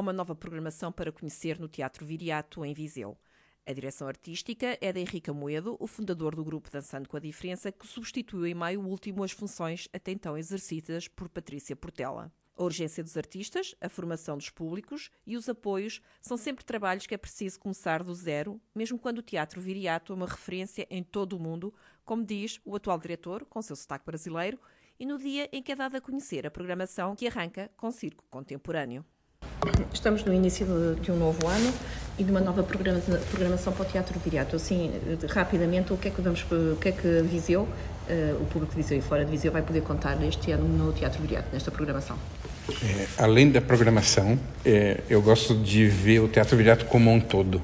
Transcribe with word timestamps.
uma 0.00 0.12
nova 0.12 0.34
programação 0.34 0.90
para 0.90 1.12
conhecer 1.12 1.58
no 1.58 1.68
Teatro 1.68 2.04
Viriato, 2.04 2.64
em 2.64 2.72
Viseu. 2.72 3.16
A 3.66 3.72
direção 3.72 4.08
artística 4.08 4.78
é 4.80 4.92
de 4.92 5.00
Henrique 5.00 5.30
Moedo, 5.30 5.76
o 5.78 5.86
fundador 5.86 6.34
do 6.34 6.42
grupo 6.42 6.70
Dançando 6.70 7.08
com 7.08 7.16
a 7.16 7.20
Diferença, 7.20 7.70
que 7.70 7.86
substituiu 7.86 8.46
em 8.46 8.54
maio 8.54 8.80
último 8.80 9.22
as 9.22 9.30
funções 9.30 9.88
até 9.92 10.10
então 10.10 10.36
exercidas 10.36 11.06
por 11.06 11.28
Patrícia 11.28 11.76
Portela. 11.76 12.32
A 12.56 12.62
urgência 12.64 13.02
dos 13.02 13.16
artistas, 13.16 13.74
a 13.80 13.88
formação 13.88 14.36
dos 14.36 14.50
públicos 14.50 15.10
e 15.26 15.36
os 15.36 15.48
apoios 15.48 16.02
são 16.20 16.36
sempre 16.36 16.64
trabalhos 16.64 17.06
que 17.06 17.14
é 17.14 17.18
preciso 17.18 17.60
começar 17.60 18.02
do 18.02 18.14
zero, 18.14 18.60
mesmo 18.74 18.98
quando 18.98 19.18
o 19.18 19.22
teatro 19.22 19.60
viriato 19.60 20.12
é 20.12 20.16
uma 20.16 20.26
referência 20.26 20.86
em 20.90 21.02
todo 21.02 21.34
o 21.34 21.40
mundo, 21.40 21.72
como 22.04 22.24
diz 22.24 22.60
o 22.64 22.74
atual 22.74 22.98
diretor, 22.98 23.44
com 23.44 23.62
seu 23.62 23.76
sotaque 23.76 24.04
brasileiro, 24.04 24.58
e 24.98 25.06
no 25.06 25.16
dia 25.16 25.48
em 25.52 25.62
que 25.62 25.72
é 25.72 25.76
dada 25.76 25.98
a 25.98 26.00
conhecer 26.00 26.46
a 26.46 26.50
programação 26.50 27.14
que 27.16 27.26
arranca 27.26 27.70
com 27.76 27.90
circo 27.90 28.24
contemporâneo. 28.28 29.04
Estamos 29.92 30.24
no 30.24 30.32
início 30.32 30.66
de, 30.66 31.00
de, 31.02 31.12
um 31.12 31.16
novo 31.16 31.46
ano 31.46 31.72
e 32.18 32.24
de 32.24 32.30
uma 32.30 32.40
nova 32.40 32.62
programação 32.62 33.72
para 33.72 33.82
o 33.82 33.84
Teatro 33.86 34.18
Viriato. 34.20 34.56
Assim, 34.56 34.90
rapidamente, 35.28 35.92
o 35.92 35.96
que 35.96 36.08
é 36.08 36.10
que 36.10 36.20
vamos, 36.20 36.44
o 36.50 36.76
que 36.76 36.88
é 36.88 36.92
que 36.92 37.22
Viseu, 37.22 37.62
uh, 37.62 38.42
o 38.42 38.46
público 38.46 38.74
de 38.74 38.82
Viseu 38.82 38.98
e 38.98 39.02
fora 39.02 39.24
de 39.24 39.30
Viseu 39.30 39.52
vai 39.52 39.62
poder 39.62 39.82
contar 39.82 40.22
este 40.24 40.52
ano 40.52 40.66
no 40.66 40.92
Teatro 40.92 41.20
Viriato, 41.20 41.48
nesta 41.52 41.70
programação? 41.70 42.16
É, 42.82 43.06
além 43.18 43.50
da 43.50 43.60
programação, 43.60 44.38
é, 44.64 45.00
eu 45.08 45.20
gosto 45.20 45.54
de 45.54 45.86
ver 45.86 46.20
o 46.20 46.28
Teatro 46.28 46.56
Viriato 46.56 46.84
como 46.86 47.12
um 47.12 47.20
todo. 47.20 47.60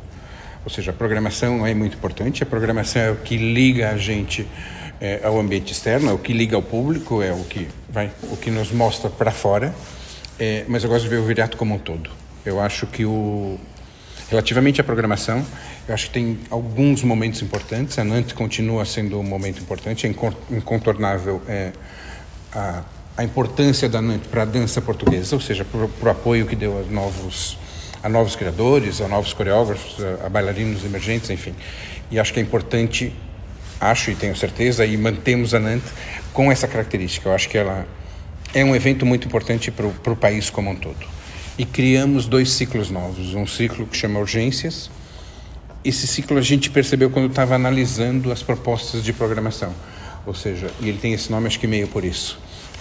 Ou 0.64 0.70
seja, 0.70 0.90
a 0.90 0.94
programação 0.94 1.64
é 1.64 1.72
muito 1.72 1.96
importante, 1.96 2.42
a 2.42 2.46
programação 2.46 3.00
é 3.00 3.10
o 3.12 3.16
que 3.16 3.36
liga 3.36 3.90
a 3.90 3.96
gente 3.96 4.46
é, 5.00 5.20
ao 5.22 5.38
ambiente 5.38 5.72
externo, 5.72 6.10
é 6.10 6.12
o 6.12 6.18
que 6.18 6.32
liga 6.32 6.56
ao 6.56 6.62
público, 6.62 7.22
é 7.22 7.32
o 7.32 7.44
que, 7.44 7.68
vai, 7.88 8.10
o 8.24 8.36
que 8.36 8.50
nos 8.50 8.72
mostra 8.72 9.08
para 9.08 9.30
fora, 9.30 9.72
é, 10.38 10.64
mas 10.68 10.84
eu 10.84 10.90
gosto 10.90 11.04
de 11.04 11.08
ver 11.08 11.18
o 11.18 11.24
Viriato 11.24 11.56
como 11.56 11.74
um 11.74 11.78
todo. 11.78 12.10
Eu 12.44 12.60
acho 12.60 12.86
que 12.86 13.04
o, 13.04 13.58
relativamente 14.30 14.80
à 14.80 14.84
programação, 14.84 15.44
eu 15.88 15.94
acho 15.94 16.06
que 16.06 16.12
tem 16.12 16.38
alguns 16.50 17.02
momentos 17.02 17.42
importantes, 17.42 17.98
a 17.98 18.04
Nantes 18.04 18.32
continua 18.32 18.84
sendo 18.84 19.18
um 19.18 19.22
momento 19.22 19.60
importante, 19.60 20.06
é 20.06 20.10
incontornável 20.50 21.40
é, 21.48 21.72
a, 22.52 22.82
a 23.16 23.24
importância 23.24 23.88
da 23.88 24.02
Nantes 24.02 24.28
para 24.28 24.42
a 24.42 24.44
dança 24.44 24.80
portuguesa, 24.80 25.34
ou 25.34 25.40
seja, 25.40 25.64
para 25.64 26.08
o 26.08 26.10
apoio 26.10 26.46
que 26.46 26.56
deu 26.56 26.78
a 26.78 26.82
novos 26.92 27.58
a 28.02 28.08
novos 28.08 28.36
criadores, 28.36 29.00
a 29.00 29.08
novos 29.08 29.32
coreógrafos, 29.32 29.96
a, 30.04 30.26
a 30.26 30.28
bailarinos 30.28 30.84
emergentes, 30.84 31.28
enfim. 31.30 31.54
E 32.08 32.20
acho 32.20 32.32
que 32.32 32.38
é 32.38 32.42
importante 32.42 33.12
acho 33.80 34.10
e 34.10 34.14
tenho 34.14 34.34
certeza, 34.36 34.84
e 34.86 34.96
mantemos 34.96 35.54
a 35.54 35.60
Nantes 35.60 35.92
com 36.32 36.50
essa 36.50 36.66
característica. 36.66 37.28
Eu 37.28 37.34
acho 37.34 37.48
que 37.48 37.58
ela 37.58 37.86
é 38.56 38.64
um 38.64 38.74
evento 38.74 39.04
muito 39.04 39.26
importante 39.26 39.70
para 39.70 39.86
o 39.86 40.16
país 40.16 40.48
como 40.48 40.70
um 40.70 40.74
todo. 40.74 41.06
E 41.58 41.66
criamos 41.66 42.26
dois 42.26 42.50
ciclos 42.52 42.90
novos. 42.90 43.34
Um 43.34 43.46
ciclo 43.46 43.86
que 43.86 43.94
chama 43.94 44.18
Urgências. 44.18 44.90
Esse 45.84 46.06
ciclo 46.06 46.38
a 46.38 46.40
gente 46.40 46.70
percebeu 46.70 47.10
quando 47.10 47.28
estava 47.28 47.54
analisando 47.54 48.32
as 48.32 48.42
propostas 48.42 49.04
de 49.04 49.12
programação. 49.12 49.74
Ou 50.24 50.32
seja, 50.32 50.70
e 50.80 50.88
ele 50.88 50.96
tem 50.96 51.12
esse 51.12 51.30
nome 51.30 51.48
acho 51.48 51.60
que 51.60 51.66
meio 51.66 51.86
por 51.86 52.02
isso. 52.02 52.38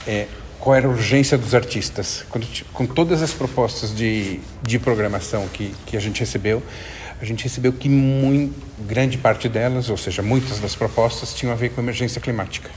É, 0.08 0.28
qual 0.62 0.78
era 0.78 0.88
a 0.88 0.90
urgência 0.90 1.38
dos 1.38 1.53
artistas? 1.53 2.25
Quando, 2.30 2.47
com 2.72 2.86
todas 2.86 3.22
as 3.22 3.34
propostas 3.34 3.94
de, 3.94 4.40
de 4.63 4.80
programação 4.80 5.46
que, 5.50 5.75
que 5.86 5.97
a 5.97 6.00
gente 6.00 6.22
recebeu, 6.22 6.63
a 7.19 7.25
gente 7.25 7.44
recebeu 7.44 7.74
que 7.74 7.90
muito, 7.90 8.56
grande 8.80 9.18
parte 9.18 9.50
delas, 9.50 9.90
ou 9.90 9.97
seja, 9.97 10.22
muitas 10.22 10.57
das 10.57 10.74
propostas, 10.74 11.34
tinham 11.34 11.52
a 11.52 11.56
ver 11.56 11.72
com 11.72 11.81
emergência 11.81 12.22
climática. 12.22 12.72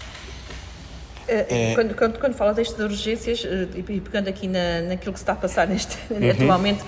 É, 1.29 1.71
é... 1.71 1.75
Quando, 1.75 1.95
quando, 1.95 2.19
quando 2.19 2.35
fala 2.35 2.55
destas 2.55 2.79
urgências, 2.79 3.45
eh, 3.45 3.67
e 3.77 4.01
pegando 4.01 4.29
aqui 4.29 4.49
na, 4.49 4.81
naquilo 4.81 5.13
que 5.13 5.19
se 5.19 5.23
está 5.23 5.35
a 5.35 5.37
passar 5.37 5.67
neste, 5.67 5.97
uhum. 6.11 6.31
atualmente, 6.31 6.81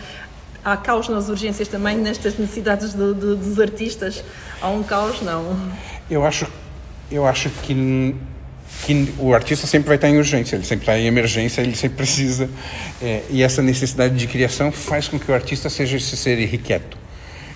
há 0.64 0.76
caos 0.76 1.08
nas 1.08 1.28
urgências 1.28 1.68
também, 1.68 1.98
nestas 1.98 2.38
necessidades 2.38 2.94
do, 2.94 3.14
do, 3.14 3.36
dos 3.36 3.60
artistas? 3.60 4.24
Há 4.60 4.68
um 4.68 4.82
caos, 4.82 5.20
não? 5.20 5.56
Eu 6.10 6.24
acho, 6.24 6.46
eu 7.12 7.26
acho 7.26 7.50
que, 7.62 8.14
que 8.86 9.14
o 9.18 9.34
artista 9.34 9.66
sempre 9.66 9.88
vai 9.88 9.96
estar 9.96 10.08
em 10.08 10.16
urgência, 10.16 10.56
ele 10.56 10.64
sempre 10.64 10.84
está 10.84 10.98
em 10.98 11.06
emergência, 11.06 11.60
ele 11.60 11.76
sempre 11.76 11.98
precisa. 11.98 12.48
É, 13.02 13.22
e 13.28 13.42
essa 13.42 13.60
necessidade 13.60 14.16
de 14.16 14.26
criação 14.26 14.72
faz 14.72 15.06
com 15.06 15.18
que 15.18 15.30
o 15.30 15.34
artista 15.34 15.68
seja 15.68 15.98
esse 15.98 16.16
ser 16.16 16.38
irrequieto 16.38 16.99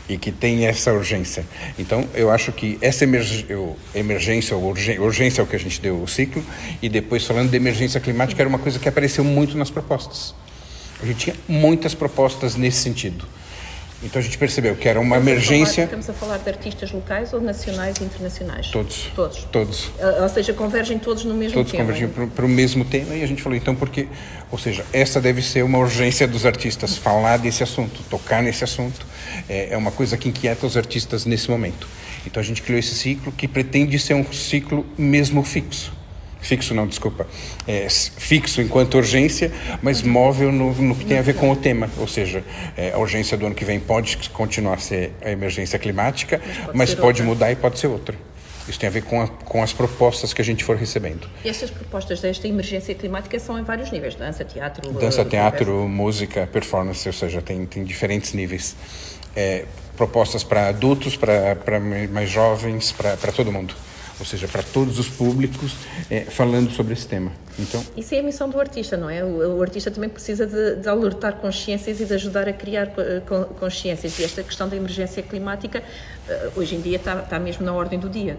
e 0.09 0.19
que 0.19 0.31
tem 0.31 0.67
essa 0.67 0.93
urgência. 0.93 1.45
Então, 1.79 2.07
eu 2.15 2.31
acho 2.31 2.53
que 2.53 2.79
essa 2.81 3.05
emergência, 3.05 4.57
ou 4.57 4.75
urgência 5.01 5.41
é 5.41 5.45
o 5.45 5.47
que 5.47 5.57
a 5.57 5.59
gente 5.59 5.81
deu 5.81 6.03
o 6.03 6.07
ciclo, 6.07 6.45
e 6.83 6.89
depois 6.89 7.25
falando 7.27 7.51
de 7.51 7.57
emergência 7.57 7.99
climática, 8.01 8.43
era 8.43 8.49
uma 8.49 8.59
coisa 8.59 8.79
que 8.79 8.89
apareceu 8.89 9.25
muito 9.25 9.57
nas 9.57 9.71
propostas. 9.71 10.35
A 11.03 11.07
gente 11.07 11.19
tinha 11.19 11.37
muitas 11.49 11.95
propostas 11.95 12.55
nesse 12.55 12.79
sentido. 12.79 13.27
Então 14.05 14.21
a 14.21 14.23
gente 14.23 14.37
percebeu 14.37 14.77
que 14.77 14.87
era 14.87 15.01
uma 15.01 15.17
estamos 15.17 15.33
emergência. 15.33 15.85
A 15.85 15.87
falar, 15.89 15.99
estamos 15.99 16.11
a 16.11 16.13
falar 16.13 16.39
de 16.39 16.49
artistas 16.51 16.93
locais 16.93 17.33
ou 17.33 17.41
nacionais 17.41 17.97
e 17.99 18.05
internacionais? 18.05 18.69
Todos. 18.69 19.11
Todos. 19.17 19.45
Todos. 19.51 19.91
Ou 20.21 20.29
seja, 20.29 20.53
convergem 20.53 20.99
todos 20.99 21.25
no 21.25 21.35
mesmo 21.35 21.55
todos 21.55 21.73
tema. 21.73 21.85
Todos 21.85 22.01
convergem 22.01 22.29
para 22.29 22.45
o 22.45 22.49
mesmo 22.49 22.85
tema 22.85 23.15
e 23.15 23.23
a 23.23 23.27
gente 23.27 23.43
falou, 23.43 23.57
então, 23.57 23.75
porque. 23.75 24.07
Ou 24.51 24.59
seja, 24.59 24.85
essa 24.93 25.21
deve 25.21 25.43
ser 25.43 25.65
uma 25.65 25.79
urgência 25.79 26.29
dos 26.29 26.45
artistas, 26.47 26.97
falar 26.97 27.39
desse 27.39 27.63
assunto, 27.63 28.03
tocar 28.11 28.43
nesse 28.43 28.63
assunto. 28.63 29.07
É, 29.49 29.73
é 29.73 29.77
uma 29.77 29.91
coisa 29.91 30.17
que 30.17 30.29
inquieta 30.29 30.67
os 30.67 30.77
artistas 30.77 31.25
nesse 31.25 31.51
momento. 31.51 31.89
Então 32.27 32.41
a 32.41 32.45
gente 32.45 32.63
criou 32.63 32.79
esse 32.79 32.95
ciclo 32.95 33.33
que 33.33 33.49
pretende 33.49 33.99
ser 33.99 34.15
um 34.15 34.31
ciclo 34.33 34.87
mesmo 34.97 35.43
fixo 35.43 36.04
fixo 36.47 36.75
não, 36.75 36.87
desculpa, 36.87 37.27
é, 37.67 37.89
fixo 37.89 38.61
enquanto 38.61 38.97
urgência, 38.97 39.53
mas 39.83 40.03
móvel 40.03 40.53
no, 40.53 40.73
no, 40.75 40.95
que 40.95 41.05
tem 41.05 41.19
a 41.19 41.23
ver 41.23 41.35
com 41.35 41.51
o 41.51 41.57
tema, 41.57 41.91
ou 41.99 42.07
seja, 42.07 42.45
é, 42.77 42.93
a 42.93 42.99
urgência 42.99 43.37
do 43.37 43.47
ano 43.47 43.55
que 43.55 43.65
vem 43.65 43.81
pode 43.81 44.17
continuar 44.31 44.75
a 44.75 44.79
ser 44.79 45.13
a 45.23 45.31
emergência 45.31 45.79
climática, 45.79 46.41
mas 46.45 46.57
pode, 46.57 46.79
mas 46.79 46.95
pode 46.95 47.23
mudar 47.23 47.51
e 47.51 47.57
pode 47.57 47.79
ser 47.79 47.87
outra. 47.87 48.17
Isso 48.69 48.81
tem 48.81 48.89
a 48.89 48.93
ver 48.93 49.03
com, 49.03 49.21
a, 49.21 49.29
com 49.29 49.63
as 49.63 49.75
propostas 49.75 50.33
que 50.33 50.41
a 50.41 50.45
gente 50.45 50.65
for 50.65 50.75
recebendo. 50.77 51.29
E 51.45 51.49
essas 51.49 51.71
propostas 51.71 52.21
desta 52.21 52.49
emergência 52.49 52.95
climática 52.95 53.39
são 53.39 53.59
em 53.59 53.63
vários 53.63 53.91
níveis: 53.91 54.15
dança, 54.15 54.43
teatro, 54.43 54.91
dança, 54.93 55.23
teatro, 55.23 55.87
música, 55.87 56.47
performance, 56.47 57.07
ou 57.07 57.13
seja, 57.13 57.43
tem, 57.43 57.67
tem 57.67 57.85
diferentes 57.85 58.33
níveis. 58.33 58.75
É, 59.37 59.67
propostas 59.97 60.43
para 60.43 60.69
adultos, 60.69 61.15
para 61.17 61.79
mais 62.11 62.31
jovens, 62.31 62.91
para 62.93 63.33
todo 63.33 63.53
mundo 63.53 63.75
ou 64.19 64.25
seja, 64.25 64.47
para 64.47 64.63
todos 64.63 64.99
os 64.99 65.09
públicos, 65.09 65.75
é, 66.11 66.23
falando 66.23 66.71
sobre 66.71 66.93
esse 66.93 67.07
tema. 67.07 67.33
Então, 67.59 67.85
Isso 67.97 68.15
é 68.15 68.19
a 68.19 68.23
missão 68.23 68.49
do 68.49 68.59
artista, 68.61 68.97
não 68.97 69.09
é? 69.11 69.25
O, 69.25 69.59
o 69.59 69.63
artista 69.63 69.91
também 69.91 70.09
precisa 70.09 70.47
de, 70.47 70.77
de, 70.77 70.89
alertar 70.89 71.35
consciências 71.35 72.01
e 72.01 72.05
de 72.05 72.15
ajudar 72.15 72.49
a 72.49 72.53
criar 72.53 72.93
eh, 72.99 73.23
consciências. 73.59 74.19
E 74.19 74.25
esta 74.25 74.43
questão 74.43 74.69
da 74.69 74.77
emergência 74.77 75.23
climática, 75.23 75.83
eh, 76.29 76.51
hoje 76.57 76.75
em 76.75 76.81
dia, 76.81 76.97
está, 76.97 77.21
está 77.21 77.39
mesmo 77.39 77.65
na 77.65 77.73
ordem 77.73 77.99
do 77.99 78.09
dia. 78.09 78.37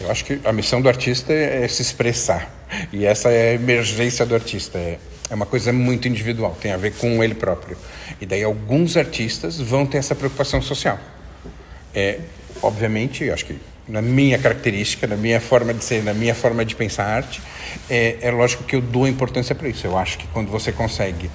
Eu 0.00 0.10
acho 0.10 0.24
que 0.24 0.40
a 0.44 0.52
missão 0.52 0.80
do 0.80 0.88
artista 0.88 1.32
é, 1.32 1.64
é 1.64 1.68
se 1.68 1.82
expressar. 1.82 2.52
E 2.92 3.04
essa 3.04 3.30
é 3.30 3.50
a 3.50 3.54
emergência 3.54 4.24
do 4.24 4.34
artista. 4.34 4.78
É, 4.78 4.98
é 5.30 5.34
uma 5.34 5.46
coisa 5.46 5.72
muito 5.72 6.08
individual, 6.08 6.56
tem 6.60 6.72
a 6.72 6.76
ver 6.76 6.94
com 6.94 7.22
ele 7.22 7.34
próprio. 7.34 7.76
E 8.20 8.26
daí 8.26 8.42
alguns 8.42 8.96
artistas 8.96 9.60
vão 9.60 9.84
ter 9.84 9.98
essa 9.98 10.14
preocupação 10.14 10.62
social. 10.62 10.98
É, 11.94 12.20
obviamente, 12.62 13.28
acho 13.30 13.44
que 13.44 13.58
na 13.88 14.02
minha 14.02 14.38
característica, 14.38 15.06
na 15.06 15.16
minha 15.16 15.40
forma 15.40 15.72
de 15.72 15.84
ser, 15.84 16.02
na 16.02 16.12
minha 16.12 16.34
forma 16.34 16.64
de 16.64 16.76
pensar 16.76 17.04
arte, 17.04 17.40
é, 17.88 18.18
é 18.20 18.30
lógico 18.30 18.64
que 18.64 18.76
eu 18.76 18.80
dou 18.80 19.08
importância 19.08 19.54
para 19.54 19.68
isso. 19.68 19.86
Eu 19.86 19.96
acho 19.96 20.18
que 20.18 20.26
quando 20.28 20.50
você 20.50 20.70
consegue 20.70 21.30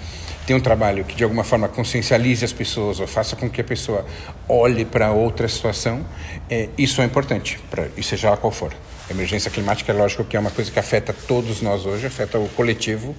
ter 0.45 0.53
um 0.53 0.59
trabalho 0.59 1.03
que 1.05 1.15
de 1.15 1.23
alguma 1.23 1.43
forma 1.43 1.67
consciencialize 1.67 2.43
as 2.43 2.51
pessoas 2.51 2.99
ou 2.99 3.07
faça 3.07 3.35
com 3.35 3.49
que 3.49 3.61
a 3.61 3.63
pessoa 3.63 4.05
olhe 4.47 4.85
para 4.85 5.11
outra 5.11 5.47
situação, 5.47 6.05
é, 6.49 6.69
isso 6.77 7.01
é 7.01 7.05
importante, 7.05 7.59
pra, 7.69 7.87
e 7.97 8.03
seja 8.03 8.29
lá 8.29 8.37
qual 8.37 8.51
for. 8.51 8.73
Emergência 9.09 9.51
climática 9.51 9.91
é 9.91 9.95
lógico 9.95 10.23
que 10.23 10.35
é 10.37 10.39
uma 10.39 10.51
coisa 10.51 10.71
que 10.71 10.79
afeta 10.79 11.13
todos 11.27 11.61
nós 11.61 11.85
hoje, 11.85 12.07
afeta 12.07 12.39
o 12.39 12.47
coletivo, 12.49 13.15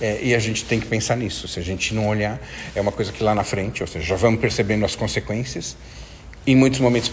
é, 0.00 0.18
e 0.22 0.34
a 0.34 0.38
gente 0.38 0.64
tem 0.64 0.80
que 0.80 0.86
pensar 0.86 1.16
nisso. 1.16 1.46
Se 1.46 1.58
a 1.58 1.62
gente 1.62 1.94
não 1.94 2.08
olhar, 2.08 2.40
é 2.74 2.80
uma 2.80 2.92
coisa 2.92 3.12
que 3.12 3.22
lá 3.22 3.34
na 3.34 3.44
frente, 3.44 3.82
ou 3.82 3.86
seja, 3.86 4.06
já 4.06 4.16
vamos 4.16 4.40
percebendo 4.40 4.84
as 4.84 4.94
consequências, 4.96 5.76
em 6.46 6.54
muitos 6.54 6.80
momentos 6.80 7.10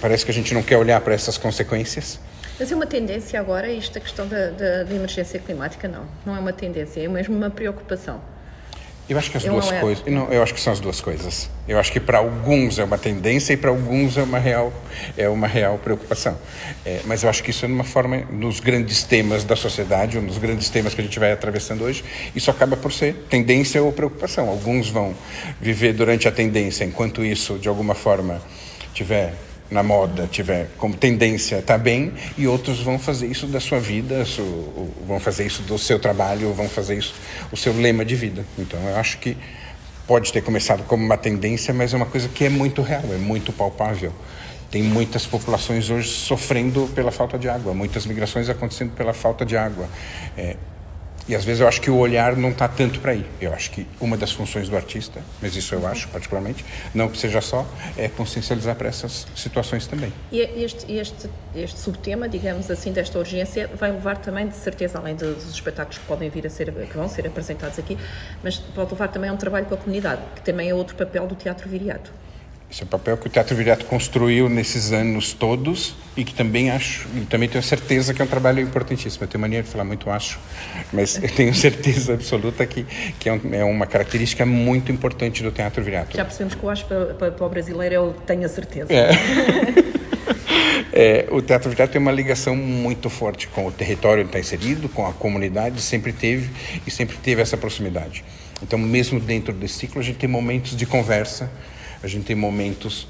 parece 0.00 0.24
que 0.24 0.30
a 0.30 0.34
gente 0.34 0.52
não 0.52 0.62
quer 0.62 0.76
olhar 0.76 1.00
para 1.00 1.14
essas 1.14 1.38
consequências. 1.38 2.18
Mas 2.58 2.70
é 2.70 2.74
uma 2.74 2.86
tendência 2.86 3.40
agora, 3.40 3.72
esta 3.72 3.98
questão 3.98 4.26
da, 4.26 4.50
da, 4.50 4.82
da 4.84 4.94
emergência 4.94 5.38
climática? 5.38 5.88
Não, 5.88 6.06
não 6.24 6.36
é 6.36 6.38
uma 6.38 6.52
tendência, 6.52 7.00
é 7.00 7.08
mesmo 7.08 7.36
uma 7.36 7.50
preocupação. 7.50 8.20
Eu 9.08 9.18
acho 9.18 9.30
que 9.30 9.36
as 9.36 9.44
eu 9.44 9.52
duas 9.52 9.70
é. 9.70 9.80
coisas. 9.80 10.04
Não, 10.06 10.32
eu 10.32 10.42
acho 10.42 10.54
que 10.54 10.60
são 10.60 10.72
as 10.72 10.78
duas 10.78 11.00
coisas. 11.00 11.50
Eu 11.66 11.78
acho 11.78 11.90
que 11.90 11.98
para 11.98 12.18
alguns 12.18 12.78
é 12.78 12.84
uma 12.84 12.96
tendência 12.96 13.52
e 13.52 13.56
para 13.56 13.70
alguns 13.70 14.16
é 14.16 14.22
uma 14.22 14.38
real 14.38 14.72
é 15.18 15.28
uma 15.28 15.46
real 15.46 15.76
preocupação. 15.78 16.38
É, 16.86 17.00
mas 17.04 17.22
eu 17.22 17.28
acho 17.28 17.42
que 17.42 17.50
isso 17.50 17.64
é 17.64 17.68
uma 17.68 17.84
forma 17.84 18.18
nos 18.30 18.60
grandes 18.60 19.02
temas 19.02 19.42
da 19.42 19.56
sociedade, 19.56 20.16
ou 20.16 20.22
nos 20.22 20.38
grandes 20.38 20.68
temas 20.68 20.94
que 20.94 21.00
a 21.00 21.04
gente 21.04 21.18
vai 21.18 21.32
atravessando 21.32 21.82
hoje, 21.82 22.04
isso 22.34 22.50
acaba 22.50 22.76
por 22.76 22.92
ser 22.92 23.26
tendência 23.28 23.82
ou 23.82 23.92
preocupação. 23.92 24.48
Alguns 24.48 24.88
vão 24.88 25.14
viver 25.60 25.92
durante 25.92 26.28
a 26.28 26.32
tendência, 26.32 26.84
enquanto 26.84 27.24
isso 27.24 27.58
de 27.58 27.68
alguma 27.68 27.94
forma 27.94 28.40
tiver 28.92 29.34
na 29.70 29.82
moda, 29.82 30.28
tiver 30.30 30.68
como 30.76 30.94
tendência 30.94 31.56
está 31.56 31.78
bem, 31.78 32.12
e 32.36 32.46
outros 32.46 32.80
vão 32.80 32.98
fazer 32.98 33.26
isso 33.26 33.46
da 33.46 33.58
sua 33.58 33.80
vida, 33.80 34.22
vão 35.06 35.18
fazer 35.18 35.46
isso 35.46 35.62
do 35.62 35.78
seu 35.78 35.98
trabalho, 35.98 36.52
vão 36.52 36.68
fazer 36.68 36.96
isso 36.96 37.14
o 37.50 37.56
seu 37.56 37.72
lema 37.72 38.04
de 38.04 38.14
vida. 38.14 38.44
Então, 38.58 38.78
eu 38.88 38.96
acho 38.96 39.18
que 39.18 39.36
pode 40.06 40.32
ter 40.32 40.42
começado 40.42 40.82
como 40.84 41.04
uma 41.04 41.16
tendência, 41.16 41.72
mas 41.72 41.94
é 41.94 41.96
uma 41.96 42.06
coisa 42.06 42.28
que 42.28 42.44
é 42.44 42.48
muito 42.48 42.82
real, 42.82 43.04
é 43.10 43.16
muito 43.16 43.52
palpável. 43.52 44.12
Tem 44.70 44.82
muitas 44.82 45.26
populações 45.26 45.90
hoje 45.90 46.08
sofrendo 46.08 46.88
pela 46.94 47.10
falta 47.10 47.38
de 47.38 47.48
água, 47.48 47.74
muitas 47.74 48.06
migrações 48.06 48.48
acontecendo 48.48 48.92
pela 48.92 49.12
falta 49.12 49.44
de 49.44 49.56
água. 49.56 49.86
É, 50.36 50.56
e 51.28 51.34
às 51.34 51.44
vezes 51.44 51.60
eu 51.60 51.68
acho 51.68 51.80
que 51.80 51.90
o 51.90 51.96
olhar 51.96 52.36
não 52.36 52.50
está 52.50 52.68
tanto 52.68 53.00
para 53.00 53.12
aí. 53.12 53.24
Eu 53.40 53.52
acho 53.52 53.70
que 53.70 53.86
uma 54.00 54.16
das 54.16 54.32
funções 54.32 54.68
do 54.68 54.76
artista, 54.76 55.20
mas 55.40 55.54
isso 55.56 55.74
eu 55.74 55.86
acho 55.86 56.08
particularmente, 56.08 56.64
não 56.94 57.08
que 57.08 57.18
seja 57.18 57.40
só, 57.40 57.66
é 57.96 58.08
consciencializar 58.08 58.74
para 58.76 58.88
essas 58.88 59.26
situações 59.36 59.86
também. 59.86 60.12
E 60.30 60.40
este, 60.40 60.92
este, 60.92 61.30
este 61.54 61.78
subtema, 61.78 62.28
digamos 62.28 62.70
assim, 62.70 62.92
desta 62.92 63.18
urgência, 63.18 63.70
vai 63.78 63.92
levar 63.92 64.18
também, 64.18 64.48
de 64.48 64.56
certeza, 64.56 64.98
além 64.98 65.14
dos 65.14 65.52
espetáculos 65.52 65.98
que 65.98 66.06
podem 66.06 66.28
vir 66.28 66.46
a 66.46 66.50
ser, 66.50 66.72
que 66.72 66.96
vão 66.96 67.08
ser 67.08 67.26
apresentados 67.26 67.78
aqui, 67.78 67.96
mas 68.42 68.58
pode 68.58 68.90
levar 68.90 69.08
também 69.08 69.30
a 69.30 69.32
um 69.32 69.36
trabalho 69.36 69.66
com 69.66 69.74
a 69.74 69.78
comunidade, 69.78 70.22
que 70.34 70.42
também 70.42 70.70
é 70.70 70.74
outro 70.74 70.96
papel 70.96 71.26
do 71.26 71.34
Teatro 71.34 71.68
Viriato. 71.68 72.12
Esse 72.72 72.80
é 72.80 72.84
o 72.84 72.88
papel 72.88 73.18
que 73.18 73.26
o 73.26 73.30
Teatro 73.30 73.54
Viriato 73.54 73.84
construiu 73.84 74.48
nesses 74.48 74.92
anos 74.92 75.34
todos 75.34 75.94
e 76.16 76.24
que 76.24 76.32
também 76.32 76.70
acho, 76.70 77.06
e 77.14 77.20
também 77.26 77.46
tenho 77.46 77.62
certeza 77.62 78.14
que 78.14 78.22
é 78.22 78.24
um 78.24 78.28
trabalho 78.28 78.60
importantíssimo. 78.60 79.24
Eu 79.24 79.28
tenho 79.28 79.42
mania 79.42 79.62
de 79.62 79.68
falar 79.68 79.84
muito 79.84 80.08
acho, 80.08 80.40
mas 80.90 81.16
eu 81.22 81.28
tenho 81.28 81.54
certeza 81.54 82.14
absoluta 82.14 82.64
que, 82.64 82.86
que 83.20 83.28
é, 83.28 83.32
um, 83.34 83.40
é 83.52 83.62
uma 83.62 83.86
característica 83.86 84.46
muito 84.46 84.90
importante 84.90 85.42
do 85.42 85.52
Teatro 85.52 85.84
Viriato. 85.84 86.16
Já 86.16 86.24
percebemos 86.24 86.54
que 86.54 86.64
o 86.64 86.70
acho 86.70 86.86
para, 86.86 87.04
para, 87.12 87.30
para 87.30 87.46
o 87.46 87.48
brasileiro 87.50 87.94
eu 87.94 88.16
tenho 88.26 88.46
a 88.46 88.48
certeza. 88.48 88.90
É. 88.90 89.10
É, 90.94 91.26
o 91.30 91.40
Teatro 91.40 91.70
Viriato 91.70 91.94
tem 91.94 92.02
uma 92.02 92.12
ligação 92.12 92.54
muito 92.54 93.08
forte 93.08 93.48
com 93.48 93.66
o 93.66 93.72
território 93.72 94.20
onde 94.20 94.28
está 94.28 94.38
inserido, 94.38 94.90
com 94.90 95.06
a 95.06 95.12
comunidade, 95.14 95.80
sempre 95.80 96.12
teve 96.12 96.50
e 96.86 96.90
sempre 96.90 97.16
teve 97.16 97.40
essa 97.40 97.56
proximidade. 97.56 98.22
Então, 98.62 98.78
mesmo 98.78 99.18
dentro 99.18 99.54
desse 99.54 99.74
ciclo, 99.78 100.00
a 100.00 100.04
gente 100.04 100.18
tem 100.18 100.28
momentos 100.28 100.76
de 100.76 100.84
conversa 100.84 101.50
a 102.02 102.08
gente 102.08 102.24
tem 102.24 102.36
momentos 102.36 103.06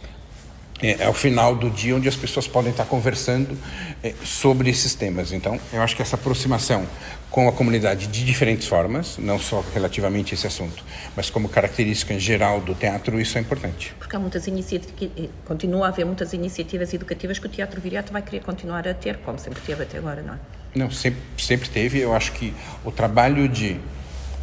é, 0.82 1.04
ao 1.04 1.14
final 1.14 1.54
do 1.54 1.70
dia 1.70 1.94
onde 1.94 2.08
as 2.08 2.16
pessoas 2.16 2.48
podem 2.48 2.72
estar 2.72 2.84
conversando 2.84 3.56
é, 4.02 4.12
sobre 4.24 4.68
esses 4.68 4.94
temas. 4.94 5.32
Então, 5.32 5.58
eu 5.72 5.80
acho 5.80 5.94
que 5.94 6.02
essa 6.02 6.16
aproximação 6.16 6.86
com 7.30 7.48
a 7.48 7.52
comunidade 7.52 8.08
de 8.08 8.24
diferentes 8.24 8.66
formas, 8.66 9.16
não 9.16 9.38
só 9.38 9.64
relativamente 9.72 10.32
a 10.32 10.34
esse 10.34 10.46
assunto, 10.46 10.84
mas 11.16 11.30
como 11.30 11.48
característica 11.48 12.12
em 12.12 12.18
geral 12.18 12.60
do 12.60 12.74
teatro, 12.74 13.18
isso 13.18 13.38
é 13.38 13.40
importante. 13.40 13.94
Porque 13.98 14.14
há 14.14 14.18
muitas 14.18 14.46
iniciativas, 14.46 15.30
continua 15.46 15.86
a 15.86 15.88
haver 15.88 16.04
muitas 16.04 16.32
iniciativas 16.34 16.92
educativas 16.92 17.38
que 17.38 17.46
o 17.46 17.48
Teatro 17.48 17.80
Viriato 17.80 18.12
vai 18.12 18.20
querer 18.20 18.42
continuar 18.42 18.86
a 18.86 18.92
ter, 18.92 19.16
como 19.18 19.38
sempre 19.38 19.62
teve 19.62 19.82
até 19.84 19.96
agora, 19.96 20.20
não 20.20 20.34
é? 20.34 20.38
Não, 20.74 20.90
sempre, 20.90 21.20
sempre 21.38 21.68
teve. 21.68 22.00
Eu 22.00 22.14
acho 22.14 22.32
que 22.32 22.52
o 22.84 22.90
trabalho 22.90 23.48
de 23.48 23.78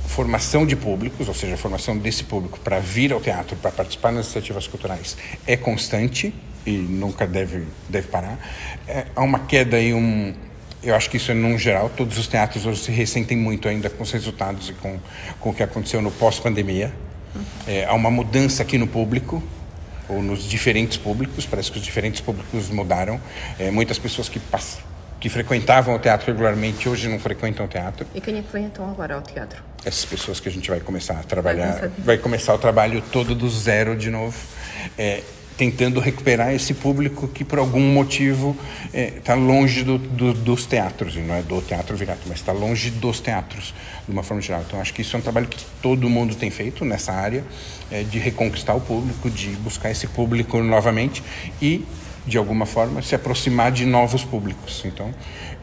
formação 0.09 0.65
de 0.65 0.75
públicos, 0.75 1.27
ou 1.27 1.33
seja, 1.35 1.53
a 1.53 1.57
formação 1.57 1.95
desse 1.95 2.23
público 2.23 2.59
para 2.59 2.79
vir 2.79 3.13
ao 3.13 3.21
teatro, 3.21 3.55
para 3.55 3.71
participar 3.71 4.11
nas 4.11 4.25
iniciativas 4.25 4.67
culturais, 4.67 5.15
é 5.45 5.55
constante 5.55 6.33
e 6.65 6.71
nunca 6.71 7.27
deve, 7.27 7.65
deve 7.87 8.07
parar. 8.07 8.39
É, 8.87 9.05
há 9.15 9.21
uma 9.21 9.39
queda 9.39 9.79
e 9.79 9.93
um. 9.93 10.33
Eu 10.81 10.95
acho 10.95 11.09
que 11.11 11.17
isso 11.17 11.29
é 11.29 11.35
num 11.35 11.57
geral. 11.59 11.89
Todos 11.95 12.17
os 12.17 12.25
teatros 12.25 12.65
hoje 12.65 12.81
se 12.81 12.91
ressentem 12.91 13.37
muito 13.37 13.67
ainda 13.67 13.87
com 13.89 14.01
os 14.01 14.11
resultados 14.11 14.69
e 14.69 14.73
com, 14.73 14.97
com 15.39 15.51
o 15.51 15.53
que 15.53 15.61
aconteceu 15.61 16.01
no 16.01 16.09
pós-pandemia. 16.09 16.91
É, 17.67 17.85
há 17.85 17.93
uma 17.93 18.09
mudança 18.09 18.63
aqui 18.63 18.79
no 18.79 18.87
público, 18.87 19.43
ou 20.07 20.23
nos 20.23 20.43
diferentes 20.43 20.97
públicos. 20.97 21.45
Parece 21.45 21.71
que 21.71 21.77
os 21.77 21.83
diferentes 21.83 22.19
públicos 22.19 22.69
mudaram. 22.69 23.21
É, 23.59 23.69
muitas 23.69 23.99
pessoas 23.99 24.27
que 24.27 24.39
passam 24.39 24.88
que 25.19 25.29
frequentavam 25.29 25.95
o 25.95 25.99
teatro 25.99 26.27
regularmente 26.27 26.87
hoje 26.87 27.09
não 27.09 27.19
frequentam 27.19 27.65
o 27.65 27.69
teatro. 27.69 28.07
E 28.15 28.21
quem 28.21 28.37
é 28.37 28.41
que 28.41 28.51
vem 28.51 28.65
então 28.65 28.89
agora 28.89 29.15
ao 29.15 29.21
teatro? 29.21 29.61
Essas 29.83 30.05
pessoas 30.05 30.39
que 30.39 30.47
a 30.47 30.51
gente 30.51 30.69
vai 30.69 30.79
começar 30.79 31.19
a 31.19 31.23
trabalhar, 31.23 31.79
vai, 31.79 31.89
vai 31.99 32.17
começar 32.17 32.53
o 32.53 32.57
trabalho 32.57 33.03
todo 33.11 33.35
do 33.35 33.49
zero 33.49 33.95
de 33.95 34.09
novo, 34.09 34.37
é, 34.97 35.21
tentando 35.57 35.99
recuperar 35.99 36.53
esse 36.53 36.73
público 36.73 37.27
que 37.27 37.43
por 37.43 37.59
algum 37.59 37.81
motivo 37.81 38.55
está 38.93 39.33
é, 39.33 39.35
longe 39.35 39.83
do, 39.83 39.97
do, 39.97 40.33
dos 40.33 40.65
teatros, 40.65 41.17
e 41.17 41.19
não 41.19 41.35
é 41.35 41.41
do 41.41 41.61
teatro 41.61 41.97
virato, 41.97 42.21
mas 42.27 42.39
está 42.39 42.53
longe 42.53 42.89
dos 42.89 43.19
teatros, 43.19 43.73
de 44.07 44.11
uma 44.13 44.23
forma 44.23 44.41
geral. 44.41 44.63
Então 44.65 44.79
acho 44.79 44.93
que 44.93 45.01
isso 45.01 45.17
é 45.17 45.19
um 45.19 45.21
trabalho 45.21 45.47
que 45.47 45.65
todo 45.81 46.09
mundo 46.09 46.33
tem 46.35 46.49
feito 46.49 46.85
nessa 46.85 47.11
área, 47.11 47.43
é, 47.91 48.03
de 48.03 48.19
reconquistar 48.19 48.73
o 48.73 48.79
público, 48.79 49.29
de 49.29 49.49
buscar 49.57 49.91
esse 49.91 50.07
público 50.07 50.63
novamente 50.63 51.21
e 51.61 51.85
de 52.25 52.37
alguma 52.37 52.65
forma, 52.65 53.01
se 53.01 53.15
aproximar 53.15 53.71
de 53.71 53.85
novos 53.85 54.23
públicos. 54.23 54.83
Então, 54.85 55.13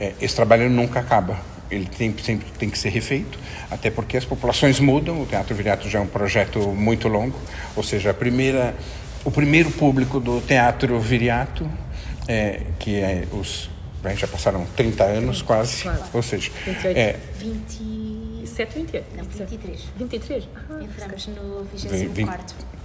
é, 0.00 0.12
esse 0.20 0.35
trabalho 0.35 0.69
nunca 0.69 1.00
acaba. 1.00 1.38
Ele 1.70 1.87
tem, 1.87 2.14
sempre 2.19 2.47
tem 2.58 2.70
que 2.70 2.79
ser 2.79 2.91
refeito, 2.91 3.38
até 3.70 3.91
porque 3.91 4.17
as 4.17 4.25
populações 4.25 4.79
mudam. 4.79 5.23
O 5.23 5.26
Teatro 5.26 5.55
Viriato 5.55 5.88
já 5.88 5.99
é 5.99 6.03
um 6.03 6.06
projeto 6.06 6.61
muito 6.61 7.08
longo, 7.08 7.38
ou 7.75 7.82
seja, 7.82 8.11
a 8.11 8.14
primeira, 8.14 8.75
o 9.25 9.31
primeiro 9.31 9.70
público 9.70 10.20
do 10.20 10.41
Teatro 10.41 10.99
Viriato, 11.00 11.69
é, 12.29 12.62
que 12.79 12.97
é 12.97 13.25
os. 13.32 13.70
Já 14.14 14.29
passaram 14.29 14.64
30 14.76 15.03
anos 15.03 15.43
quase, 15.43 15.82
claro. 15.82 16.00
ou 16.12 16.23
seja. 16.23 16.53
28, 16.64 16.97
é, 16.97 17.17
27, 17.41 18.75
28? 18.79 19.17
Não, 19.17 19.25
23. 19.25 19.81
23? 19.97 20.49
Ah, 20.55 20.81
Entramos 20.81 21.26
no 21.26 21.64
24. 21.64 22.75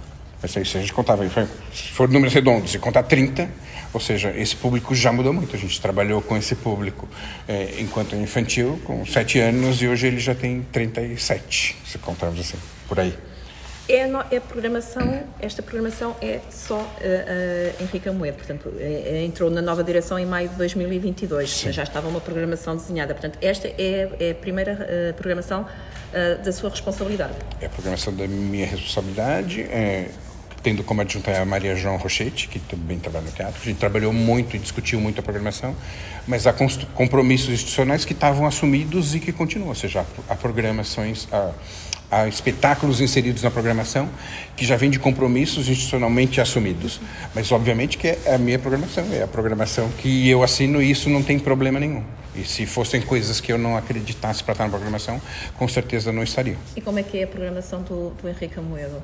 Se 0.46 0.58
a 0.58 0.80
gente 0.80 0.92
contava, 0.92 1.24
se 1.72 1.88
for 1.92 2.08
números 2.08 2.34
redondos, 2.34 2.74
e 2.74 2.78
contar 2.78 3.04
30, 3.04 3.48
ou 3.92 4.00
seja, 4.00 4.32
esse 4.36 4.56
público 4.56 4.94
já 4.94 5.12
mudou 5.12 5.32
muito. 5.32 5.54
A 5.54 5.58
gente 5.58 5.80
trabalhou 5.80 6.20
com 6.22 6.36
esse 6.36 6.54
público 6.54 7.08
é, 7.46 7.74
enquanto 7.78 8.16
infantil, 8.16 8.80
com 8.84 9.04
7 9.04 9.38
anos, 9.38 9.82
e 9.82 9.88
hoje 9.88 10.06
ele 10.06 10.18
já 10.18 10.34
tem 10.34 10.62
37, 10.72 11.76
se 11.86 11.98
contarmos 11.98 12.40
assim, 12.40 12.58
por 12.88 12.98
aí. 12.98 13.14
É, 13.88 14.08
é 14.30 14.40
programação, 14.40 15.24
esta 15.40 15.60
programação 15.60 16.16
é 16.22 16.40
só 16.50 16.78
uh, 16.78 16.82
uh, 16.82 17.82
Henrique 17.82 18.08
Amoedo, 18.08 18.38
portanto, 18.38 18.72
é, 18.78 19.18
é, 19.18 19.24
entrou 19.24 19.50
na 19.50 19.60
nova 19.60 19.82
direção 19.82 20.18
em 20.18 20.24
maio 20.24 20.48
de 20.48 20.54
2022, 20.54 21.50
Sim. 21.50 21.72
já 21.72 21.82
estava 21.82 22.08
uma 22.08 22.20
programação 22.20 22.76
desenhada. 22.76 23.12
Portanto, 23.12 23.38
esta 23.42 23.66
é, 23.66 24.08
é 24.20 24.30
a 24.30 24.34
primeira 24.34 24.74
uh, 24.74 25.14
programação 25.14 25.66
da 26.44 26.52
sua 26.52 26.68
responsabilidade. 26.68 27.32
É 27.58 27.64
a 27.64 27.68
programação 27.70 28.14
da 28.14 28.28
minha 28.28 28.66
responsabilidade. 28.66 29.62
É 29.62 30.10
tendo 30.62 30.84
como 30.84 31.00
adjunta 31.00 31.36
a 31.40 31.44
Maria 31.44 31.74
João 31.74 31.96
Rochetti, 31.96 32.48
que 32.48 32.58
também 32.58 32.98
trabalha 32.98 33.26
no 33.26 33.32
teatro. 33.32 33.60
A 33.60 33.64
gente 33.64 33.78
trabalhou 33.78 34.12
muito 34.12 34.54
e 34.56 34.58
discutiu 34.58 35.00
muito 35.00 35.18
a 35.18 35.22
programação, 35.22 35.74
mas 36.26 36.46
há 36.46 36.54
compromissos 36.94 37.50
institucionais 37.50 38.04
que 38.04 38.12
estavam 38.12 38.46
assumidos 38.46 39.14
e 39.14 39.20
que 39.20 39.32
continuam, 39.32 39.70
ou 39.70 39.74
seja, 39.74 40.06
há 40.28 40.34
programações, 40.36 41.26
há, 41.32 41.50
há 42.10 42.28
espetáculos 42.28 43.00
inseridos 43.00 43.42
na 43.42 43.50
programação 43.50 44.08
que 44.56 44.64
já 44.64 44.76
vêm 44.76 44.90
de 44.90 44.98
compromissos 44.98 45.68
institucionalmente 45.68 46.40
assumidos. 46.40 47.00
Mas, 47.34 47.50
obviamente, 47.50 47.98
que 47.98 48.08
é 48.08 48.34
a 48.34 48.38
minha 48.38 48.58
programação, 48.58 49.04
é 49.12 49.22
a 49.22 49.28
programação 49.28 49.88
que 49.98 50.28
eu 50.28 50.42
assino 50.42 50.80
e 50.80 50.90
isso 50.90 51.10
não 51.10 51.22
tem 51.22 51.38
problema 51.38 51.80
nenhum. 51.80 52.04
E 52.34 52.44
se 52.44 52.64
fossem 52.64 53.00
coisas 53.00 53.40
que 53.40 53.52
eu 53.52 53.58
não 53.58 53.76
acreditasse 53.76 54.42
para 54.42 54.52
estar 54.52 54.64
na 54.64 54.70
programação, 54.70 55.20
com 55.58 55.68
certeza 55.68 56.10
não 56.12 56.22
estariam. 56.22 56.56
E 56.74 56.80
como 56.80 56.98
é 56.98 57.02
que 57.02 57.18
é 57.18 57.24
a 57.24 57.26
programação 57.26 57.82
do, 57.82 58.10
do 58.10 58.28
Henrique 58.28 58.58
Amoedo? 58.58 59.02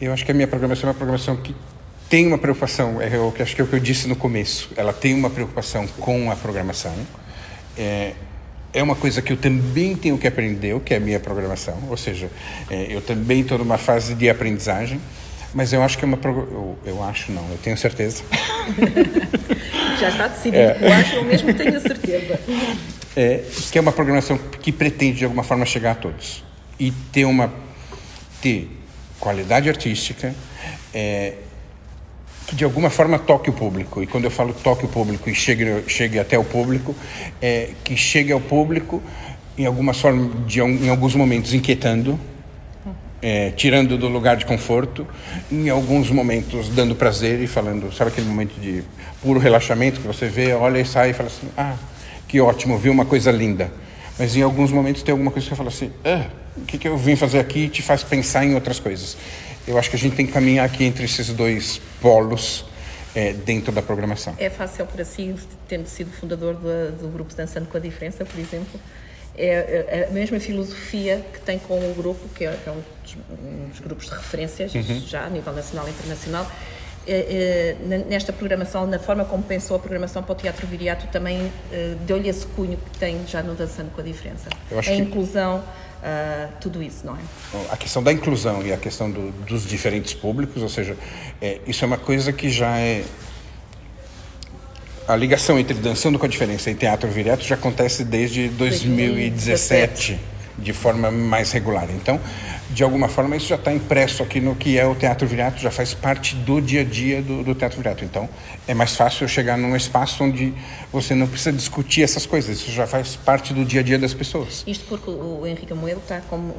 Eu 0.00 0.12
acho 0.12 0.24
que 0.24 0.30
a 0.30 0.34
minha 0.34 0.46
programação 0.46 0.88
é 0.88 0.92
uma 0.92 0.98
programação 0.98 1.36
que 1.36 1.54
tem 2.10 2.26
uma 2.26 2.38
preocupação, 2.38 3.00
é 3.00 3.18
o 3.18 3.30
que 3.30 3.40
acho 3.40 3.54
que 3.54 3.60
é 3.60 3.64
o 3.64 3.68
que 3.68 3.74
eu 3.74 3.80
disse 3.80 4.08
no 4.08 4.16
começo. 4.16 4.70
Ela 4.76 4.92
tem 4.92 5.14
uma 5.14 5.30
preocupação 5.30 5.86
com 5.86 6.30
a 6.30 6.36
programação. 6.36 6.94
É, 7.78 8.14
é 8.72 8.82
uma 8.82 8.96
coisa 8.96 9.22
que 9.22 9.32
eu 9.32 9.36
também 9.36 9.96
tenho 9.96 10.18
que 10.18 10.26
aprender, 10.26 10.74
o 10.74 10.80
que 10.80 10.92
é 10.92 10.96
a 10.96 11.00
minha 11.00 11.20
programação. 11.20 11.78
Ou 11.88 11.96
seja, 11.96 12.28
é, 12.68 12.86
eu 12.90 13.00
também 13.00 13.40
estou 13.40 13.58
numa 13.58 13.78
fase 13.78 14.14
de 14.14 14.28
aprendizagem. 14.28 15.00
Mas 15.52 15.72
eu 15.72 15.82
acho 15.82 15.98
que 15.98 16.04
é 16.04 16.08
uma. 16.08 16.18
Eu, 16.22 16.78
eu 16.84 17.02
acho, 17.02 17.32
não, 17.32 17.42
eu 17.50 17.58
tenho 17.58 17.76
certeza. 17.76 18.22
Já 19.98 20.08
está 20.08 20.28
decidido. 20.28 20.56
É. 20.56 20.78
Eu 20.80 20.92
acho 20.92 21.14
eu 21.16 21.24
mesmo 21.24 21.52
tenho 21.54 21.80
certeza. 21.80 22.40
É, 23.16 23.42
que 23.70 23.76
é 23.76 23.80
uma 23.80 23.92
programação 23.92 24.38
que 24.38 24.70
pretende, 24.70 25.18
de 25.18 25.24
alguma 25.24 25.42
forma, 25.42 25.66
chegar 25.66 25.92
a 25.92 25.94
todos. 25.94 26.44
E 26.78 26.90
ter 26.90 27.24
uma. 27.24 27.52
ter 28.40 28.70
qualidade 29.18 29.68
artística. 29.68 30.34
É, 30.94 31.34
que 32.46 32.56
de 32.56 32.64
alguma 32.64 32.90
forma 32.90 33.18
toque 33.18 33.48
o 33.48 33.52
público. 33.52 34.02
E 34.02 34.06
quando 34.06 34.24
eu 34.24 34.30
falo 34.30 34.52
toque 34.52 34.84
o 34.84 34.88
público 34.88 35.30
e 35.30 35.34
chegue, 35.34 35.84
chegue 35.86 36.18
até 36.18 36.36
o 36.36 36.42
público, 36.42 36.96
é 37.40 37.70
que 37.84 37.96
chegue 37.96 38.32
ao 38.32 38.40
público 38.40 39.00
em 39.56 39.66
alguma 39.66 39.92
forma, 39.92 40.30
de, 40.46 40.60
em 40.60 40.88
alguns 40.88 41.14
momentos 41.14 41.52
inquietando, 41.52 42.18
é, 43.22 43.50
tirando 43.50 43.98
do 43.98 44.08
lugar 44.08 44.36
de 44.36 44.46
conforto, 44.46 45.06
em 45.50 45.68
alguns 45.68 46.10
momentos 46.10 46.68
dando 46.68 46.94
prazer 46.94 47.40
e 47.40 47.46
falando, 47.46 47.92
sabe 47.92 48.10
aquele 48.10 48.26
momento 48.26 48.58
de 48.60 48.82
puro 49.22 49.38
relaxamento 49.38 50.00
que 50.00 50.06
você 50.06 50.26
vê, 50.26 50.52
olha 50.52 50.78
e 50.78 50.84
sai 50.84 51.10
e 51.10 51.12
fala 51.12 51.28
assim, 51.28 51.48
ah, 51.56 51.76
que 52.26 52.40
ótimo, 52.40 52.78
vi 52.78 52.88
uma 52.88 53.04
coisa 53.04 53.30
linda. 53.30 53.70
Mas 54.18 54.36
em 54.36 54.42
alguns 54.42 54.70
momentos 54.70 55.02
tem 55.02 55.12
alguma 55.12 55.30
coisa 55.30 55.46
que 55.46 55.54
você 55.54 55.56
fala 55.56 55.68
assim, 55.68 55.92
ah, 56.04 56.26
o 56.56 56.62
que, 56.62 56.78
que 56.78 56.88
eu 56.88 56.96
vim 56.96 57.16
fazer 57.16 57.38
aqui 57.38 57.68
te 57.68 57.82
faz 57.82 58.02
pensar 58.02 58.44
em 58.44 58.54
outras 58.54 58.78
coisas. 58.80 59.16
Eu 59.66 59.78
acho 59.78 59.90
que 59.90 59.96
a 59.96 59.98
gente 59.98 60.16
tem 60.16 60.26
que 60.26 60.32
caminhar 60.32 60.64
aqui 60.64 60.84
entre 60.84 61.04
esses 61.04 61.28
dois 61.28 61.80
polos 62.00 62.64
é, 63.14 63.32
dentro 63.32 63.72
da 63.72 63.82
programação. 63.82 64.34
É 64.38 64.50
fácil 64.50 64.86
para 64.86 65.04
si, 65.04 65.34
tendo 65.68 65.86
sido 65.86 66.10
fundador 66.10 66.54
do, 66.54 66.92
do 67.02 67.08
grupo 67.08 67.34
Dançando 67.34 67.66
com 67.66 67.76
a 67.76 67.80
Diferença, 67.80 68.24
por 68.24 68.38
exemplo, 68.38 68.80
é, 69.36 69.86
é 69.88 70.06
a 70.08 70.12
mesma 70.12 70.38
filosofia 70.40 71.24
que 71.32 71.40
tem 71.40 71.58
com 71.58 71.78
o 71.78 71.94
grupo, 71.94 72.28
que 72.34 72.44
é, 72.44 72.58
é 72.66 72.70
um, 72.70 72.82
dos, 73.02 73.16
um, 73.16 73.68
dos, 73.68 73.80
grupos 73.80 74.06
de 74.06 74.14
referências, 74.14 74.74
uhum. 74.74 75.00
já 75.00 75.24
a 75.24 75.30
nível 75.30 75.52
nacional 75.52 75.86
e 75.88 75.90
internacional, 75.90 76.50
é, 77.06 77.76
é, 77.88 77.98
nesta 78.08 78.32
programação, 78.32 78.86
na 78.86 78.98
forma 78.98 79.24
como 79.24 79.42
pensou 79.42 79.76
a 79.76 79.80
programação 79.80 80.22
para 80.22 80.32
o 80.32 80.34
Teatro 80.34 80.66
Viriato, 80.66 81.06
também 81.08 81.50
é, 81.72 81.94
deu-lhe 82.06 82.28
esse 82.28 82.46
cunho 82.46 82.76
que 82.76 82.98
tem 82.98 83.26
já 83.26 83.42
no 83.42 83.54
Dançando 83.54 83.90
com 83.90 84.00
a 84.00 84.04
Diferença. 84.04 84.48
a 84.76 84.82
que... 84.82 84.94
inclusão, 84.94 85.62
Uh, 86.00 86.50
tudo 86.62 86.82
isso, 86.82 87.04
não 87.04 87.14
é? 87.14 87.18
A 87.70 87.76
questão 87.76 88.02
da 88.02 88.10
inclusão 88.10 88.62
e 88.62 88.72
a 88.72 88.78
questão 88.78 89.10
do, 89.10 89.30
dos 89.44 89.66
diferentes 89.66 90.14
públicos, 90.14 90.62
ou 90.62 90.68
seja, 90.70 90.96
é, 91.42 91.60
isso 91.66 91.84
é 91.84 91.86
uma 91.86 91.98
coisa 91.98 92.32
que 92.32 92.48
já 92.48 92.78
é. 92.78 93.04
A 95.10 95.16
ligação 95.16 95.58
entre 95.58 95.74
Dançando 95.74 96.20
com 96.20 96.26
a 96.26 96.28
Diferença 96.28 96.70
e 96.70 96.74
Teatro 96.76 97.10
Viriato 97.10 97.42
já 97.42 97.56
acontece 97.56 98.04
desde 98.04 98.46
2017, 98.46 100.14
2017. 100.14 100.29
De 100.60 100.72
forma 100.72 101.10
mais 101.10 101.52
regular. 101.52 101.88
Então, 101.90 102.20
de 102.70 102.84
alguma 102.84 103.08
forma 103.08 103.36
isso 103.36 103.48
já 103.48 103.56
está 103.56 103.72
impresso 103.72 104.22
aqui 104.22 104.40
no 104.40 104.54
que 104.54 104.78
é 104.78 104.86
o 104.86 104.94
Teatro 104.94 105.26
Viriato, 105.26 105.60
já 105.60 105.70
faz 105.70 105.92
parte 105.92 106.36
do 106.36 106.60
dia 106.60 106.82
a 106.82 106.84
dia 106.84 107.20
do, 107.20 107.42
do, 107.42 107.54
Teatro 107.54 107.78
Viriato. 107.78 108.04
Então 108.04 108.28
é 108.66 108.74
mais 108.74 108.94
fácil 108.94 109.28
chegar 109.28 109.58
num 109.58 109.74
espaço 109.74 110.22
onde 110.22 110.54
você 110.92 111.14
não 111.14 111.26
precisa 111.26 111.52
discutir 111.52 112.02
essas 112.02 112.26
coisas, 112.26 112.58
isso 112.58 112.70
já 112.70 112.86
faz 112.86 113.16
parte 113.16 113.52
do 113.52 113.64
dia 113.64 113.80
a 113.80 113.82
dia 113.82 113.98
das 113.98 114.14
pessoas. 114.14 114.62
Isto 114.66 114.84
porque 114.88 115.10
o 115.10 115.44
Henrique 115.46 115.72
Amoedo 115.72 116.00
está 116.00 116.20
como, 116.20 116.54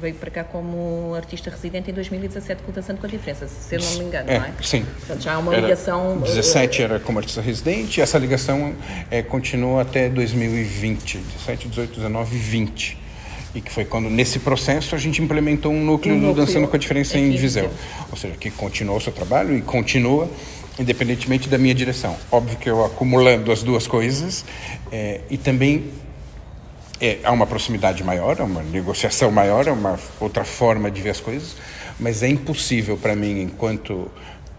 veio 0.00 0.14
para 0.14 0.30
cá 0.30 0.44
como 0.44 1.14
artista 1.16 1.50
residente 1.50 1.90
em 1.90 1.94
2017 1.94 2.62
com 2.62 2.70
o 2.70 2.74
Dançando 2.74 3.00
com 3.00 3.06
a 3.06 3.10
Diferença, 3.10 3.48
se 3.48 3.74
eu 3.74 3.80
não 3.80 3.92
me 3.94 4.04
engano, 4.04 4.30
é, 4.30 4.38
não 4.38 4.46
é? 4.46 4.52
Sim. 4.62 4.84
Portanto, 4.84 5.22
já 5.22 5.34
há 5.34 5.38
uma 5.38 5.56
ligação... 5.56 6.18
17 6.20 6.82
era 6.82 7.00
como 7.00 7.18
artista 7.18 7.40
residente 7.40 7.98
e 7.98 8.02
essa 8.02 8.18
ligação 8.18 8.74
é, 9.10 9.22
continua 9.22 9.82
até 9.82 10.08
2020, 10.08 11.18
17, 11.18 11.68
18, 11.68 11.96
19 11.96 12.36
e 12.36 12.38
20 12.38 13.07
e 13.58 13.60
que 13.60 13.72
foi 13.72 13.84
quando, 13.84 14.08
nesse 14.08 14.38
processo, 14.38 14.94
a 14.94 14.98
gente 14.98 15.20
implementou 15.20 15.72
um 15.72 15.84
núcleo, 15.84 16.14
um 16.14 16.18
núcleo 16.18 16.34
do 16.34 16.46
Dançando 16.46 16.68
com 16.68 16.76
a 16.76 16.78
Diferença 16.78 17.18
em 17.18 17.30
Viseu. 17.36 17.68
Ou 18.10 18.16
seja, 18.16 18.34
que 18.36 18.50
continuou 18.52 18.98
o 18.98 19.00
seu 19.00 19.12
trabalho 19.12 19.56
e 19.56 19.60
continua, 19.60 20.30
independentemente 20.78 21.48
da 21.48 21.58
minha 21.58 21.74
direção. 21.74 22.16
Óbvio 22.30 22.56
que 22.56 22.70
eu 22.70 22.84
acumulando 22.84 23.50
as 23.50 23.64
duas 23.64 23.86
coisas 23.86 24.44
é, 24.92 25.22
e 25.28 25.36
também 25.36 25.90
é, 27.00 27.18
há 27.24 27.32
uma 27.32 27.46
proximidade 27.46 28.04
maior, 28.04 28.40
uma 28.40 28.62
negociação 28.62 29.30
maior, 29.32 29.66
é 29.66 29.72
uma 29.72 29.98
outra 30.20 30.44
forma 30.44 30.88
de 30.88 31.02
ver 31.02 31.10
as 31.10 31.20
coisas, 31.20 31.56
mas 31.98 32.22
é 32.22 32.28
impossível 32.28 32.96
para 32.96 33.16
mim, 33.16 33.42
enquanto 33.42 34.08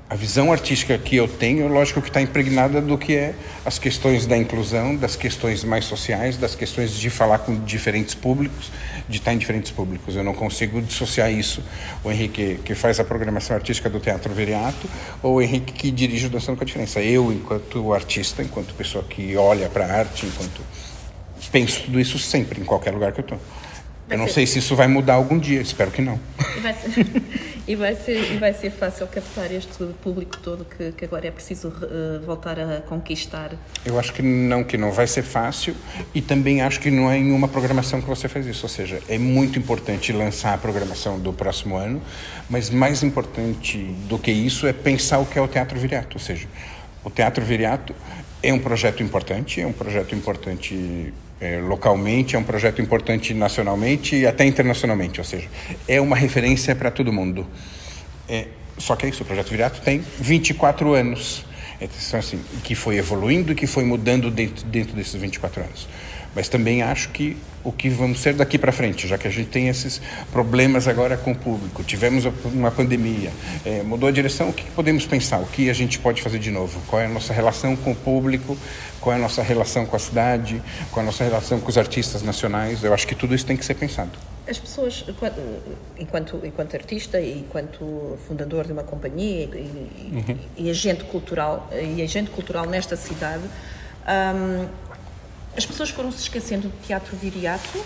a 0.10 0.16
visão 0.16 0.52
artística 0.52 0.98
que 0.98 1.16
eu 1.16 1.28
tenho, 1.28 1.68
lógico 1.68 2.02
que 2.02 2.08
está 2.08 2.20
impregnada 2.20 2.82
do 2.82 2.98
que 2.98 3.16
é 3.16 3.36
as 3.64 3.78
questões 3.78 4.26
da 4.26 4.36
inclusão, 4.36 4.96
das 4.96 5.16
questões 5.16 5.64
mais 5.64 5.86
sociais, 5.86 6.36
das 6.36 6.56
questões 6.56 6.96
de 6.96 7.12
falar 7.12 7.38
com 7.40 7.64
diferentes 7.64 8.16
públicos, 8.16 8.72
de 9.08 9.20
estar 9.20 9.34
em 9.34 9.38
diferentes 9.38 9.72
públicos. 9.72 10.16
Eu 10.16 10.24
não 10.24 10.34
consigo 10.34 10.82
dissociar 10.82 11.32
isso. 11.32 11.64
O 12.04 12.12
Henrique 12.12 12.60
que 12.66 12.74
faz 12.74 13.00
a 13.00 13.04
programação 13.04 13.56
artística 13.56 13.88
do 13.88 14.00
Teatro 14.00 14.34
Veriato 14.34 14.90
ou 15.22 15.36
o 15.36 15.42
Henrique 15.44 15.72
que 15.74 15.92
dirige 15.92 16.26
o 16.26 16.30
Dançando 16.30 16.58
com 16.58 16.64
a 16.64 16.66
Diferença. 16.66 17.00
Eu, 17.00 17.32
enquanto 17.32 17.94
artista, 17.94 18.42
enquanto 18.42 18.74
pessoa 18.74 19.04
que 19.04 19.38
olha 19.38 19.70
para 19.70 19.86
a 19.86 19.94
arte, 19.94 20.26
enquanto 20.26 20.62
penso 21.52 21.84
tudo 21.84 22.00
isso 22.00 22.18
sempre, 22.18 22.60
em 22.60 22.66
qualquer 22.66 22.96
lugar 22.96 23.12
que 23.12 23.20
eu 23.20 23.24
estou. 23.24 23.40
Eu 24.10 24.18
não 24.18 24.28
sei 24.28 24.48
se 24.48 24.58
isso 24.58 24.76
vai 24.76 24.88
mudar 24.88 25.14
algum 25.14 25.38
dia, 25.38 25.62
espero 25.62 25.92
que 25.92 26.02
não. 26.02 26.20
Vai 26.64 26.74
ser, 26.74 27.06
e, 27.70 27.76
vai 27.76 27.96
ser, 27.96 28.34
e 28.34 28.38
vai 28.38 28.52
ser 28.52 28.72
fácil 28.72 29.06
captar 29.06 29.52
este 29.52 29.86
público 30.02 30.40
todo 30.40 30.66
que, 30.66 30.92
que 30.92 31.06
agora 31.06 31.28
é 31.28 31.32
preciso 31.32 31.68
uh, 31.68 32.20
voltar 32.26 32.60
a 32.60 32.82
conquistar? 32.82 33.52
Eu 33.86 34.00
acho 34.00 34.12
que 34.12 34.24
não, 34.24 34.64
que 34.64 34.76
não 34.76 34.92
vai 34.92 35.06
ser 35.06 35.22
fácil 35.22 35.76
e 36.16 36.20
também 36.20 36.64
acho 36.64 36.80
que 36.80 36.90
não 36.90 37.12
é 37.12 37.20
em 37.20 37.32
uma 37.32 37.48
programação 37.48 38.02
que 38.02 38.08
você 38.08 38.28
faz 38.28 38.48
isso. 38.48 38.66
Ou 38.66 38.70
seja, 38.70 39.00
é 39.08 39.20
muito 39.20 39.60
importante 39.60 40.12
lançar 40.12 40.56
a 40.56 40.58
programação 40.58 41.20
do 41.20 41.32
próximo 41.32 41.78
ano, 41.78 42.02
mas 42.50 42.72
mais 42.72 43.04
importante 43.04 43.78
do 44.10 44.18
que 44.18 44.32
isso 44.32 44.66
é 44.66 44.74
pensar 44.74 45.20
o 45.20 45.26
que 45.28 45.38
é 45.38 45.42
o 45.42 45.48
Teatro 45.48 45.80
Viriato. 45.80 46.18
Ou 46.18 46.20
seja, 46.20 46.48
o 47.04 47.12
Teatro 47.12 47.46
Viriato 47.46 47.94
é 48.42 48.52
um 48.52 48.60
projeto 48.60 49.04
importante, 49.04 49.62
é 49.62 49.68
um 49.68 49.74
projeto 49.74 50.16
importante 50.16 51.14
é, 51.42 51.58
localmente, 51.60 52.36
é 52.36 52.40
um 52.40 52.44
projeto 52.44 52.82
importante 52.82 53.34
nacionalmente 53.34 54.16
e 54.16 54.28
até 54.28 54.46
internacionalmente, 54.46 55.20
ou 55.20 55.26
seja, 55.26 55.48
é 55.88 56.02
uma 56.02 56.16
referência 56.16 56.76
para 56.76 56.92
todo 56.92 57.14
mundo. 57.14 57.48
É, 58.28 58.48
só 58.78 58.96
que 58.96 59.06
é 59.06 59.10
isso, 59.10 59.24
o 59.24 59.26
Projeto 59.26 59.50
Virato 59.50 59.82
tem 59.82 60.04
24 60.20 60.94
anos, 60.94 61.46
então, 61.82 62.20
assim, 62.20 62.40
que 62.64 62.76
foi 62.76 62.98
evoluindo 62.98 63.54
e 63.54 63.56
que 63.56 63.66
foi 63.66 63.86
mudando 63.86 64.30
dentro, 64.30 64.66
dentro 64.66 64.96
desses 64.96 65.16
24 65.16 65.64
anos. 65.64 65.88
Mas 66.36 66.48
também 66.48 66.82
acho 66.82 67.10
que 67.10 67.38
o 67.64 67.72
que 67.72 67.90
vamos 67.90 68.22
ser 68.22 68.34
daqui 68.34 68.58
para 68.58 68.72
frente, 68.72 69.08
já 69.08 69.18
que 69.18 69.28
a 69.28 69.32
gente 69.32 69.50
tem 69.50 69.68
esses 69.68 70.02
problemas 70.32 70.88
agora 70.88 71.18
com 71.18 71.32
o 71.32 71.36
público, 71.36 71.84
tivemos 71.84 72.26
uma 72.46 72.72
pandemia, 72.72 73.32
é, 73.66 73.84
mudou 73.84 74.08
a 74.08 74.12
direção, 74.12 74.50
o 74.50 74.54
que 74.54 74.64
podemos 74.72 75.06
pensar? 75.06 75.40
O 75.40 75.46
que 75.46 75.70
a 75.70 75.74
gente 75.74 76.00
pode 76.00 76.22
fazer 76.22 76.40
de 76.40 76.52
novo? 76.52 76.80
Qual 76.88 77.02
é 77.02 77.06
a 77.06 77.10
nossa 77.10 77.34
relação 77.34 77.76
com 77.76 77.92
o 77.92 77.96
público? 77.96 78.58
Qual 79.02 79.14
é 79.14 79.18
a 79.18 79.22
nossa 79.22 79.42
relação 79.42 79.86
com 79.86 79.96
a 79.96 80.00
cidade? 80.00 80.62
Qual 80.92 81.02
é 81.02 81.04
a 81.04 81.06
nossa 81.06 81.24
relação 81.24 81.60
com 81.60 81.70
os 81.70 81.78
artistas 81.78 82.22
nacionais? 82.22 82.84
Eu 82.84 82.94
acho 82.94 83.06
que 83.06 83.16
tudo 83.16 83.36
isso 83.36 83.46
tem 83.46 83.58
que 83.58 83.66
ser 83.66 83.74
pensado. 83.74 84.12
As 84.48 84.58
pessoas, 84.58 85.06
enquanto, 85.98 86.42
enquanto 86.44 86.76
artista 86.76 87.20
e 87.20 87.40
enquanto 87.40 88.18
fundador 88.28 88.66
de 88.66 88.74
uma 88.74 88.84
companhia 88.84 89.46
e, 89.54 90.12
uhum. 90.12 90.38
e 90.58 90.70
agente 90.72 91.04
cultural 91.04 91.70
e 91.72 92.02
agente 92.02 92.32
cultural 92.32 92.66
nesta 92.66 92.96
cidade, 92.96 93.44
hum, 93.44 94.68
as 95.60 95.66
pessoas 95.66 95.90
foram 95.90 96.10
se 96.10 96.22
esquecendo 96.22 96.70
do 96.70 96.78
teatro 96.88 97.18
viriato 97.18 97.84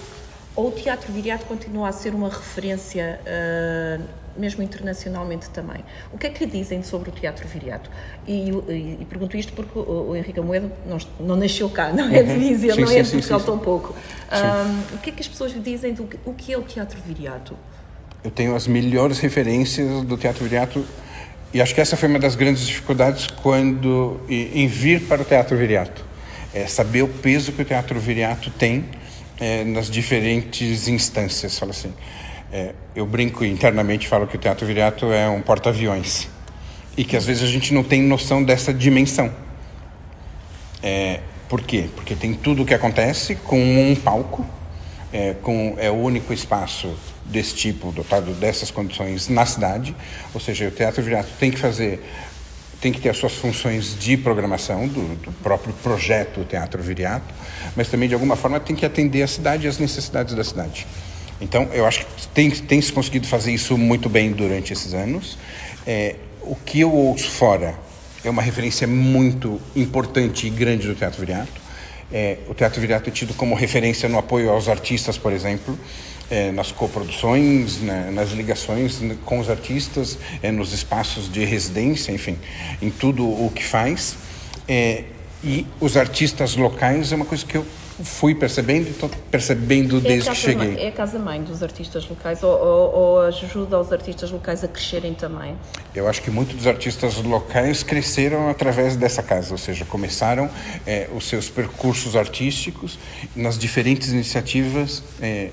ou 0.55 0.67
o 0.67 0.71
teatro 0.71 1.11
viriato 1.11 1.43
continua 1.45 1.89
a 1.89 1.91
ser 1.91 2.13
uma 2.13 2.29
referência 2.29 3.19
uh, 3.25 4.03
mesmo 4.37 4.61
internacionalmente 4.61 5.49
também. 5.49 5.83
O 6.11 6.17
que 6.19 6.27
é 6.27 6.29
que 6.29 6.45
dizem 6.45 6.83
sobre 6.83 7.09
o 7.09 7.11
teatro 7.11 7.47
viriato? 7.47 7.89
E, 8.27 8.51
e, 8.51 8.97
e 9.01 9.07
pergunto 9.09 9.35
isto 9.35 9.53
porque 9.53 9.77
o, 9.77 10.09
o 10.09 10.15
Henrique 10.15 10.39
Amoedo 10.39 10.71
não, 10.85 10.99
não, 11.19 11.35
nasceu 11.35 11.67
cá, 11.67 11.91
não 11.91 12.09
é 12.13 12.21
de 12.21 12.35
Viseu, 12.35 12.75
não 12.75 12.91
é 12.91 13.01
de 13.01 13.09
Portugal 13.09 13.41
tão 13.41 13.57
pouco. 13.57 13.95
Um, 14.31 14.95
o 14.95 14.99
que 14.99 15.09
é 15.09 15.13
que 15.13 15.21
as 15.21 15.27
pessoas 15.27 15.51
dizem 15.63 15.93
do 15.93 16.07
o 16.25 16.33
que 16.33 16.53
é 16.53 16.57
o 16.57 16.61
teatro 16.61 16.99
viriato? 17.03 17.57
Eu 18.23 18.29
tenho 18.29 18.55
as 18.55 18.67
melhores 18.67 19.17
referências 19.17 20.03
do 20.03 20.15
teatro 20.15 20.43
viriato 20.43 20.85
e 21.51 21.59
acho 21.59 21.73
que 21.73 21.81
essa 21.81 21.97
foi 21.97 22.07
uma 22.07 22.19
das 22.19 22.35
grandes 22.35 22.67
dificuldades 22.67 23.25
quando 23.41 24.21
em 24.29 24.67
vir 24.67 25.07
para 25.07 25.23
o 25.23 25.25
teatro 25.25 25.57
viriato 25.57 26.12
é 26.53 26.67
saber 26.67 27.01
o 27.01 27.07
peso 27.07 27.51
que 27.51 27.62
o 27.62 27.65
teatro 27.65 28.00
viriato 28.00 28.50
tem 28.51 28.86
é, 29.39 29.63
nas 29.63 29.89
diferentes 29.89 30.88
instâncias. 30.88 31.57
Fala 31.57 31.72
assim, 31.72 31.93
é, 32.51 32.74
eu 32.95 33.05
brinco 33.05 33.43
internamente, 33.43 34.07
falo 34.07 34.27
que 34.27 34.36
o 34.36 34.39
teatro 34.39 34.65
viriato 34.65 35.12
é 35.12 35.27
um 35.27 35.41
porta-aviões 35.41 36.27
e 36.95 37.03
que 37.03 37.17
às 37.17 37.25
vezes 37.25 37.43
a 37.43 37.48
gente 37.48 37.74
não 37.74 37.83
tem 37.83 38.01
noção 38.01 38.43
dessa 38.43 38.74
dimensão. 38.74 39.33
É, 40.81 41.22
por 41.50 41.62
quê? 41.62 41.89
Porque 41.95 42.15
tem 42.15 42.33
tudo 42.33 42.63
o 42.63 42.65
que 42.65 42.74
acontece 42.74 43.36
com 43.36 43.60
um 43.60 43.95
palco, 43.95 44.45
é, 45.12 45.33
com, 45.41 45.75
é 45.77 45.89
o 45.89 45.95
único 45.95 46.33
espaço 46.33 46.93
desse 47.25 47.55
tipo, 47.55 47.91
dotado 47.91 48.33
dessas 48.33 48.69
condições 48.69 49.29
na 49.29 49.45
cidade, 49.45 49.95
ou 50.33 50.39
seja, 50.39 50.67
o 50.67 50.72
Teatro 50.72 51.01
Viriato 51.01 51.29
tem 51.39 51.51
que 51.51 51.57
fazer 51.57 52.03
tem 52.83 52.91
que 52.91 52.99
ter 52.99 53.07
as 53.07 53.17
suas 53.17 53.31
funções 53.31 53.97
de 53.97 54.17
programação 54.17 54.85
do, 54.89 55.15
do, 55.15 55.31
próprio 55.41 55.73
projeto 55.81 56.43
Teatro 56.43 56.83
Viriato, 56.83 57.33
mas 57.77 57.87
também 57.87 58.09
de 58.09 58.13
alguma 58.13 58.35
forma 58.35 58.59
tem 58.59 58.75
que 58.75 58.85
atender 58.85 59.23
a 59.23 59.27
cidade 59.27 59.65
e 59.65 59.69
as 59.69 59.79
necessidades 59.79 60.35
da 60.35 60.43
cidade. 60.43 60.85
Então, 61.39 61.69
eu 61.71 61.85
acho 61.85 62.05
que 62.05 62.27
tem, 62.27 62.51
tem 62.51 62.81
se 62.81 62.91
conseguido 62.91 63.25
fazer 63.25 63.53
isso 63.53 63.77
muito 63.77 64.09
bem 64.09 64.33
durante 64.33 64.73
esses 64.73 64.93
anos. 64.93 65.37
É, 65.87 66.17
o 66.41 66.57
que 66.57 66.81
eu 66.81 66.91
ouço 66.91 67.31
fora 67.31 67.73
é 68.21 68.29
uma 68.29 68.41
referência 68.41 68.85
muito 68.85 69.61
importante 69.73 70.45
e 70.45 70.49
grande 70.49 70.85
do 70.85 70.93
Teatro 70.93 71.21
Viriato. 71.21 71.61
É, 72.11 72.39
o 72.49 72.53
Teatro 72.53 72.81
Viriato 72.81 73.09
é 73.09 73.13
tido 73.13 73.33
como 73.33 73.55
referência 73.55 74.09
no 74.09 74.17
apoio 74.17 74.49
aos 74.49 74.67
artistas, 74.67 75.17
por 75.17 75.31
exemplo 75.31 75.79
é, 76.33 76.51
nas 76.51 76.71
coproduções, 76.71 77.79
né, 77.79 78.09
nas 78.11 78.31
ligações 78.31 78.99
com 79.23 79.37
os 79.37 79.51
artistas, 79.51 80.17
é, 80.41 80.51
nos 80.51 80.73
espaços 80.73 81.31
de 81.31 81.45
residência, 81.45 82.11
enfim, 82.11 82.39
em 82.81 82.89
tudo 82.89 83.23
o 83.23 83.51
que 83.53 83.63
faz. 83.63 84.15
É, 84.67 85.03
e 85.43 85.67
os 85.79 85.95
artistas 85.95 86.55
locais 86.55 87.11
é 87.11 87.15
uma 87.15 87.25
coisa 87.25 87.45
que 87.45 87.55
eu 87.55 87.63
fui 88.03 88.33
percebendo 88.33 88.87
e 88.87 88.89
estou 88.89 89.09
percebendo 89.29 90.01
desde 90.01 90.29
é 90.29 90.31
que 90.31 90.37
cheguei. 90.37 90.75
É 90.79 90.87
a 90.87 90.91
casa-mãe 90.91 91.43
dos 91.43 91.61
artistas 91.61 92.09
locais 92.09 92.41
ou, 92.41 92.49
ou, 92.49 92.95
ou, 92.95 93.21
ajuda 93.21 93.79
os 93.79 93.91
artistas 93.91 94.31
locais 94.31 94.63
a 94.63 94.67
crescerem 94.67 95.13
também? 95.13 95.55
Eu 95.93 96.07
acho 96.07 96.19
que 96.23 96.31
muitos 96.31 96.55
dos 96.55 96.65
artistas 96.65 97.17
locais 97.17 97.83
cresceram 97.83 98.49
através 98.49 98.95
dessa 98.95 99.21
casa, 99.21 99.51
ou 99.51 99.57
seja, 99.59 99.85
começaram 99.85 100.49
é, 100.87 101.07
os 101.15 101.27
seus 101.27 101.47
percursos 101.47 102.15
artísticos 102.15 102.97
nas 103.35 103.55
diferentes 103.55 104.09
iniciativas 104.09 105.03
é, 105.21 105.49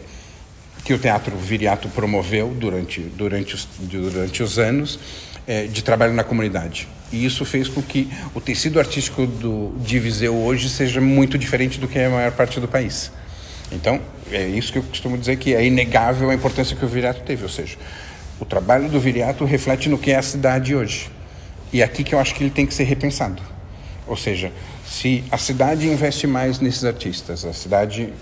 que 0.85 0.95
o 0.95 0.99
Teatro 0.99 1.37
Viriato 1.37 1.89
promoveu 1.89 2.49
durante, 2.49 3.01
durante, 3.01 3.55
os, 3.55 3.69
durante 3.81 4.43
os 4.43 4.59
anos 4.59 4.99
é, 5.47 5.67
de 5.67 5.83
trabalho 5.83 6.13
na 6.13 6.25
comunidade. 6.25 6.89
E 7.13 7.25
isso 7.25 7.45
fez 7.45 7.69
com 7.69 7.83
que 7.83 8.09
o 8.35 8.41
tecido 8.41 8.79
artístico 8.79 9.27
do, 9.27 9.75
de 9.79 9.99
Viseu 9.99 10.37
hoje 10.37 10.69
seja 10.69 11.01
muito 11.01 11.37
diferente 11.37 11.79
do 11.79 11.89
que 11.89 11.99
é 11.99 12.07
a 12.07 12.11
maior 12.11 12.33
parte 12.33 12.61
do 12.61 12.69
país. 12.69 13.11
Então, 13.73 14.01
é 14.31 14.47
isso 14.47 14.73
que 14.73 14.79
eu 14.79 14.83
costumo 14.83 15.17
dizer 15.19 15.37
que 15.37 15.55
é 15.55 15.65
inegável 15.65 16.31
a 16.31 16.35
importância 16.35 16.77
que 16.77 16.85
o 16.85 16.89
Viriato 16.89 17.23
teve, 17.23 17.43
ou 17.43 17.49
seja, 17.49 17.77
o 18.41 18.45
trabalho 18.45 18.89
do 18.89 18.99
Viriato 18.99 19.45
reflete 19.45 19.89
no 19.89 19.99
que 19.99 20.11
é 20.13 20.17
a 20.17 20.23
cidade 20.23 20.75
hoje. 20.75 21.11
E 21.73 21.83
é 21.83 21.85
aqui 21.85 22.03
que 22.03 22.15
eu 22.15 22.19
acho 22.19 22.35
que 22.35 22.43
ele 22.43 22.51
tem 22.51 22.67
que 22.67 22.75
ser 22.75 22.85
repensado. 22.85 23.43
Ou 24.07 24.17
seja, 24.17 24.53
se 24.87 25.23
a 25.31 25.39
cidade 25.39 25.87
investe 25.87 26.27
mais 26.27 26.59
nesses 26.59 26.85
artistas, 26.85 27.45
a 27.45 27.53
cidade 27.53 28.13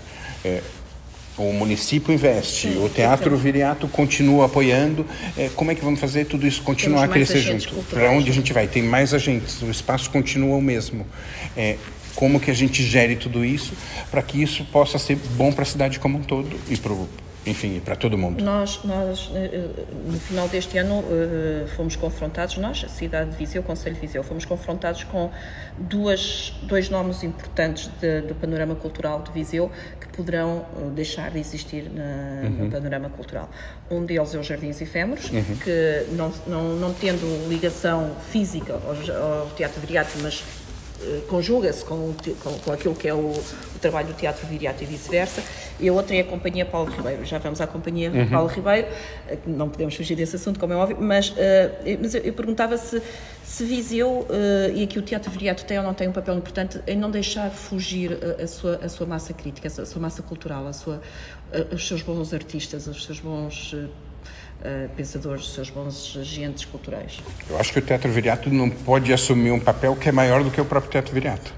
é, 0.45 0.61
o 1.43 1.53
município 1.53 2.13
investe, 2.13 2.69
Sim, 2.69 2.83
o 2.83 2.89
Teatro 2.89 3.35
Viriato 3.37 3.87
continua 3.87 4.45
apoiando. 4.45 5.05
É, 5.37 5.49
como 5.55 5.71
é 5.71 5.75
que 5.75 5.83
vamos 5.83 5.99
fazer 5.99 6.25
tudo 6.25 6.45
isso 6.45 6.61
continuar 6.61 7.05
a 7.05 7.07
crescer 7.07 7.39
junto? 7.39 7.75
Para 7.89 8.11
onde 8.11 8.29
a 8.29 8.33
gente 8.33 8.51
vai? 8.51 8.67
Tem 8.67 8.83
mais 8.83 9.13
agentes, 9.13 9.61
o 9.61 9.69
espaço 9.69 10.09
continua 10.09 10.55
o 10.55 10.61
mesmo. 10.61 11.05
É, 11.55 11.77
como 12.15 12.39
que 12.39 12.51
a 12.51 12.53
gente 12.53 12.83
gere 12.83 13.15
tudo 13.15 13.45
isso 13.45 13.73
para 14.11 14.21
que 14.21 14.41
isso 14.41 14.65
possa 14.65 14.99
ser 14.99 15.17
bom 15.37 15.51
para 15.51 15.63
a 15.63 15.65
cidade 15.65 15.99
como 15.99 16.17
um 16.17 16.21
todo 16.21 16.59
e 16.69 16.75
para 16.75 16.91
o 16.91 17.07
enfim, 17.45 17.79
para 17.79 17.95
todo 17.95 18.17
mundo. 18.17 18.43
Nós, 18.43 18.81
nós, 18.83 19.31
eh, 19.33 19.49
eh, 19.53 19.85
no 20.05 20.19
final 20.19 20.47
deste 20.49 20.77
ano, 20.77 21.03
eh, 21.09 21.67
fomos 21.67 21.95
confrontados, 21.95 22.57
nós, 22.57 22.83
a 22.83 22.89
cidade 22.89 23.31
de 23.31 23.37
Viseu, 23.37 23.61
o 23.61 23.65
Conselho 23.65 23.95
de 23.95 24.01
Viseu, 24.01 24.23
fomos 24.23 24.43
confrontados 24.43 25.03
com 25.05 25.31
duas, 25.77 26.53
dois 26.63 26.89
nomes 26.89 27.23
importantes 27.23 27.89
de, 27.99 28.21
do 28.21 28.35
panorama 28.35 28.75
cultural 28.75 29.21
de 29.21 29.31
Viseu 29.31 29.71
que 30.01 30.07
poderão 30.09 30.65
deixar 30.93 31.31
de 31.31 31.39
existir 31.39 31.89
na, 31.89 32.47
uhum. 32.47 32.65
no 32.65 32.71
panorama 32.71 33.09
cultural. 33.09 33.49
Um 33.89 34.05
deles 34.05 34.35
é 34.35 34.37
os 34.37 34.45
Jardins 34.45 34.81
Efêmeros, 34.81 35.29
uhum. 35.31 35.55
que 35.63 36.07
não, 36.11 36.33
não, 36.45 36.75
não 36.75 36.93
tendo 36.93 37.47
ligação 37.47 38.15
física 38.29 38.73
ao, 38.73 39.39
ao 39.39 39.47
Teatro 39.51 39.79
Viriato, 39.79 40.11
mas 40.21 40.43
conjuga-se 41.27 41.83
com, 41.85 42.13
com, 42.43 42.59
com, 42.59 42.71
aquilo 42.71 42.95
que 42.95 43.07
é 43.07 43.13
o, 43.13 43.31
o, 43.31 43.79
trabalho 43.79 44.07
do 44.07 44.13
Teatro 44.13 44.45
Viriato 44.47 44.83
e 44.83 44.85
vice-versa. 44.85 45.41
E 45.79 45.87
a 45.87 45.93
outra 45.93 46.15
é 46.15 46.21
a 46.21 46.23
Companhia 46.23 46.65
Paulo 46.65 46.91
Ribeiro. 46.91 47.25
Já 47.25 47.37
vamos 47.37 47.61
à 47.61 47.67
Companhia 47.67 48.11
uhum. 48.11 48.29
Paulo 48.29 48.47
Ribeiro, 48.49 48.87
eh, 49.27 49.37
não 49.45 49.69
podemos 49.69 49.95
fugir 49.95 50.15
desse 50.15 50.35
assunto, 50.35 50.59
como 50.59 50.73
é 50.73 50.75
óbvio, 50.75 50.97
mas, 50.99 51.29
uh, 51.29 51.35
mas 52.01 52.15
eu, 52.15 52.21
eu, 52.21 52.33
perguntava 52.33 52.77
se, 52.77 53.01
se 53.43 53.63
Viseu, 53.63 54.27
uh, 54.29 54.75
e 54.75 54.83
aqui 54.83 54.99
o 54.99 55.01
Teatro 55.01 55.31
Viriato 55.31 55.65
tem 55.65 55.77
ou 55.77 55.83
não 55.83 55.93
tem 55.93 56.07
um 56.07 56.11
papel 56.11 56.35
importante 56.35 56.81
em 56.85 56.97
não 56.97 57.09
deixar 57.09 57.49
fugir 57.49 58.17
a, 58.21 58.43
a 58.43 58.47
sua, 58.47 58.75
a 58.83 58.89
sua 58.89 59.07
massa 59.07 59.33
crítica, 59.33 59.67
a 59.67 59.85
sua 59.85 60.01
massa 60.01 60.21
cultural, 60.21 60.67
a 60.67 60.73
sua, 60.73 61.01
a, 61.53 61.73
os 61.73 61.87
seus 61.87 62.01
bons 62.01 62.33
artistas, 62.33 62.87
os 62.87 63.05
seus 63.05 63.19
bons 63.19 63.75
uh, 64.61 64.89
pensadores, 64.95 65.53
seus 65.53 65.69
bons 65.69 66.17
agentes 66.19 66.65
culturais. 66.65 67.19
Eu 67.49 67.59
acho 67.59 67.71
que 67.73 67.79
o 67.79 67.81
Teatro 67.81 68.11
Viriato 68.11 68.49
não 68.49 68.69
pode 68.69 69.11
assumir 69.13 69.51
um 69.51 69.59
papel 69.59 69.95
que 69.95 70.09
é 70.09 70.11
maior 70.11 70.43
do 70.43 70.51
que 70.51 70.59
o 70.59 70.65
próprio 70.65 70.91
Teatro 70.91 71.13
Viriato. 71.13 71.53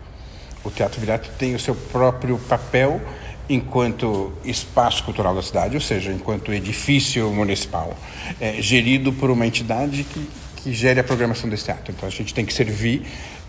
O 0.64 0.70
Teatro 0.70 1.00
Viriato 1.00 1.30
tem 1.38 1.56
o 1.56 1.60
seu 1.60 1.76
próprio 1.76 2.38
papel 2.38 3.02
enquanto 3.50 4.32
espaço 4.46 5.04
cultural 5.04 5.36
da 5.36 5.42
cidade, 5.42 5.76
ou 5.76 5.82
seja, 5.82 6.12
enquanto 6.12 6.54
edifício 6.54 7.30
municipal, 7.32 7.98
é, 8.40 8.62
gerido 8.62 9.12
por 9.12 9.30
uma 9.30 9.46
entidade 9.46 10.04
que, 10.04 10.30
que 10.58 10.74
gere 10.74 11.00
a 11.00 11.04
programação 11.04 11.50
desse 11.50 11.66
teatro. 11.66 11.92
Então 11.92 12.08
a 12.08 12.12
gente 12.12 12.34
tem 12.34 12.46
que 12.46 12.54
servir, 12.54 13.06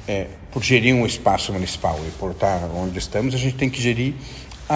é, 0.09 0.27
por 0.51 0.63
gerir 0.63 0.95
um 0.95 1.07
espaço 1.07 1.53
municipal 1.53 2.01
e 2.07 2.11
por 2.13 2.33
estar 2.33 2.69
onde 2.75 2.99
estamos, 2.99 3.35
a 3.35 3.39
gente 3.39 3.55
tem 3.55 3.71
que 3.71 3.81
gerir 3.81 4.15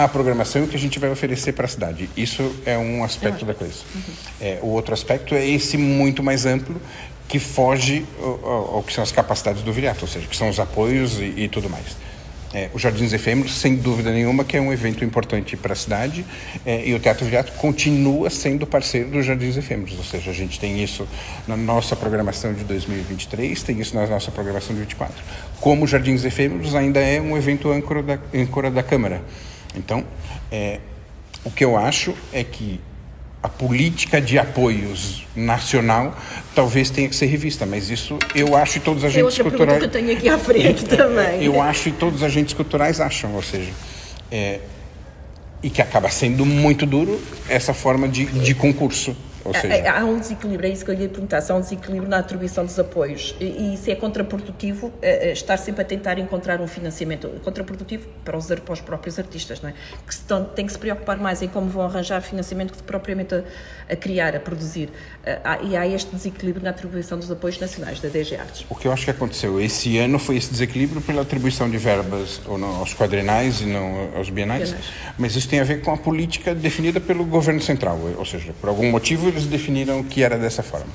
a 0.03 0.07
programação 0.07 0.61
e 0.61 0.65
o 0.65 0.67
que 0.67 0.75
a 0.75 0.79
gente 0.79 0.99
vai 0.99 1.09
oferecer 1.09 1.53
para 1.53 1.65
a 1.65 1.67
cidade. 1.67 2.09
Isso 2.15 2.55
é 2.65 2.77
um 2.77 3.03
aspecto 3.03 3.45
da 3.45 3.53
coisa. 3.53 3.75
Uhum. 3.93 4.01
É, 4.39 4.59
o 4.61 4.67
outro 4.67 4.93
aspecto 4.93 5.35
é 5.35 5.45
esse 5.45 5.77
muito 5.77 6.21
mais 6.23 6.45
amplo 6.45 6.79
que 7.27 7.39
foge 7.39 8.05
ao, 8.21 8.75
ao, 8.75 8.83
que 8.83 8.93
são 8.93 9.03
as 9.03 9.11
capacidades 9.11 9.61
do 9.61 9.73
Viriato, 9.73 10.01
ou 10.03 10.07
seja, 10.07 10.25
que 10.27 10.35
são 10.35 10.49
os 10.49 10.59
apoios 10.59 11.19
e, 11.19 11.33
e 11.37 11.49
tudo 11.49 11.69
mais. 11.69 11.97
É, 12.53 12.69
o 12.73 12.79
Jardins 12.79 13.11
Efêmeros, 13.11 13.53
sem 13.55 13.75
dúvida 13.75 14.11
nenhuma, 14.11 14.45
que 14.45 14.55
é 14.55 14.61
um 14.61 14.71
evento 14.71 15.03
importante 15.03 15.57
para 15.57 15.73
a 15.73 15.75
cidade, 15.75 16.25
é, 16.65 16.87
e 16.87 16.93
o 16.93 16.99
Teatro 16.99 17.25
Viriato 17.25 17.51
continua 17.53 18.29
sendo 18.29 18.65
parceiro 18.65 19.09
dos 19.09 19.25
Jardins 19.25 19.57
Efêmeros, 19.57 19.97
ou 19.97 20.03
seja, 20.03 20.31
a 20.31 20.33
gente 20.33 20.57
tem 20.57 20.81
isso 20.81 21.05
na 21.45 21.57
nossa 21.57 21.95
programação 21.95 22.53
de 22.53 22.63
2023, 22.63 23.61
tem 23.63 23.81
isso 23.81 23.93
na 23.93 24.07
nossa 24.07 24.31
programação 24.31 24.69
de 24.69 24.81
2024. 24.85 25.23
Como 25.59 25.85
Jardins 25.85 26.23
Efêmeros 26.23 26.73
ainda 26.73 27.01
é 27.01 27.19
um 27.19 27.35
evento 27.35 27.69
âncora 27.69 28.01
da, 28.01 28.19
âncora 28.33 28.71
da 28.71 28.81
Câmara, 28.81 29.21
então, 29.75 30.03
é, 30.51 30.79
o 31.43 31.51
que 31.51 31.63
eu 31.63 31.77
acho 31.77 32.13
é 32.31 32.43
que 32.43 32.79
a 33.41 33.49
política 33.49 34.19
de 34.19 34.37
apoios 34.37 35.25
nacional 35.35 36.17
talvez 36.55 36.89
tenha 36.89 37.07
que 37.07 37.15
ser 37.15 37.27
revista, 37.27 37.65
mas 37.65 37.89
isso 37.89 38.17
eu 38.33 38.55
acho 38.55 38.77
e 38.77 38.81
todos 38.81 39.03
os 39.03 39.05
agentes 39.05 39.39
é 39.39 39.43
outra 39.43 39.43
culturais. 39.43 39.79
que 39.79 39.85
eu 39.85 39.89
tenho 39.89 40.11
aqui 40.11 40.27
à 40.27 40.37
frente 40.37 40.83
também. 40.89 41.43
Eu 41.43 41.61
acho 41.61 41.89
e 41.89 41.91
todos 41.91 42.17
os 42.17 42.23
agentes 42.23 42.53
culturais 42.53 42.99
acham, 42.99 43.33
ou 43.35 43.43
seja, 43.43 43.71
é, 44.31 44.59
e 45.61 45.69
que 45.69 45.81
acaba 45.81 46.09
sendo 46.09 46.45
muito 46.45 46.85
duro 46.85 47.21
essa 47.47 47.73
forma 47.73 48.07
de, 48.07 48.25
de 48.25 48.53
concurso. 48.53 49.15
Seja... 49.53 49.91
Há 49.91 50.03
um 50.03 50.19
desequilíbrio, 50.19 50.69
é 50.69 50.73
isso 50.73 50.83
que 50.83 50.91
eu 50.91 50.95
lhe 50.95 51.03
ia 51.03 51.09
perguntar, 51.09 51.41
se 51.41 51.51
há 51.51 51.55
um 51.55 51.61
desequilíbrio 51.61 52.09
na 52.09 52.17
atribuição 52.17 52.65
dos 52.65 52.77
apoios 52.79 53.35
e, 53.39 53.77
se 53.77 53.91
é 53.91 53.95
contraprodutivo 53.95 54.91
é, 55.01 55.31
estar 55.31 55.57
sempre 55.57 55.81
a 55.81 55.85
tentar 55.85 56.17
encontrar 56.19 56.59
um 56.61 56.67
financiamento 56.67 57.29
contraprodutivo 57.43 58.07
para 58.23 58.37
os, 58.37 58.47
para 58.47 58.73
os 58.73 58.81
próprios 58.81 59.19
artistas, 59.19 59.61
não 59.61 59.69
é? 59.69 59.73
Que 60.05 60.13
estão, 60.13 60.43
têm 60.43 60.65
que 60.65 60.71
se 60.71 60.79
preocupar 60.79 61.17
mais 61.17 61.41
em 61.41 61.47
como 61.47 61.69
vão 61.69 61.83
arranjar 61.83 62.21
financiamento 62.21 62.73
que 62.73 62.83
propriamente 62.83 63.35
a, 63.35 63.43
a 63.89 63.95
criar, 63.95 64.35
a 64.35 64.39
produzir. 64.39 64.89
Há, 65.43 65.61
e 65.61 65.75
há 65.75 65.87
este 65.87 66.15
desequilíbrio 66.15 66.63
na 66.63 66.71
atribuição 66.71 67.17
dos 67.17 67.29
apoios 67.31 67.59
nacionais 67.59 67.99
da 67.99 68.09
DG 68.09 68.35
Artes. 68.35 68.65
O 68.69 68.75
que 68.75 68.87
eu 68.87 68.91
acho 68.91 69.05
que 69.05 69.11
aconteceu 69.11 69.59
esse 69.61 69.97
ano 69.97 70.19
foi 70.19 70.37
esse 70.37 70.51
desequilíbrio 70.51 71.01
pela 71.01 71.21
atribuição 71.21 71.69
de 71.69 71.77
verbas 71.77 72.41
ou 72.45 72.57
não, 72.57 72.77
aos 72.77 72.93
quadrenais 72.93 73.61
e 73.61 73.65
não 73.65 74.09
aos 74.15 74.29
bienais, 74.29 74.71
bienais, 74.71 74.75
mas 75.17 75.35
isso 75.35 75.47
tem 75.47 75.59
a 75.59 75.63
ver 75.63 75.81
com 75.81 75.91
a 75.91 75.97
política 75.97 76.53
definida 76.53 76.99
pelo 76.99 77.25
governo 77.25 77.61
central, 77.61 77.99
ou 78.17 78.25
seja, 78.25 78.53
por 78.59 78.69
algum 78.69 78.89
motivo 78.89 79.31
eles 79.37 79.49
definiram 79.49 80.03
que 80.03 80.23
era 80.23 80.37
dessa 80.37 80.61
forma. 80.61 80.91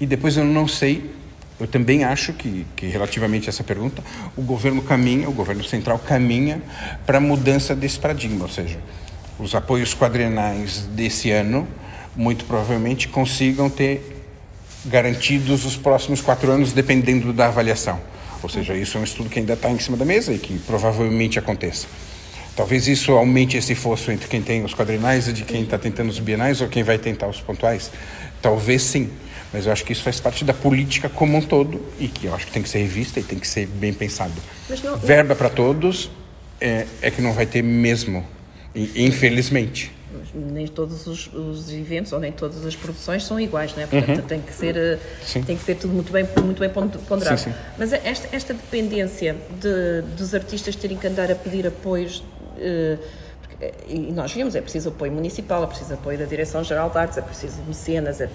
E 0.00 0.06
depois 0.06 0.36
eu 0.36 0.44
não 0.44 0.66
sei, 0.68 1.10
eu 1.58 1.66
também 1.66 2.04
acho 2.04 2.32
que, 2.32 2.66
que 2.76 2.86
relativamente 2.86 3.48
a 3.48 3.50
essa 3.50 3.64
pergunta, 3.64 4.02
o 4.36 4.42
governo 4.42 4.82
caminha, 4.82 5.28
o 5.28 5.32
governo 5.32 5.64
central 5.64 5.98
caminha 5.98 6.62
para 7.04 7.18
a 7.18 7.20
mudança 7.20 7.74
desse 7.74 7.98
paradigma, 7.98 8.44
ou 8.44 8.50
seja, 8.50 8.78
os 9.38 9.54
apoios 9.54 9.94
quadrenais 9.94 10.88
desse 10.92 11.30
ano 11.30 11.66
muito 12.16 12.44
provavelmente 12.44 13.08
consigam 13.08 13.68
ter 13.70 14.24
garantidos 14.84 15.64
os 15.64 15.76
próximos 15.76 16.20
quatro 16.20 16.50
anos, 16.50 16.72
dependendo 16.72 17.32
da 17.32 17.46
avaliação. 17.46 18.00
Ou 18.42 18.48
seja, 18.48 18.74
isso 18.74 18.96
é 18.96 19.00
um 19.00 19.04
estudo 19.04 19.28
que 19.28 19.38
ainda 19.38 19.52
está 19.52 19.70
em 19.70 19.78
cima 19.78 19.96
da 19.96 20.04
mesa 20.04 20.32
e 20.32 20.38
que 20.38 20.58
provavelmente 20.60 21.38
aconteça. 21.38 21.86
Talvez 22.56 22.88
isso 22.88 23.12
aumente 23.12 23.56
esse 23.56 23.74
fosso 23.74 24.10
entre 24.10 24.28
quem 24.28 24.42
tem 24.42 24.64
os 24.64 24.74
quadrinais 24.74 25.28
e 25.28 25.32
de 25.32 25.44
quem 25.44 25.62
está 25.62 25.78
tentando 25.78 26.10
os 26.10 26.18
bienais 26.18 26.60
ou 26.60 26.68
quem 26.68 26.82
vai 26.82 26.98
tentar 26.98 27.28
os 27.28 27.40
pontuais. 27.40 27.90
Talvez 28.42 28.82
sim, 28.82 29.10
mas 29.52 29.66
eu 29.66 29.72
acho 29.72 29.84
que 29.84 29.92
isso 29.92 30.02
faz 30.02 30.20
parte 30.20 30.44
da 30.44 30.54
política 30.54 31.08
como 31.08 31.36
um 31.36 31.42
todo 31.42 31.80
e 31.98 32.08
que 32.08 32.26
eu 32.26 32.34
acho 32.34 32.46
que 32.46 32.52
tem 32.52 32.62
que 32.62 32.68
ser 32.68 32.78
revista 32.78 33.20
e 33.20 33.22
tem 33.22 33.38
que 33.38 33.46
ser 33.46 33.66
bem 33.66 33.92
pensado. 33.92 34.32
Não, 34.84 34.96
Verba 34.98 35.34
para 35.34 35.48
todos 35.48 36.10
é, 36.60 36.86
é, 37.00 37.10
que 37.10 37.20
não 37.22 37.32
vai 37.32 37.46
ter 37.46 37.62
mesmo, 37.62 38.24
infelizmente. 38.74 39.92
Nem 40.34 40.66
todos 40.66 41.06
os, 41.06 41.32
os, 41.32 41.72
eventos 41.72 42.12
ou 42.12 42.20
nem 42.20 42.30
todas 42.30 42.64
as 42.64 42.76
produções 42.76 43.24
são 43.24 43.40
iguais, 43.40 43.74
não 43.74 43.82
é? 43.82 43.86
Portanto, 43.86 44.20
uhum. 44.20 44.26
tem, 44.26 44.40
que 44.40 44.52
ser, 44.52 44.98
tem 45.46 45.56
que 45.56 45.64
ser 45.64 45.76
tudo 45.76 45.94
muito 45.94 46.12
bem, 46.12 46.28
muito 46.44 46.60
bem 46.60 46.68
ponderado. 46.68 47.38
Sim, 47.38 47.50
sim. 47.50 47.56
Mas 47.78 47.92
esta, 47.92 48.28
esta 48.30 48.54
dependência 48.54 49.36
de, 49.60 50.02
dos 50.16 50.34
artistas 50.34 50.76
terem 50.76 50.96
que 50.96 51.06
andar 51.06 51.30
a 51.30 51.34
pedir 51.34 51.66
apoios 51.66 52.22
eh, 52.22 52.39
e 53.88 54.12
nós 54.12 54.32
vimos, 54.32 54.54
é 54.54 54.60
preciso 54.60 54.88
apoio 54.88 55.12
municipal, 55.12 55.64
é 55.64 55.66
preciso 55.66 55.94
apoio 55.94 56.18
da 56.18 56.24
Direção-Geral 56.24 56.88
de 56.90 56.98
Artes, 56.98 57.18
é 57.18 57.22
preciso 57.22 57.62
mecenas, 57.66 58.20
é 58.20 58.28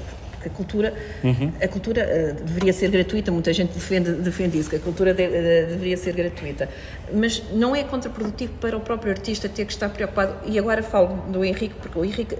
a 0.45 0.49
cultura, 0.49 0.93
uhum. 1.23 1.51
a 1.61 1.67
cultura 1.67 2.03
uh, 2.03 2.43
deveria 2.43 2.71
ser 2.71 2.91
gratuita, 2.91 3.31
muita 3.31 3.51
gente 3.51 3.73
defende, 3.73 4.11
defende 4.11 4.59
isso, 4.59 4.69
que 4.69 4.75
a 4.75 4.79
cultura 4.79 5.13
de, 5.13 5.27
deveria 5.27 5.97
ser 5.97 6.13
gratuita, 6.13 6.69
mas 7.11 7.41
não 7.51 7.75
é 7.75 7.83
contraprodutivo 7.83 8.53
para 8.61 8.77
o 8.77 8.79
próprio 8.79 9.11
artista 9.11 9.49
ter 9.49 9.65
que 9.65 9.73
estar 9.73 9.89
preocupado, 9.89 10.35
e 10.45 10.59
agora 10.59 10.83
falo 10.83 11.15
do 11.31 11.43
Henrique, 11.43 11.73
porque 11.81 11.97
o 11.97 12.05
Henrique, 12.05 12.37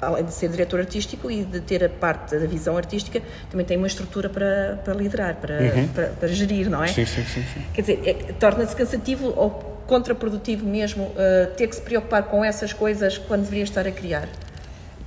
além 0.00 0.24
de 0.24 0.32
ser 0.32 0.50
diretor 0.50 0.80
artístico 0.80 1.30
e 1.30 1.42
de 1.42 1.60
ter 1.60 1.82
a 1.82 1.88
parte 1.88 2.36
da 2.36 2.46
visão 2.46 2.76
artística, 2.76 3.22
também 3.50 3.64
tem 3.64 3.76
uma 3.76 3.86
estrutura 3.86 4.28
para, 4.28 4.78
para 4.84 4.94
liderar, 4.94 5.36
para, 5.36 5.54
uhum. 5.54 5.88
para, 5.88 6.06
para, 6.08 6.28
gerir, 6.28 6.68
não 6.68 6.84
é? 6.84 6.88
Sim, 6.88 7.06
sim, 7.06 7.24
sim. 7.24 7.42
sim. 7.42 7.62
Quer 7.72 7.80
dizer, 7.80 8.02
é, 8.04 8.12
torna-se 8.38 8.76
cansativo 8.76 9.32
ou 9.34 9.71
contraprodutivo 9.86 10.66
mesmo 10.66 11.04
uh, 11.04 11.54
ter 11.56 11.66
que 11.66 11.76
se 11.76 11.82
preocupar 11.82 12.24
com 12.24 12.44
essas 12.44 12.72
coisas 12.72 13.18
quando 13.18 13.42
deveria 13.42 13.64
estar 13.64 13.86
a 13.86 13.92
criar. 13.92 14.28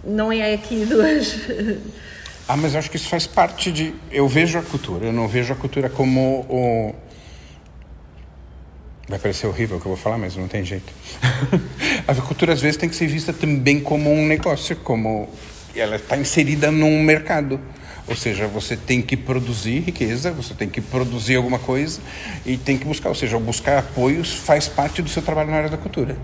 Não 0.04 0.32
é 0.32 0.54
aqui 0.54 0.86
duas. 0.90 1.36
ah, 2.48 2.58
mas 2.58 2.76
acho 2.76 2.90
que 2.90 2.98
isso 2.98 3.10
faz 3.10 3.26
parte 3.26 3.72
de. 3.72 3.94
Eu 4.12 4.28
vejo 4.28 4.58
a 4.58 4.62
cultura, 4.62 5.06
eu 5.06 5.14
não 5.14 5.28
vejo 5.28 5.54
a 5.54 5.56
cultura 5.56 5.90
como 5.90 6.46
o. 6.50 6.96
Vai 9.08 9.20
parecer 9.20 9.46
horrível 9.46 9.78
o 9.78 9.80
que 9.80 9.86
eu 9.86 9.94
vou 9.94 10.02
falar, 10.02 10.18
mas 10.18 10.36
não 10.36 10.48
tem 10.48 10.66
jeito. 10.66 10.92
a 12.08 12.12
avicultura 12.12 12.54
às 12.54 12.62
vezes 12.62 12.76
tem 12.76 12.90
que 12.90 12.96
ser 12.96 13.06
vista 13.08 13.32
também 13.32 13.80
como 13.80 14.12
um 14.12 14.26
negócio, 14.26 14.76
como 14.78 15.30
ela 15.76 15.98
está 15.98 16.18
inserida 16.18 16.72
num 16.72 17.04
mercado. 17.04 17.60
Ou 18.08 18.16
seja, 18.16 18.48
você 18.48 18.78
tem 18.78 19.02
que 19.02 19.18
produzir 19.18 19.80
riqueza, 19.80 20.32
você 20.32 20.54
tem 20.54 20.70
que 20.70 20.80
produzir 20.80 21.36
alguma 21.36 21.58
coisa 21.58 22.00
e 22.46 22.56
tem 22.56 22.78
que 22.78 22.86
buscar. 22.86 23.10
Ou 23.10 23.16
seja, 23.16 23.40
buscar 23.40 23.80
apoios 23.80 24.34
faz 24.34 24.68
parte 24.68 25.02
do 25.02 25.10
seu 25.10 25.22
trabalho 25.22 25.50
na 25.50 25.58
área 25.58 25.70
da 25.70 25.78
cultura. 25.78 26.16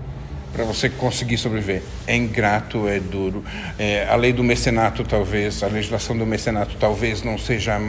Para 0.52 0.64
você 0.64 0.88
conseguir 0.88 1.38
sobreviver. 1.38 1.82
É 2.06 2.14
ingrato, 2.14 2.86
é 2.86 3.00
duro. 3.00 3.42
É, 3.78 4.06
a 4.08 4.14
lei 4.14 4.32
do 4.32 4.44
mecenato, 4.44 5.02
talvez, 5.02 5.62
a 5.62 5.66
legislação 5.66 6.16
do 6.16 6.26
mecenato, 6.26 6.76
talvez 6.78 7.22
não 7.22 7.38
seja 7.38 7.80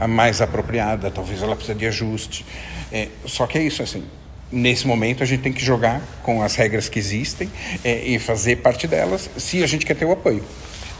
a, 0.00 0.08
mais 0.08 0.40
apropriada, 0.40 1.10
talvez 1.10 1.42
ela 1.42 1.56
precise 1.56 1.76
de 1.76 1.86
ajuste. 1.86 2.46
É, 2.90 3.08
só 3.26 3.46
que 3.46 3.58
é 3.58 3.62
isso, 3.62 3.82
assim. 3.82 4.04
Nesse 4.50 4.86
momento, 4.86 5.22
a 5.22 5.26
gente 5.26 5.42
tem 5.42 5.52
que 5.52 5.62
jogar 5.62 6.00
com 6.22 6.42
as 6.42 6.54
regras 6.54 6.88
que 6.88 6.98
existem 6.98 7.50
é, 7.84 7.98
e 8.06 8.18
fazer 8.18 8.56
parte 8.56 8.86
delas 8.86 9.28
se 9.36 9.62
a 9.62 9.66
gente 9.66 9.84
quer 9.84 9.94
ter 9.94 10.06
o 10.06 10.12
apoio. 10.12 10.42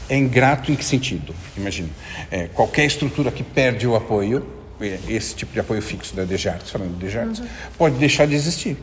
É 0.09 0.17
ingrato 0.17 0.73
em 0.73 0.75
que 0.75 0.85
sentido? 0.85 1.35
Imagina, 1.57 1.89
é, 2.31 2.49
qualquer 2.49 2.85
estrutura 2.85 3.31
que 3.31 3.43
perde 3.43 3.87
o 3.87 3.95
apoio, 3.95 4.47
é, 4.81 4.99
esse 5.09 5.35
tipo 5.35 5.53
de 5.53 5.61
apoio 5.61 5.83
fixo 5.83 6.15
da 6.15 6.25
DGARTS, 6.25 6.71
falando 6.71 6.97
de 6.97 7.07
DGARTS, 7.07 7.41
uhum. 7.41 7.47
pode 7.77 7.97
deixar 7.97 8.27
de 8.27 8.35
existir. 8.35 8.77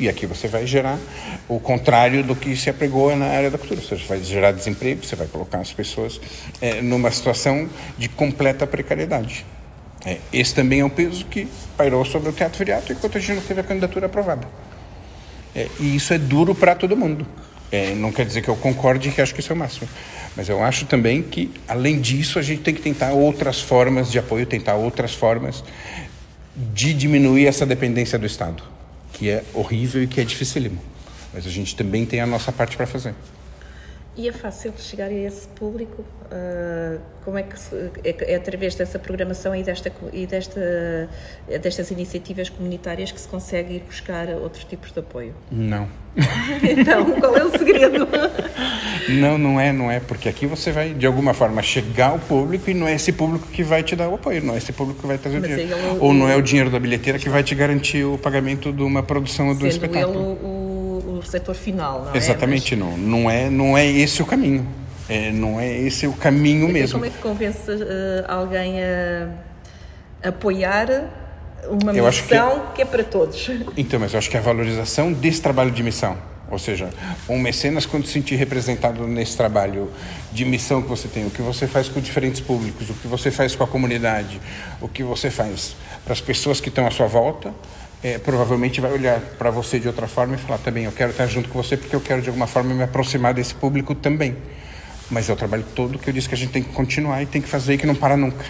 E 0.00 0.08
aqui 0.08 0.26
você 0.26 0.48
vai 0.48 0.66
gerar 0.66 0.98
o 1.48 1.60
contrário 1.60 2.24
do 2.24 2.34
que 2.34 2.56
se 2.56 2.68
apregou 2.68 3.14
na 3.14 3.26
área 3.26 3.50
da 3.50 3.58
cultura. 3.58 3.80
Ou 3.80 3.86
seja, 3.86 4.04
vai 4.06 4.22
gerar 4.22 4.52
desemprego, 4.52 5.04
você 5.04 5.14
vai 5.14 5.26
colocar 5.26 5.58
as 5.58 5.72
pessoas 5.72 6.20
é, 6.60 6.82
numa 6.82 7.10
situação 7.10 7.68
de 7.96 8.08
completa 8.08 8.66
precariedade. 8.66 9.44
É, 10.04 10.18
esse 10.32 10.54
também 10.54 10.80
é 10.80 10.84
um 10.84 10.90
peso 10.90 11.24
que 11.26 11.46
pairou 11.76 12.04
sobre 12.04 12.30
o 12.30 12.32
Teatro 12.32 12.58
Viriato 12.58 12.92
enquanto 12.92 13.18
a 13.18 13.20
gente 13.20 13.36
não 13.36 13.42
teve 13.42 13.60
a 13.60 13.64
candidatura 13.64 14.06
aprovada. 14.06 14.48
É, 15.54 15.68
e 15.78 15.94
isso 15.94 16.12
é 16.12 16.18
duro 16.18 16.54
para 16.54 16.74
todo 16.74 16.96
mundo. 16.96 17.26
É, 17.70 17.94
não 17.94 18.10
quer 18.12 18.26
dizer 18.26 18.42
que 18.42 18.48
eu 18.48 18.56
concorde 18.56 19.10
que 19.10 19.20
acho 19.20 19.32
que 19.32 19.40
isso 19.40 19.52
é 19.52 19.54
o 19.54 19.58
máximo. 19.58 19.88
Mas 20.36 20.48
eu 20.48 20.62
acho 20.62 20.86
também 20.86 21.22
que, 21.22 21.50
além 21.68 22.00
disso, 22.00 22.38
a 22.38 22.42
gente 22.42 22.62
tem 22.62 22.74
que 22.74 22.80
tentar 22.80 23.12
outras 23.12 23.60
formas 23.60 24.10
de 24.10 24.18
apoio, 24.18 24.46
tentar 24.46 24.74
outras 24.74 25.14
formas 25.14 25.62
de 26.56 26.94
diminuir 26.94 27.46
essa 27.46 27.66
dependência 27.66 28.18
do 28.18 28.26
Estado, 28.26 28.62
que 29.12 29.28
é 29.28 29.44
horrível 29.52 30.02
e 30.02 30.06
que 30.06 30.20
é 30.20 30.24
dificílimo. 30.24 30.78
Mas 31.32 31.46
a 31.46 31.50
gente 31.50 31.76
também 31.76 32.06
tem 32.06 32.20
a 32.20 32.26
nossa 32.26 32.50
parte 32.50 32.76
para 32.76 32.86
fazer. 32.86 33.14
E 34.14 34.28
é 34.28 34.32
fácil 34.32 34.74
chegar 34.76 35.06
a 35.06 35.12
esse 35.12 35.48
público? 35.48 36.04
Uh, 36.26 37.00
como 37.24 37.38
é 37.38 37.42
que 37.42 37.58
se, 37.58 37.74
é, 38.04 38.32
é, 38.32 38.34
através 38.34 38.74
dessa 38.74 38.98
programação 38.98 39.54
e, 39.54 39.62
desta, 39.62 39.90
e 40.12 40.26
desta, 40.26 41.08
destas 41.62 41.90
iniciativas 41.90 42.50
comunitárias 42.50 43.10
que 43.10 43.20
se 43.20 43.28
consegue 43.28 43.76
ir 43.76 43.80
buscar 43.80 44.28
outros 44.28 44.64
tipos 44.64 44.92
de 44.92 44.98
apoio? 44.98 45.34
Não. 45.50 45.88
então, 46.62 47.12
qual 47.20 47.36
é 47.36 47.44
o 47.44 47.50
segredo? 47.50 48.06
não, 49.08 49.38
não 49.38 49.58
é, 49.58 49.72
não 49.72 49.90
é, 49.90 49.98
porque 49.98 50.28
aqui 50.28 50.46
você 50.46 50.72
vai 50.72 50.92
de 50.92 51.06
alguma 51.06 51.32
forma 51.32 51.62
chegar 51.62 52.10
ao 52.10 52.18
público 52.18 52.68
e 52.68 52.74
não 52.74 52.86
é 52.86 52.94
esse 52.94 53.12
público 53.12 53.46
que 53.48 53.62
vai 53.62 53.82
te 53.82 53.96
dar 53.96 54.10
o 54.10 54.16
apoio, 54.16 54.42
não 54.42 54.54
é 54.54 54.58
esse 54.58 54.72
público 54.74 55.00
que 55.00 55.06
vai 55.06 55.16
trazer 55.16 55.38
o 55.38 55.40
dinheiro. 55.40 55.76
Ou 56.00 56.12
não 56.12 56.28
é 56.28 56.36
o 56.36 56.42
dinheiro 56.42 56.70
da 56.70 56.78
bilheteira 56.78 57.18
que 57.18 57.30
vai 57.30 57.42
te 57.42 57.54
garantir 57.54 58.04
o 58.04 58.18
pagamento 58.18 58.72
de 58.72 58.82
uma 58.82 59.02
produção 59.02 59.48
ou 59.48 59.54
de 59.54 59.64
um 59.64 59.68
espetáculo. 59.68 60.32
Ele 60.32 60.46
o 60.46 60.61
setor 61.32 61.54
final, 61.54 62.04
não 62.04 62.14
é? 62.14 62.16
Exatamente, 62.16 62.76
Mas... 62.76 62.88
não. 62.88 62.96
Não 62.96 63.30
é, 63.30 63.50
não 63.50 63.76
é 63.76 63.86
esse 63.86 64.22
o 64.22 64.26
caminho. 64.26 64.66
É, 65.08 65.32
não 65.32 65.58
é 65.58 65.68
esse 65.68 66.06
o 66.06 66.12
caminho 66.12 66.64
então, 66.64 66.72
mesmo. 66.72 66.92
Como 66.92 67.06
é 67.06 67.10
que 67.10 67.18
convence 67.18 67.70
uh, 67.70 68.24
alguém 68.28 68.82
a 68.82 70.28
apoiar 70.28 70.88
uma 71.68 71.92
eu 71.92 72.06
missão 72.06 72.60
que... 72.68 72.76
que 72.76 72.82
é 72.82 72.84
para 72.84 73.02
todos? 73.02 73.50
Então, 73.76 73.98
mas 73.98 74.12
eu 74.12 74.18
acho 74.18 74.30
que 74.30 74.36
a 74.36 74.40
valorização 74.40 75.12
desse 75.12 75.40
trabalho 75.42 75.70
de 75.70 75.82
missão 75.82 76.16
ou 76.52 76.58
seja, 76.58 76.90
um 77.30 77.38
mecenas, 77.38 77.86
quando 77.86 78.04
se 78.04 78.12
sentir 78.12 78.36
representado 78.36 79.08
nesse 79.08 79.34
trabalho 79.34 79.90
de 80.30 80.44
missão 80.44 80.82
que 80.82 80.88
você 80.88 81.08
tem, 81.08 81.26
o 81.26 81.30
que 81.30 81.40
você 81.40 81.66
faz 81.66 81.88
com 81.88 81.98
diferentes 81.98 82.42
públicos, 82.42 82.90
o 82.90 82.92
que 82.92 83.08
você 83.08 83.30
faz 83.30 83.56
com 83.56 83.64
a 83.64 83.66
comunidade, 83.66 84.38
o 84.78 84.86
que 84.86 85.02
você 85.02 85.30
faz 85.30 85.74
para 86.04 86.12
as 86.12 86.20
pessoas 86.20 86.60
que 86.60 86.68
estão 86.68 86.86
à 86.86 86.90
sua 86.90 87.06
volta, 87.06 87.54
é, 88.02 88.18
provavelmente 88.18 88.80
vai 88.80 88.92
olhar 88.92 89.20
para 89.20 89.50
você 89.50 89.78
de 89.78 89.86
outra 89.86 90.08
forma 90.08 90.34
e 90.34 90.38
falar 90.38 90.58
também, 90.58 90.84
eu 90.84 90.92
quero 90.92 91.12
estar 91.12 91.26
junto 91.26 91.48
com 91.48 91.62
você 91.62 91.76
porque 91.76 91.94
eu 91.94 92.00
quero 92.00 92.20
de 92.20 92.28
alguma 92.28 92.46
forma 92.46 92.74
me 92.74 92.82
aproximar 92.82 93.32
desse 93.32 93.54
público 93.54 93.94
também. 93.94 94.36
Mas 95.10 95.28
é 95.28 95.32
o 95.32 95.36
trabalho 95.36 95.64
todo 95.74 95.98
que 95.98 96.08
eu 96.08 96.14
disse 96.14 96.28
que 96.28 96.34
a 96.34 96.38
gente 96.38 96.52
tem 96.52 96.62
que 96.62 96.72
continuar 96.72 97.22
e 97.22 97.26
tem 97.26 97.40
que 97.40 97.48
fazer 97.48 97.74
e 97.74 97.78
que 97.78 97.86
não 97.86 97.94
para 97.94 98.16
nunca. 98.16 98.44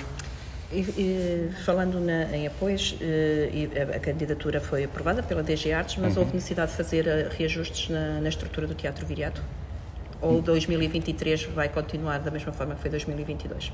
E, 0.73 0.81
e, 0.81 1.51
falando 1.67 2.01
na, 2.01 2.35
em 2.35 2.47
apoios, 2.47 2.97
eh, 3.01 3.69
a, 3.93 3.97
a, 3.97 4.01
candidatura 4.01 4.59
foi 4.59 4.85
aprovada 4.85 5.23
pela 5.23 5.43
DG 5.43 5.71
Artes, 5.71 5.97
mas 5.99 6.15
uhum. 6.17 6.23
houve 6.23 6.35
necessidade 6.35 6.71
de 6.71 6.77
fazer 6.79 7.07
eh, 7.07 7.29
reajustes 7.37 7.91
na, 7.91 8.21
na 8.21 8.29
estrutura 8.29 8.67
do 8.67 8.75
Teatro 8.75 9.05
Viriato? 9.05 9.43
Ou 10.23 10.41
2023 10.41 11.45
vai 11.47 11.69
continuar 11.69 12.21
da 12.21 12.31
mesma 12.31 12.53
forma 12.53 12.75
que 12.75 12.81
foi 12.81 12.91
2022? 12.91 13.73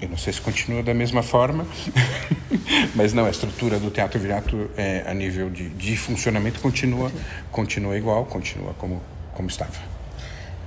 Eu 0.00 0.08
não 0.08 0.16
sei 0.16 0.32
se 0.32 0.40
continua 0.40 0.82
da 0.82 0.94
mesma 0.94 1.22
forma, 1.22 1.64
mas 2.94 3.12
não, 3.12 3.26
a 3.26 3.30
estrutura 3.30 3.78
do 3.78 3.90
Teatro 3.90 4.18
Viriato 4.18 4.70
é, 4.76 5.04
a 5.06 5.14
nível 5.14 5.50
de, 5.50 5.68
de 5.68 5.96
funcionamento 5.96 6.60
continua, 6.60 7.10
continua 7.50 7.96
igual, 7.96 8.24
continua 8.24 8.74
como, 8.74 9.02
como 9.34 9.48
estava. 9.48 9.78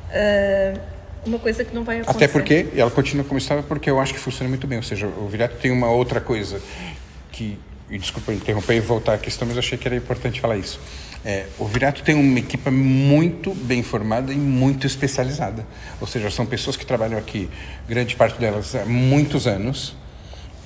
Uh, 0.10 0.80
uma 1.26 1.40
coisa 1.40 1.64
que 1.64 1.74
não 1.74 1.84
vai 1.84 2.00
acontecer. 2.00 2.26
Até 2.26 2.28
porque 2.28 2.68
ela 2.76 2.90
continua 2.90 3.26
como 3.26 3.38
estava 3.38 3.62
porque 3.62 3.90
eu 3.90 4.00
acho 4.00 4.14
que 4.14 4.20
funciona 4.20 4.50
muito 4.50 4.66
bem. 4.66 4.78
Ou 4.78 4.84
seja, 4.84 5.08
o 5.08 5.28
Viriato 5.28 5.58
tem 5.58 5.72
uma 5.72 5.90
outra 5.90 6.22
coisa 6.22 6.62
que, 7.32 7.58
e 7.90 7.98
desculpa 7.98 8.34
interromper 8.34 8.76
e 8.76 8.80
voltar 8.80 9.14
à 9.14 9.18
questão, 9.18 9.48
mas 9.48 9.58
achei 9.58 9.78
que 9.78 9.88
era 9.88 9.96
importante 9.96 10.40
falar 10.40 10.58
isso. 10.58 10.80
É, 11.24 11.48
o 11.58 11.66
Virato 11.66 12.02
tem 12.02 12.16
uma 12.16 12.40
equipa 12.40 12.72
muito 12.72 13.54
bem 13.54 13.84
formada 13.84 14.32
e 14.32 14.38
muito 14.38 14.88
especializada. 14.88 15.66
Ou 16.00 16.08
seja, 16.08 16.32
são 16.32 16.46
pessoas 16.46 16.78
que 16.78 16.86
trabalham 16.86 17.18
aqui, 17.18 17.50
grande 17.88 18.16
parte 18.16 18.40
delas 18.40 18.74
há 18.74 18.86
muitos 18.86 19.46
anos, 19.46 19.96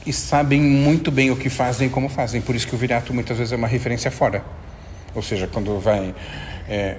e 0.05 0.11
sabem 0.11 0.61
muito 0.61 1.11
bem 1.11 1.31
o 1.31 1.35
que 1.35 1.49
fazem 1.49 1.87
e 1.87 1.89
como 1.89 2.09
fazem. 2.09 2.41
Por 2.41 2.55
isso 2.55 2.67
que 2.67 2.75
o 2.75 2.77
Virato 2.77 3.13
muitas 3.13 3.37
vezes 3.37 3.53
é 3.53 3.55
uma 3.55 3.67
referência 3.67 4.11
fora. 4.11 4.43
Ou 5.15 5.21
seja, 5.21 5.47
quando 5.47 5.79
vai. 5.79 6.13
É, 6.67 6.97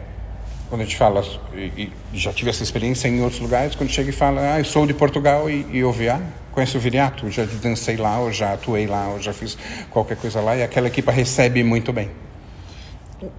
quando 0.69 0.81
a 0.81 0.85
gente 0.85 0.97
fala, 0.97 1.23
e, 1.55 1.93
e, 2.13 2.19
já 2.19 2.33
tive 2.33 2.51
essa 2.51 2.63
experiência 2.63 3.07
em 3.07 3.21
outros 3.23 3.41
lugares, 3.41 3.75
quando 3.75 3.91
chega 3.91 4.09
e 4.09 4.13
fala, 4.13 4.55
ah, 4.55 4.59
eu 4.59 4.65
sou 4.65 4.87
de 4.87 4.95
Portugal 4.95 5.49
e, 5.49 5.67
e 5.71 5.85
ouve, 5.85 6.09
ah, 6.09 6.21
conhece 6.51 6.77
o 6.77 6.81
Viriato? 6.81 7.31
Já 7.31 7.45
dancei 7.45 7.97
lá, 7.97 8.19
ou 8.19 8.33
já 8.33 8.55
atuei 8.55 8.87
lá, 8.87 9.09
ou 9.09 9.21
já 9.21 9.33
fiz 9.33 9.57
qualquer 9.91 10.17
coisa 10.17 10.41
lá, 10.41 10.57
e 10.57 10.63
aquela 10.63 10.89
equipa 10.89 11.13
recebe 11.13 11.63
muito 11.63 11.93
bem. 11.93 12.11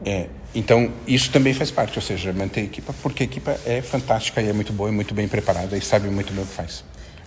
É, 0.06 0.28
então, 0.54 0.92
isso 1.06 1.32
também 1.32 1.54
faz 1.54 1.72
parte, 1.72 1.98
ou 1.98 2.02
seja, 2.02 2.32
manter 2.32 2.62
a 2.62 2.64
equipa, 2.64 2.94
porque 3.02 3.24
a 3.24 3.26
equipa 3.26 3.60
é 3.66 3.82
fantástica 3.82 4.42
e 4.42 4.48
é 4.48 4.54
muito 4.54 4.72
boa 4.72 4.90
e 4.90 4.94
muito 4.94 5.14
bem 5.14 5.28
preparada 5.28 5.76
e 5.76 5.82
sabe 5.82 6.08
muito 6.10 6.32
bem 6.32 6.44
o 6.44 6.48
que 6.48 6.54
faz. 6.54 6.84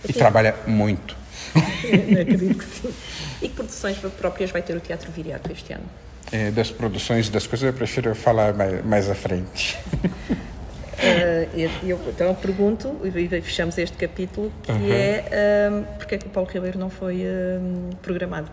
E 0.07 0.13
trabalha 0.13 0.55
muito. 0.65 1.15
acredito 2.21 2.57
que 2.57 2.65
sim. 2.65 2.93
E 3.41 3.49
que 3.49 3.55
produções 3.55 3.97
próprias 4.17 4.51
vai 4.51 4.61
ter 4.61 4.75
o 4.75 4.79
Teatro 4.79 5.11
Viriato 5.11 5.51
este 5.51 5.73
ano? 5.73 5.85
É, 6.31 6.51
das 6.51 6.69
produções 6.69 7.29
das 7.29 7.47
coisas 7.47 7.67
eu 7.67 7.73
prefiro 7.73 8.13
falar 8.13 8.53
mais, 8.53 8.85
mais 8.85 9.09
à 9.09 9.15
frente. 9.15 9.77
Uh, 10.99 11.69
eu, 11.83 11.99
então 12.09 12.27
eu 12.27 12.35
pergunto, 12.35 12.99
e 13.03 13.41
fechamos 13.41 13.77
este 13.77 13.97
capítulo, 13.97 14.51
que 14.63 14.71
uhum. 14.71 14.91
é 14.91 15.69
um, 15.71 15.83
porque 15.97 16.15
é 16.15 16.17
que 16.17 16.27
o 16.27 16.29
Paulo 16.29 16.49
Ribeiro 16.49 16.77
não 16.77 16.89
foi 16.89 17.23
um, 17.25 17.89
programado? 18.01 18.49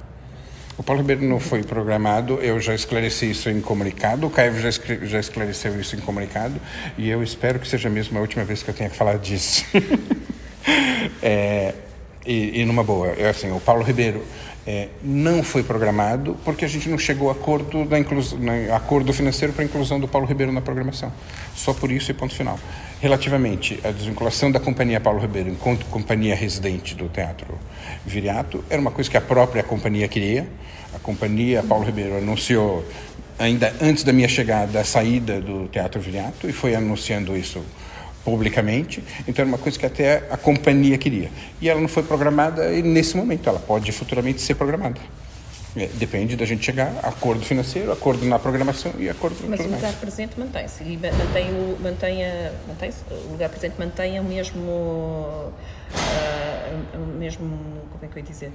O 0.79 0.83
Paulo 0.83 1.03
Ribeiro 1.03 1.25
não 1.25 1.41
foi 1.41 1.65
programado, 1.65 2.35
eu 2.35 2.61
já 2.61 2.75
esclareci 2.75 3.31
isso 3.31 3.51
em 3.51 3.61
comunicado, 3.61 4.27
o 4.27 4.31
Caio 4.31 4.55
já, 4.61 4.71
já 5.03 5.19
esclareceu 5.19 5.79
isso 5.81 5.97
em 5.97 5.99
comunicado, 5.99 6.55
e 6.97 7.09
eu 7.09 7.23
espero 7.23 7.59
que 7.59 7.67
seja 7.67 7.91
mesmo 7.91 8.17
a 8.17 8.21
última 8.21 8.45
vez 8.45 8.63
que 8.63 8.71
eu 8.71 8.75
tenha 8.75 8.91
que 8.91 8.97
falar 8.97 9.19
disso. 9.19 9.65
é, 11.21 11.75
e, 12.27 12.61
e, 12.61 12.65
numa 12.65 12.83
boa, 12.83 13.09
é 13.09 13.29
assim, 13.29 13.51
o 13.53 13.61
Paulo 13.61 13.83
Ribeiro 13.83 14.23
é, 14.67 14.89
não 15.03 15.43
foi 15.43 15.63
programado 15.63 16.37
porque 16.45 16.65
a 16.65 16.69
gente 16.69 16.89
não 16.89 16.99
chegou 16.99 17.29
a 17.29 17.33
acordo, 17.33 17.85
da 17.85 17.99
inclusão, 17.99 18.39
acordo 18.75 19.13
financeiro 19.13 19.53
para 19.53 19.63
a 19.63 19.65
inclusão 19.65 20.01
do 20.01 20.09
Paulo 20.09 20.27
Ribeiro 20.27 20.53
na 20.53 20.61
programação. 20.61 21.13
Só 21.55 21.73
por 21.73 21.91
isso 21.91 22.11
e 22.11 22.15
ponto 22.15 22.35
final. 22.35 22.59
Relativamente 23.01 23.79
à 23.85 23.91
desvinculação 23.91 24.51
da 24.51 24.59
companhia 24.59 24.99
Paulo 24.99 25.21
Ribeiro 25.21 25.51
enquanto 25.51 25.87
companhia 25.87 26.35
residente 26.35 26.95
do 26.95 27.09
Teatro 27.09 27.59
Viriato, 28.05 28.65
era 28.69 28.81
uma 28.81 28.91
coisa 28.91 29.09
que 29.09 29.17
a 29.17 29.21
própria 29.21 29.63
companhia 29.63 30.09
queria, 30.09 30.49
a 30.93 30.99
companhia 30.99 31.63
Paulo 31.63 31.85
Ribeiro 31.85 32.17
anunciou 32.17 32.85
ainda 33.39 33.73
antes 33.81 34.03
da 34.03 34.13
minha 34.13 34.29
chegada 34.29 34.81
a 34.81 34.85
saída 34.85 35.41
do 35.41 35.69
Teatro 35.69 36.01
Viriato 36.01 36.49
e 36.49 36.53
foi 36.53 36.75
anunciando 36.75 37.37
isso 37.37 37.63
publicamente. 38.27 39.05
Então 39.29 39.45
era 39.45 39.49
uma 39.49 39.57
coisa 39.57 39.79
que 39.79 39.87
até 39.87 40.25
a 40.29 40.37
companhia 40.37 40.99
queria. 40.99 41.31
E 41.61 41.69
ela 41.69 41.81
não 41.81 41.87
foi 41.87 42.03
programada 42.03 42.69
nesse 42.83 43.17
momento, 43.17 43.49
ela 43.49 43.61
pode 43.61 43.93
futuramente 43.93 44.41
ser 44.41 44.57
programada. 44.57 45.01
É, 45.77 45.87
depende 45.95 46.37
da 46.37 46.45
gente 46.47 46.65
chegar 46.65 46.91
a 47.03 47.09
acordo 47.11 47.45
financeiro, 47.45 47.93
acordo 47.93 48.25
na 48.25 48.39
programação 48.39 48.93
e 48.99 49.11
acordo 49.11 49.37
Mas 49.47 49.61
o 49.61 49.69
lugar 49.69 49.93
presente 49.93 50.41
mantém-se 50.41 50.83
e 50.83 50.97
mantém 50.97 51.51
o, 51.51 51.77
mantém 51.81 52.25
a, 52.25 52.53
mantém 52.67 52.91
o 53.11 53.33
lugar 53.33 53.51
presente 53.51 53.75
mantém 53.79 54.19
o 54.19 54.25
mesmo, 54.25 54.59
uh, 54.59 55.53
o 56.95 57.19
mesmo, 57.19 57.47
como 57.93 58.05
é 58.05 58.09
que 58.09 58.19
eu 58.19 58.23
ia 58.23 58.29
dizer, 58.29 58.53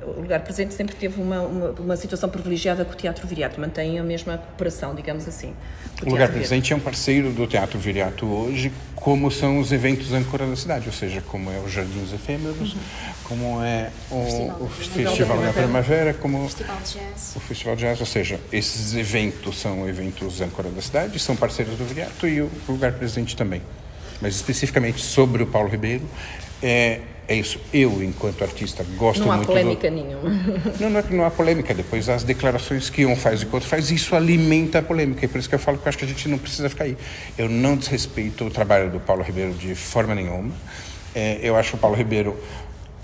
o 0.00 0.20
lugar 0.20 0.40
presente 0.40 0.74
sempre 0.74 0.94
teve 0.94 1.20
uma, 1.20 1.40
uma, 1.42 1.70
uma, 1.70 1.96
situação 1.96 2.28
privilegiada 2.28 2.84
com 2.84 2.92
o 2.92 2.96
Teatro 2.96 3.26
Viriato, 3.26 3.60
mantém 3.60 3.98
a 3.98 4.02
mesma 4.02 4.38
cooperação, 4.38 4.94
digamos 4.94 5.28
assim. 5.28 5.54
O, 6.02 6.06
o 6.06 6.10
lugar 6.10 6.30
presente 6.30 6.72
é 6.72 6.76
um 6.76 6.80
parceiro 6.80 7.30
do 7.30 7.46
Teatro 7.46 7.78
Viriato 7.78 8.26
hoje, 8.26 8.72
como 8.96 9.30
são 9.30 9.58
os 9.58 9.70
eventos 9.70 10.12
âncora 10.12 10.46
da 10.46 10.56
cidade, 10.56 10.86
ou 10.86 10.92
seja, 10.92 11.20
como 11.20 11.50
é 11.50 11.58
os 11.58 11.72
Jardins 11.72 12.12
Efêmeros, 12.12 12.72
uhum. 12.72 12.80
como 13.24 13.62
é 13.62 13.90
o 14.10 14.24
Festival, 14.24 14.60
o 14.60 14.68
Festival 14.68 15.42
da, 15.42 15.52
Primavera, 15.52 16.14
como 16.14 16.38
o 16.44 16.48
Festival 16.48 16.76
de 16.76 16.92
Jazz. 16.92 17.32
o 17.36 17.40
Festival 17.40 17.76
de 17.76 17.82
Jazz, 17.82 18.00
ou 18.00 18.06
seja, 18.06 18.40
esses 18.52 18.94
eventos 18.94 19.60
são 19.60 19.88
eventos 19.88 20.40
âncora 20.40 20.70
da 20.70 20.80
cidade, 20.80 21.18
são 21.18 21.36
parceiros 21.36 21.76
do 21.76 21.84
Viriato 21.84 22.26
e 22.26 22.40
o 22.40 22.50
lugar 22.68 22.92
presente 22.92 23.36
também. 23.36 23.62
Mas 24.20 24.36
especificamente 24.36 25.02
sobre 25.02 25.42
o 25.42 25.46
Paulo 25.46 25.68
Ribeiro, 25.68 26.04
é, 26.62 27.00
é 27.32 27.36
isso. 27.36 27.58
Eu, 27.72 28.02
enquanto 28.02 28.42
artista, 28.42 28.84
gosto 28.96 29.24
muito... 29.24 29.36
Não 29.36 29.42
há 29.42 29.46
polêmica 29.46 29.90
do... 29.90 29.96
nenhuma. 29.96 30.22
Não, 30.78 30.90
não 30.90 31.00
é 31.00 31.02
que 31.02 31.14
não 31.14 31.24
há 31.24 31.30
polêmica. 31.30 31.72
Depois, 31.72 32.08
as 32.08 32.22
declarações 32.22 32.90
que 32.90 33.06
um 33.06 33.16
faz 33.16 33.42
e 33.42 33.46
que 33.46 33.54
outro 33.54 33.68
faz, 33.68 33.90
isso 33.90 34.14
alimenta 34.14 34.78
a 34.78 34.82
polêmica. 34.82 35.24
E 35.24 35.28
por 35.28 35.38
isso 35.38 35.48
que 35.48 35.54
eu 35.54 35.58
falo 35.58 35.78
que 35.78 35.86
eu 35.86 35.88
acho 35.88 35.98
que 35.98 36.04
a 36.04 36.08
gente 36.08 36.28
não 36.28 36.38
precisa 36.38 36.68
ficar 36.68 36.84
aí. 36.84 36.96
Eu 37.38 37.48
não 37.48 37.76
desrespeito 37.76 38.44
o 38.44 38.50
trabalho 38.50 38.90
do 38.90 39.00
Paulo 39.00 39.22
Ribeiro 39.22 39.52
de 39.52 39.74
forma 39.74 40.14
nenhuma. 40.14 40.52
É, 41.14 41.38
eu 41.42 41.56
acho 41.56 41.76
o 41.76 41.78
Paulo 41.78 41.96
Ribeiro 41.96 42.36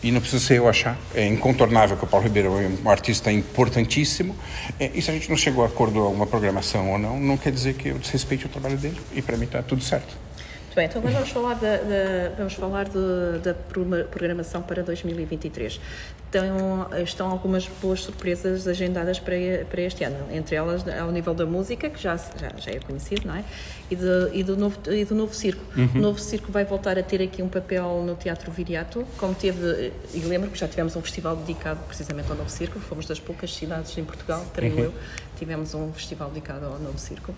e 0.03 0.12
não 0.12 0.21
precisa 0.21 0.45
ser 0.45 0.59
eu 0.59 0.69
achar, 0.69 0.97
é 1.12 1.27
incontornável 1.27 1.97
que 1.97 2.05
o 2.05 2.07
Paulo 2.07 2.25
Ribeiro 2.25 2.57
é 2.61 2.71
um 2.85 2.91
artista 2.91 3.33
importantíssimo. 3.33 4.37
É, 4.79 4.91
e 4.95 5.03
se 5.03 5.11
a 5.11 5.14
gente 5.14 5.29
não 5.29 5.37
chegou 5.37 5.64
a 5.64 5.67
acordo 5.67 6.01
a 6.01 6.09
uma 6.09 6.27
programação 6.27 6.93
ou 6.93 6.99
não, 6.99 7.19
não 7.19 7.37
quer 7.37 7.51
dizer 7.51 7.75
que 7.75 7.88
eu 7.88 7.99
desrespeite 7.99 8.47
o 8.47 8.49
trabalho 8.49 8.77
dele. 8.77 8.99
E 9.12 9.23
para 9.23 9.37
mim 9.37 9.45
está 9.45 9.62
tudo 9.62 9.83
certo 9.83 10.28
bem, 10.74 10.87
então 10.87 11.00
agora 11.00 11.14
vamos 11.14 11.31
falar 11.31 11.54
da, 11.54 11.76
da 11.76 12.35
vamos 12.37 12.54
falar 12.54 12.85
de, 12.85 13.38
da 13.42 13.54
programação 13.54 14.62
para 14.62 14.83
2023. 14.83 15.81
Então, 16.28 16.87
estão 17.02 17.31
algumas 17.31 17.66
boas 17.81 18.02
surpresas 18.02 18.68
agendadas 18.68 19.18
para, 19.18 19.35
para 19.70 19.81
este 19.81 20.04
ano, 20.04 20.26
entre 20.31 20.57
elas 20.57 20.87
ao 20.87 21.11
nível 21.11 21.33
da 21.33 21.46
música, 21.46 21.88
que 21.88 21.98
já, 21.98 22.16
já, 22.16 22.50
já 22.59 22.70
é 22.70 22.78
conhecido, 22.81 23.26
não 23.26 23.35
é? 23.35 23.44
E, 23.90 23.96
de, 23.96 24.04
e, 24.35 24.42
do, 24.42 24.54
novo, 24.54 24.78
e 24.90 25.04
do 25.07 25.14
novo 25.14 25.35
circo. 25.35 25.62
Uhum. 25.74 25.88
O 25.94 25.98
novo 25.98 26.18
circo 26.18 26.52
vai 26.52 26.66
voltar 26.66 26.98
a 26.98 27.02
ter 27.02 27.22
aqui 27.22 27.42
um 27.42 27.48
papel 27.48 28.04
no 28.07 28.14
Teatro 28.14 28.50
Viriato, 28.52 29.07
como 29.16 29.35
teve, 29.35 29.90
e 30.12 30.18
lembro 30.18 30.50
que 30.50 30.59
já 30.59 30.68
tivemos 30.68 30.94
um 30.96 31.00
festival 31.00 31.35
dedicado 31.35 31.81
precisamente 31.87 32.31
ao 32.31 32.37
novo 32.37 32.50
circo, 32.50 32.78
fomos 32.78 33.07
das 33.07 33.18
poucas 33.18 33.54
cidades 33.54 33.96
em 33.96 34.04
Portugal, 34.04 34.44
creio 34.52 34.74
uhum. 34.74 34.85
eu, 34.85 34.94
tivemos 35.38 35.72
um 35.72 35.90
festival 35.94 36.28
dedicado 36.28 36.66
ao 36.66 36.78
novo 36.78 36.98
circo. 36.98 37.35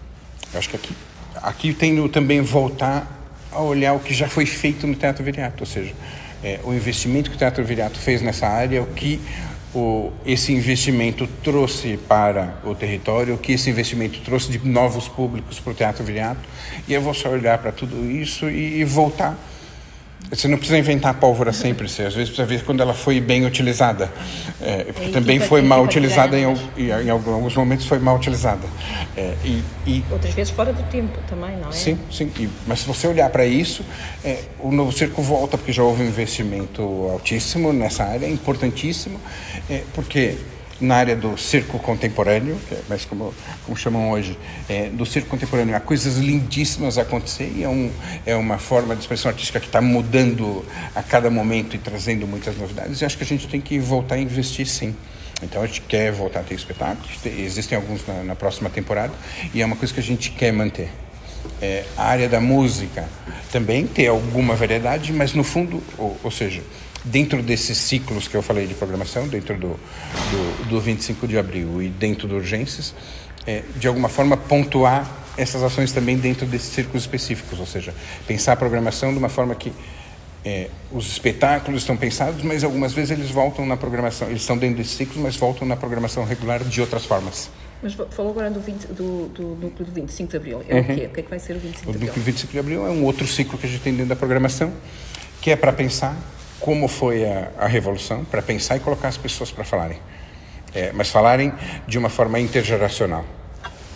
Acho 0.52 0.68
que 0.68 0.76
aqui, 0.76 0.96
aqui 1.36 1.74
tem 1.74 2.08
também 2.08 2.40
voltar 2.40 3.19
a 3.52 3.60
olhar 3.60 3.94
o 3.94 4.00
que 4.00 4.14
já 4.14 4.28
foi 4.28 4.46
feito 4.46 4.86
no 4.86 4.94
Teatro 4.94 5.24
Viriato, 5.24 5.62
ou 5.62 5.66
seja, 5.66 5.92
é, 6.42 6.60
o 6.64 6.72
investimento 6.72 7.30
que 7.30 7.36
o 7.36 7.38
Teatro 7.38 7.64
Viriato 7.64 7.98
fez 7.98 8.22
nessa 8.22 8.46
área, 8.46 8.82
o 8.82 8.86
que 8.86 9.20
o, 9.74 10.10
esse 10.24 10.52
investimento 10.52 11.26
trouxe 11.42 11.98
para 12.08 12.58
o 12.64 12.74
território, 12.74 13.34
o 13.34 13.38
que 13.38 13.52
esse 13.52 13.70
investimento 13.70 14.20
trouxe 14.20 14.50
de 14.50 14.66
novos 14.66 15.08
públicos 15.08 15.60
para 15.60 15.70
o 15.70 15.74
Teatro 15.74 16.04
Viriato, 16.04 16.40
e 16.88 16.94
eu 16.94 17.00
vou 17.00 17.14
só 17.14 17.28
olhar 17.28 17.58
para 17.58 17.72
tudo 17.72 18.10
isso 18.10 18.48
e, 18.48 18.80
e 18.80 18.84
voltar 18.84 19.38
você 20.30 20.46
não 20.46 20.56
precisa 20.56 20.78
inventar 20.78 21.14
pólvora 21.14 21.52
sempre, 21.52 21.88
você, 21.88 22.04
às 22.04 22.14
vezes 22.14 22.28
precisa 22.28 22.46
ver 22.46 22.64
quando 22.64 22.80
ela 22.80 22.94
foi 22.94 23.20
bem 23.20 23.44
utilizada. 23.44 24.10
É, 24.60 24.84
porque 24.84 25.08
também 25.08 25.40
foi 25.40 25.60
mal 25.60 25.82
utilizada, 25.82 26.38
em, 26.38 26.44
em, 26.76 26.88
em, 26.88 27.10
alguns 27.10 27.56
momentos 27.56 27.86
foi 27.86 27.98
mal 27.98 28.16
utilizada. 28.16 28.66
É, 29.16 29.34
e, 29.44 29.62
e, 29.86 30.04
Outras 30.10 30.32
vezes 30.32 30.52
fora 30.52 30.72
do 30.72 30.82
tempo 30.84 31.18
também, 31.28 31.56
não 31.56 31.70
é? 31.70 31.72
Sim, 31.72 31.98
sim. 32.12 32.30
E, 32.38 32.48
mas 32.66 32.80
se 32.80 32.86
você 32.86 33.08
olhar 33.08 33.28
para 33.30 33.44
isso, 33.44 33.84
é, 34.24 34.44
o 34.60 34.70
novo 34.70 34.92
circo 34.92 35.20
volta, 35.20 35.58
porque 35.58 35.72
já 35.72 35.82
houve 35.82 36.02
um 36.04 36.06
investimento 36.06 36.82
altíssimo 37.10 37.72
nessa 37.72 38.04
área, 38.04 38.28
importantíssimo, 38.28 39.20
é, 39.68 39.82
porque 39.92 40.36
na 40.80 40.96
área 40.96 41.14
do 41.14 41.36
circo 41.36 41.78
contemporâneo, 41.78 42.58
que 42.68 42.74
é 42.74 42.80
mais 42.88 43.04
como, 43.04 43.34
como 43.64 43.76
chamam 43.76 44.10
hoje, 44.10 44.38
é, 44.68 44.88
do 44.88 45.04
circo 45.04 45.28
contemporâneo. 45.28 45.76
Há 45.76 45.80
coisas 45.80 46.16
lindíssimas 46.16 46.96
a 46.96 47.02
acontecer 47.02 47.52
e 47.54 47.62
é, 47.62 47.68
um, 47.68 47.90
é 48.24 48.34
uma 48.34 48.58
forma 48.58 48.94
de 48.94 49.02
expressão 49.02 49.30
artística 49.30 49.60
que 49.60 49.66
está 49.66 49.80
mudando 49.80 50.64
a 50.94 51.02
cada 51.02 51.30
momento 51.30 51.76
e 51.76 51.78
trazendo 51.78 52.26
muitas 52.26 52.56
novidades. 52.56 53.00
E 53.00 53.04
acho 53.04 53.16
que 53.16 53.24
a 53.24 53.26
gente 53.26 53.46
tem 53.46 53.60
que 53.60 53.78
voltar 53.78 54.14
a 54.14 54.18
investir 54.18 54.66
sim. 54.66 54.94
Então 55.42 55.62
a 55.62 55.66
gente 55.66 55.80
quer 55.82 56.12
voltar 56.12 56.40
a 56.40 56.42
ter 56.42 56.54
espetáculos, 56.54 57.10
existem 57.24 57.76
alguns 57.76 58.06
na, 58.06 58.22
na 58.22 58.34
próxima 58.34 58.68
temporada 58.68 59.12
e 59.54 59.62
é 59.62 59.64
uma 59.64 59.76
coisa 59.76 59.92
que 59.92 60.00
a 60.00 60.02
gente 60.02 60.30
quer 60.30 60.52
manter. 60.52 60.90
É, 61.62 61.84
a 61.96 62.04
área 62.04 62.28
da 62.28 62.40
música 62.40 63.08
também 63.50 63.86
tem 63.86 64.06
alguma 64.06 64.54
variedade, 64.54 65.12
mas 65.12 65.32
no 65.32 65.42
fundo, 65.42 65.82
ou, 65.96 66.18
ou 66.22 66.30
seja, 66.30 66.62
dentro 67.04 67.42
desses 67.42 67.78
ciclos 67.78 68.28
que 68.28 68.36
eu 68.36 68.42
falei 68.42 68.66
de 68.66 68.74
programação, 68.74 69.26
dentro 69.28 69.54
do, 69.56 69.68
do, 69.68 70.68
do 70.68 70.80
25 70.80 71.26
de 71.26 71.38
abril 71.38 71.82
e 71.82 71.88
dentro 71.88 72.28
do 72.28 72.36
Urgências, 72.36 72.94
é, 73.46 73.62
de 73.76 73.88
alguma 73.88 74.08
forma 74.08 74.36
pontuar 74.36 75.10
essas 75.36 75.62
ações 75.62 75.92
também 75.92 76.18
dentro 76.18 76.46
desses 76.46 76.72
círculos 76.72 77.02
específicos, 77.02 77.58
ou 77.58 77.66
seja, 77.66 77.94
pensar 78.26 78.52
a 78.52 78.56
programação 78.56 79.12
de 79.12 79.18
uma 79.18 79.28
forma 79.28 79.54
que 79.54 79.72
é, 80.44 80.68
os 80.90 81.06
espetáculos 81.06 81.82
estão 81.82 81.96
pensados, 81.96 82.42
mas 82.42 82.64
algumas 82.64 82.92
vezes 82.92 83.10
eles 83.10 83.30
voltam 83.30 83.66
na 83.66 83.76
programação, 83.76 84.28
eles 84.28 84.42
estão 84.42 84.56
dentro 84.56 84.76
desses 84.76 84.92
ciclos, 84.92 85.18
mas 85.18 85.36
voltam 85.36 85.66
na 85.66 85.76
programação 85.76 86.24
regular 86.24 86.62
de 86.64 86.80
outras 86.80 87.04
formas. 87.04 87.50
Mas 87.82 87.94
falou 87.94 88.32
agora 88.32 88.50
do, 88.50 88.60
20, 88.60 88.86
do, 88.88 89.28
do 89.28 89.42
núcleo 89.60 89.86
do 89.86 89.92
25 89.92 90.30
de 90.30 90.36
Abril. 90.36 90.62
É 90.68 90.74
uhum. 90.74 90.80
o 90.80 90.84
quê? 90.84 90.92
O 90.92 91.10
que 91.10 91.20
é 91.20 91.22
que 91.22 91.30
vai 91.30 91.38
ser 91.38 91.56
o 91.56 91.58
25 91.58 91.84
de 91.84 91.88
Abril? 91.88 92.02
O 92.02 92.06
núcleo 92.06 92.24
25 92.24 92.52
de 92.52 92.58
Abril 92.58 92.86
é 92.86 92.90
um 92.90 93.04
outro 93.04 93.26
ciclo 93.26 93.58
que 93.58 93.66
a 93.66 93.70
gente 93.70 93.82
tem 93.82 93.92
dentro 93.92 94.10
da 94.10 94.16
programação, 94.16 94.70
que 95.40 95.50
é 95.50 95.56
para 95.56 95.72
pensar 95.72 96.16
como 96.61 96.87
foi 96.87 97.25
a, 97.25 97.51
a 97.59 97.66
revolução, 97.66 98.25
para 98.25 98.42
pensar 98.42 98.77
e 98.77 98.81
colocar 98.81 99.09
as 99.09 99.16
pessoas 99.16 99.51
para 99.51 99.64
falarem. 99.64 99.99
É, 100.75 100.92
mas 100.92 101.09
falarem 101.09 101.53
de 101.88 101.99
uma 101.99 102.09
forma 102.09 102.38
intergeracional. 102.38 103.25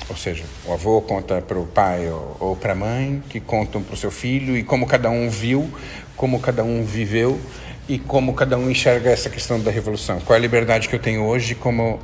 Ou 0.09 0.17
seja, 0.17 0.45
o 0.67 0.73
avô 0.73 1.01
conta 1.01 1.41
para 1.41 1.59
o 1.59 1.67
pai 1.67 2.09
ou, 2.11 2.37
ou 2.41 2.57
para 2.57 2.73
a 2.73 2.77
mãe, 2.77 3.23
que 3.29 3.39
contam 3.41 3.83
para 3.83 3.95
o 3.95 3.97
seu 3.97 4.11
filho, 4.11 4.57
e 4.57 4.65
como 4.65 4.87
cada 4.87 5.09
um 5.09 5.29
viu, 5.31 5.71
como 6.17 6.41
cada 6.41 6.65
um 6.65 6.85
viveu 6.85 7.41
e 7.89 7.99
como 7.99 8.33
cada 8.35 8.57
um 8.57 8.71
enxerga 8.71 9.11
essa 9.11 9.29
questão 9.29 9.61
da 9.61 9.71
revolução. 9.71 10.19
Qual 10.21 10.35
é 10.35 10.39
a 10.39 10.41
liberdade 10.41 10.89
que 10.89 10.95
eu 10.95 10.99
tenho 10.99 11.23
hoje, 11.23 11.55
como 11.55 12.01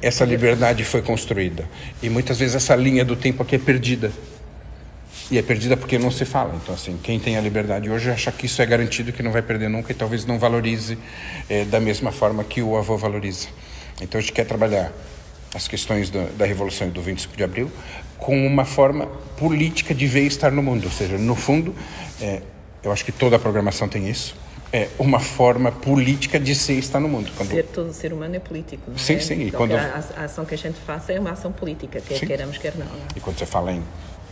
essa 0.00 0.24
liberdade 0.24 0.84
foi 0.84 1.00
construída. 1.00 1.64
E 2.02 2.10
muitas 2.10 2.38
vezes 2.38 2.54
essa 2.54 2.76
linha 2.76 3.04
do 3.04 3.16
tempo 3.16 3.42
aqui 3.42 3.56
é 3.56 3.58
perdida 3.58 4.12
e 5.32 5.38
é 5.38 5.42
perdida 5.42 5.78
porque 5.78 5.98
não 5.98 6.10
se 6.10 6.26
fala. 6.26 6.54
Então, 6.62 6.74
assim, 6.74 6.98
quem 7.02 7.18
tem 7.18 7.38
a 7.38 7.40
liberdade 7.40 7.88
hoje 7.88 8.10
acha 8.10 8.30
que 8.30 8.44
isso 8.44 8.60
é 8.60 8.66
garantido, 8.66 9.14
que 9.14 9.22
não 9.22 9.32
vai 9.32 9.40
perder 9.40 9.70
nunca 9.70 9.90
e 9.90 9.94
talvez 9.94 10.26
não 10.26 10.38
valorize 10.38 10.98
é, 11.48 11.64
da 11.64 11.80
mesma 11.80 12.12
forma 12.12 12.44
que 12.44 12.60
o 12.60 12.76
avô 12.76 12.98
valoriza. 12.98 13.48
Então, 14.02 14.18
a 14.18 14.20
gente 14.20 14.34
quer 14.34 14.44
trabalhar 14.44 14.92
as 15.54 15.66
questões 15.66 16.10
do, 16.10 16.22
da 16.36 16.44
Revolução 16.44 16.86
do 16.90 17.00
25 17.00 17.34
de 17.34 17.42
Abril 17.42 17.72
com 18.18 18.46
uma 18.46 18.66
forma 18.66 19.06
política 19.38 19.94
de 19.94 20.06
ver 20.06 20.26
estar 20.26 20.52
no 20.52 20.62
mundo. 20.62 20.84
Ou 20.84 20.90
seja, 20.90 21.16
no 21.16 21.34
fundo, 21.34 21.74
é, 22.20 22.42
eu 22.84 22.92
acho 22.92 23.02
que 23.02 23.10
toda 23.10 23.36
a 23.36 23.38
programação 23.38 23.88
tem 23.88 24.10
isso. 24.10 24.36
É 24.70 24.88
uma 24.98 25.18
forma 25.18 25.72
política 25.72 26.38
de 26.38 26.54
ser 26.54 26.74
estar 26.74 27.00
no 27.00 27.08
mundo. 27.08 27.30
Quando... 27.38 27.48
Ser, 27.48 27.64
todo 27.64 27.90
ser 27.94 28.12
humano 28.12 28.36
é 28.36 28.38
político. 28.38 28.90
Não 28.90 28.98
sim, 28.98 29.14
é? 29.14 29.18
sim. 29.18 29.46
E 29.46 29.50
quando... 29.50 29.74
a, 29.74 30.02
a, 30.18 30.24
ação 30.24 30.44
que 30.44 30.54
a 30.54 30.58
gente 30.58 30.78
faça 30.78 31.10
é 31.10 31.18
uma 31.18 31.32
ação 31.32 31.52
política, 31.52 32.02
quer 32.02 32.18
sim. 32.18 32.26
queiramos, 32.26 32.58
quer 32.58 32.74
não, 32.76 32.84
não. 32.84 33.06
E 33.16 33.20
quando 33.20 33.38
você 33.38 33.46
fala 33.46 33.72
em 33.72 33.82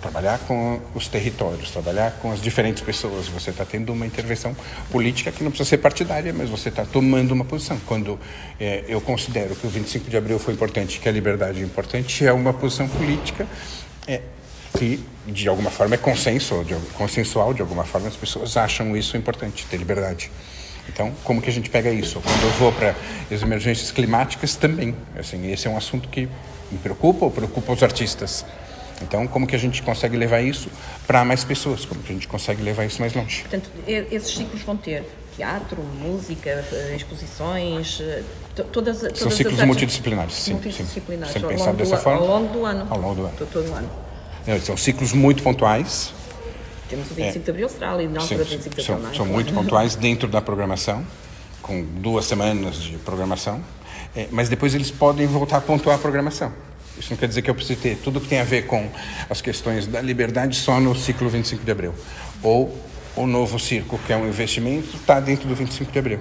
trabalhar 0.00 0.38
com 0.40 0.80
os 0.94 1.06
territórios, 1.08 1.70
trabalhar 1.70 2.12
com 2.12 2.32
as 2.32 2.40
diferentes 2.40 2.82
pessoas. 2.82 3.28
Você 3.28 3.50
está 3.50 3.64
tendo 3.64 3.92
uma 3.92 4.06
intervenção 4.06 4.56
política 4.90 5.30
que 5.30 5.44
não 5.44 5.50
precisa 5.50 5.68
ser 5.68 5.78
partidária, 5.78 6.32
mas 6.32 6.48
você 6.48 6.70
está 6.70 6.84
tomando 6.84 7.32
uma 7.32 7.44
posição. 7.44 7.78
Quando 7.86 8.18
é, 8.58 8.84
eu 8.88 9.00
considero 9.00 9.54
que 9.54 9.66
o 9.66 9.70
25 9.70 10.10
de 10.10 10.16
abril 10.16 10.38
foi 10.38 10.54
importante, 10.54 10.98
que 10.98 11.08
a 11.08 11.12
liberdade 11.12 11.60
é 11.60 11.64
importante, 11.64 12.26
é 12.26 12.32
uma 12.32 12.52
posição 12.52 12.88
política 12.88 13.46
é, 14.06 14.22
que, 14.78 15.04
de 15.26 15.48
alguma 15.48 15.70
forma, 15.70 15.94
é 15.94 15.98
consenso, 15.98 16.64
de, 16.64 16.74
consensual, 16.94 17.52
de 17.52 17.60
alguma 17.60 17.84
forma, 17.84 18.08
as 18.08 18.16
pessoas 18.16 18.56
acham 18.56 18.96
isso 18.96 19.16
importante, 19.16 19.66
ter 19.66 19.76
liberdade. 19.76 20.30
Então, 20.88 21.12
como 21.22 21.40
que 21.40 21.50
a 21.50 21.52
gente 21.52 21.70
pega 21.70 21.90
isso? 21.90 22.20
Quando 22.20 22.42
eu 22.42 22.50
vou 22.52 22.72
para 22.72 22.96
as 23.30 23.42
emergências 23.42 23.92
climáticas, 23.92 24.56
também. 24.56 24.96
Assim, 25.16 25.52
esse 25.52 25.68
é 25.68 25.70
um 25.70 25.76
assunto 25.76 26.08
que 26.08 26.28
me 26.70 26.78
preocupa 26.78 27.26
ou 27.26 27.30
preocupa 27.30 27.72
os 27.72 27.82
artistas. 27.82 28.44
Então, 29.02 29.26
como 29.26 29.46
que 29.46 29.56
a 29.56 29.58
gente 29.58 29.82
consegue 29.82 30.16
levar 30.16 30.40
isso 30.40 30.68
para 31.06 31.24
mais 31.24 31.42
pessoas? 31.42 31.84
Como 31.84 32.02
que 32.02 32.12
a 32.12 32.14
gente 32.14 32.28
consegue 32.28 32.62
levar 32.62 32.84
isso 32.84 33.00
mais 33.00 33.14
longe? 33.14 33.40
Portanto, 33.40 33.70
esses 33.86 34.34
ciclos 34.34 34.62
vão 34.62 34.76
ter 34.76 35.04
teatro, 35.36 35.82
música, 35.82 36.50
eh, 36.72 36.94
exposições, 36.96 37.98
eh, 38.00 38.22
todas, 38.54 38.98
todas 38.98 39.18
São 39.18 39.30
ciclos 39.30 39.58
as 39.58 39.66
multidisciplinares, 39.66 40.34
sim. 40.34 40.52
Multidisciplinares, 40.52 41.32
sim. 41.32 41.40
Sempre 41.40 41.56
pensado 41.56 41.76
dessa 41.76 41.96
do, 41.96 42.02
forma. 42.02 42.20
Ao 42.20 42.26
longo 42.26 42.52
do 42.52 42.66
ano. 42.66 42.86
Ao 42.90 43.00
longo 43.00 43.14
do 43.14 43.26
ano. 43.26 43.36
Todo 43.38 43.70
o 43.70 43.74
ano. 43.74 43.88
são 44.62 44.76
ciclos 44.76 45.12
muito 45.12 45.42
pontuais. 45.42 46.12
Temos 46.88 47.10
o 47.10 47.14
25 47.14 47.38
é, 47.38 47.42
de 47.42 47.50
Abril, 47.50 47.68
será 47.68 47.92
ali 47.92 48.08
na 48.08 48.20
altura 48.20 48.44
do 48.44 48.50
25 48.50 48.74
de 48.74 48.92
Abril. 48.92 49.06
São, 49.06 49.14
são 49.14 49.26
muito 49.26 49.54
pontuais 49.54 49.94
dentro 49.94 50.28
da 50.28 50.42
programação, 50.42 51.06
com 51.62 51.82
duas 51.82 52.26
semanas 52.26 52.76
de 52.82 52.98
programação, 52.98 53.62
é, 54.14 54.26
mas 54.30 54.48
depois 54.48 54.74
eles 54.74 54.90
podem 54.90 55.26
voltar 55.26 55.58
a 55.58 55.60
pontuar 55.60 55.96
a 55.96 55.98
programação. 55.98 56.52
Isso 56.98 57.10
não 57.10 57.16
quer 57.16 57.28
dizer 57.28 57.42
que 57.42 57.50
eu 57.50 57.54
precise 57.54 57.80
ter 57.80 57.96
tudo 57.96 58.20
que 58.20 58.28
tem 58.28 58.40
a 58.40 58.44
ver 58.44 58.66
com 58.66 58.88
as 59.28 59.40
questões 59.40 59.86
da 59.86 60.00
liberdade 60.00 60.56
só 60.56 60.80
no 60.80 60.94
ciclo 60.94 61.28
25 61.28 61.64
de 61.64 61.70
abril. 61.70 61.94
Ou 62.42 62.76
o 63.16 63.26
novo 63.26 63.58
circo, 63.58 63.98
que 64.06 64.12
é 64.12 64.16
um 64.16 64.26
investimento, 64.26 64.96
está 64.96 65.20
dentro 65.20 65.48
do 65.48 65.54
25 65.54 65.90
de 65.90 65.98
abril. 65.98 66.20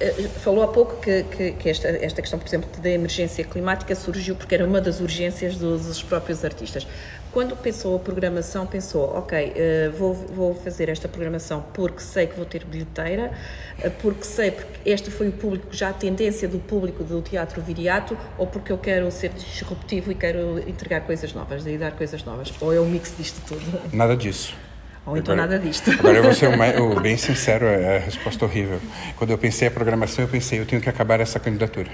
Eh, 0.00 0.28
falou 0.42 0.64
há 0.64 0.68
pouco 0.68 0.96
que, 1.00 1.24
que, 1.24 1.52
que, 1.52 1.68
esta, 1.68 1.88
esta 1.88 2.22
questão, 2.22 2.38
por 2.38 2.48
exemplo, 2.48 2.70
da 2.80 2.88
emergência 2.88 3.44
climática 3.44 3.94
surgiu 3.94 4.34
porque 4.34 4.54
era 4.54 4.66
uma 4.66 4.80
das 4.80 5.00
urgências 5.00 5.56
dos, 5.56 5.86
dos 5.86 6.02
próprios 6.02 6.42
artistas. 6.42 6.86
Quando 7.32 7.56
pensou 7.56 7.94
a 7.94 7.98
programação, 7.98 8.66
pensou, 8.66 9.16
ok, 9.16 9.52
uh, 9.52 9.92
vou, 9.92 10.14
vou 10.14 10.54
fazer 10.54 10.88
esta 10.88 11.06
programação 11.06 11.64
porque 11.72 12.00
sei 12.00 12.26
que 12.26 12.34
vou 12.34 12.44
ter 12.44 12.64
bilheteira, 12.64 13.32
uh, 13.78 13.90
porque 14.02 14.24
sei 14.24 14.50
que 14.50 14.64
este 14.84 15.10
foi 15.10 15.28
o 15.28 15.32
público, 15.32 15.68
já 15.70 15.90
a 15.90 15.92
tendência 15.92 16.48
do 16.48 16.58
público 16.58 17.04
do 17.04 17.22
Teatro 17.22 17.62
Viriato, 17.62 18.18
ou 18.36 18.48
porque 18.48 18.72
eu 18.72 18.78
quero 18.78 19.08
ser 19.12 19.30
disruptivo 19.30 20.10
e 20.10 20.14
quero 20.14 20.58
entregar 20.68 21.02
coisas 21.02 21.32
novas, 21.32 21.62
daí 21.62 21.78
dar 21.78 21.92
coisas 21.92 22.24
novas. 22.24 22.52
Ou 22.60 22.74
é 22.74 22.80
um 22.80 22.86
mix 22.86 23.14
disto 23.16 23.40
tudo? 23.46 23.80
Nada 23.92 24.16
disso. 24.16 24.56
Ou 25.06 25.16
então 25.16 25.34
agora, 25.34 25.48
nada 25.48 25.62
disto. 25.62 25.90
Agora 25.90 26.16
eu 26.16 26.22
vou 26.22 26.34
ser 26.34 26.56
mais, 26.56 26.74
bem 27.00 27.16
sincero, 27.16 27.64
é 27.64 27.98
a 27.98 28.00
resposta 28.00 28.44
horrível. 28.44 28.80
Quando 29.16 29.30
eu 29.30 29.38
pensei 29.38 29.68
a 29.68 29.70
programação, 29.70 30.24
eu 30.24 30.28
pensei, 30.28 30.58
eu 30.58 30.66
tenho 30.66 30.82
que 30.82 30.88
acabar 30.88 31.20
essa 31.20 31.38
candidatura. 31.38 31.90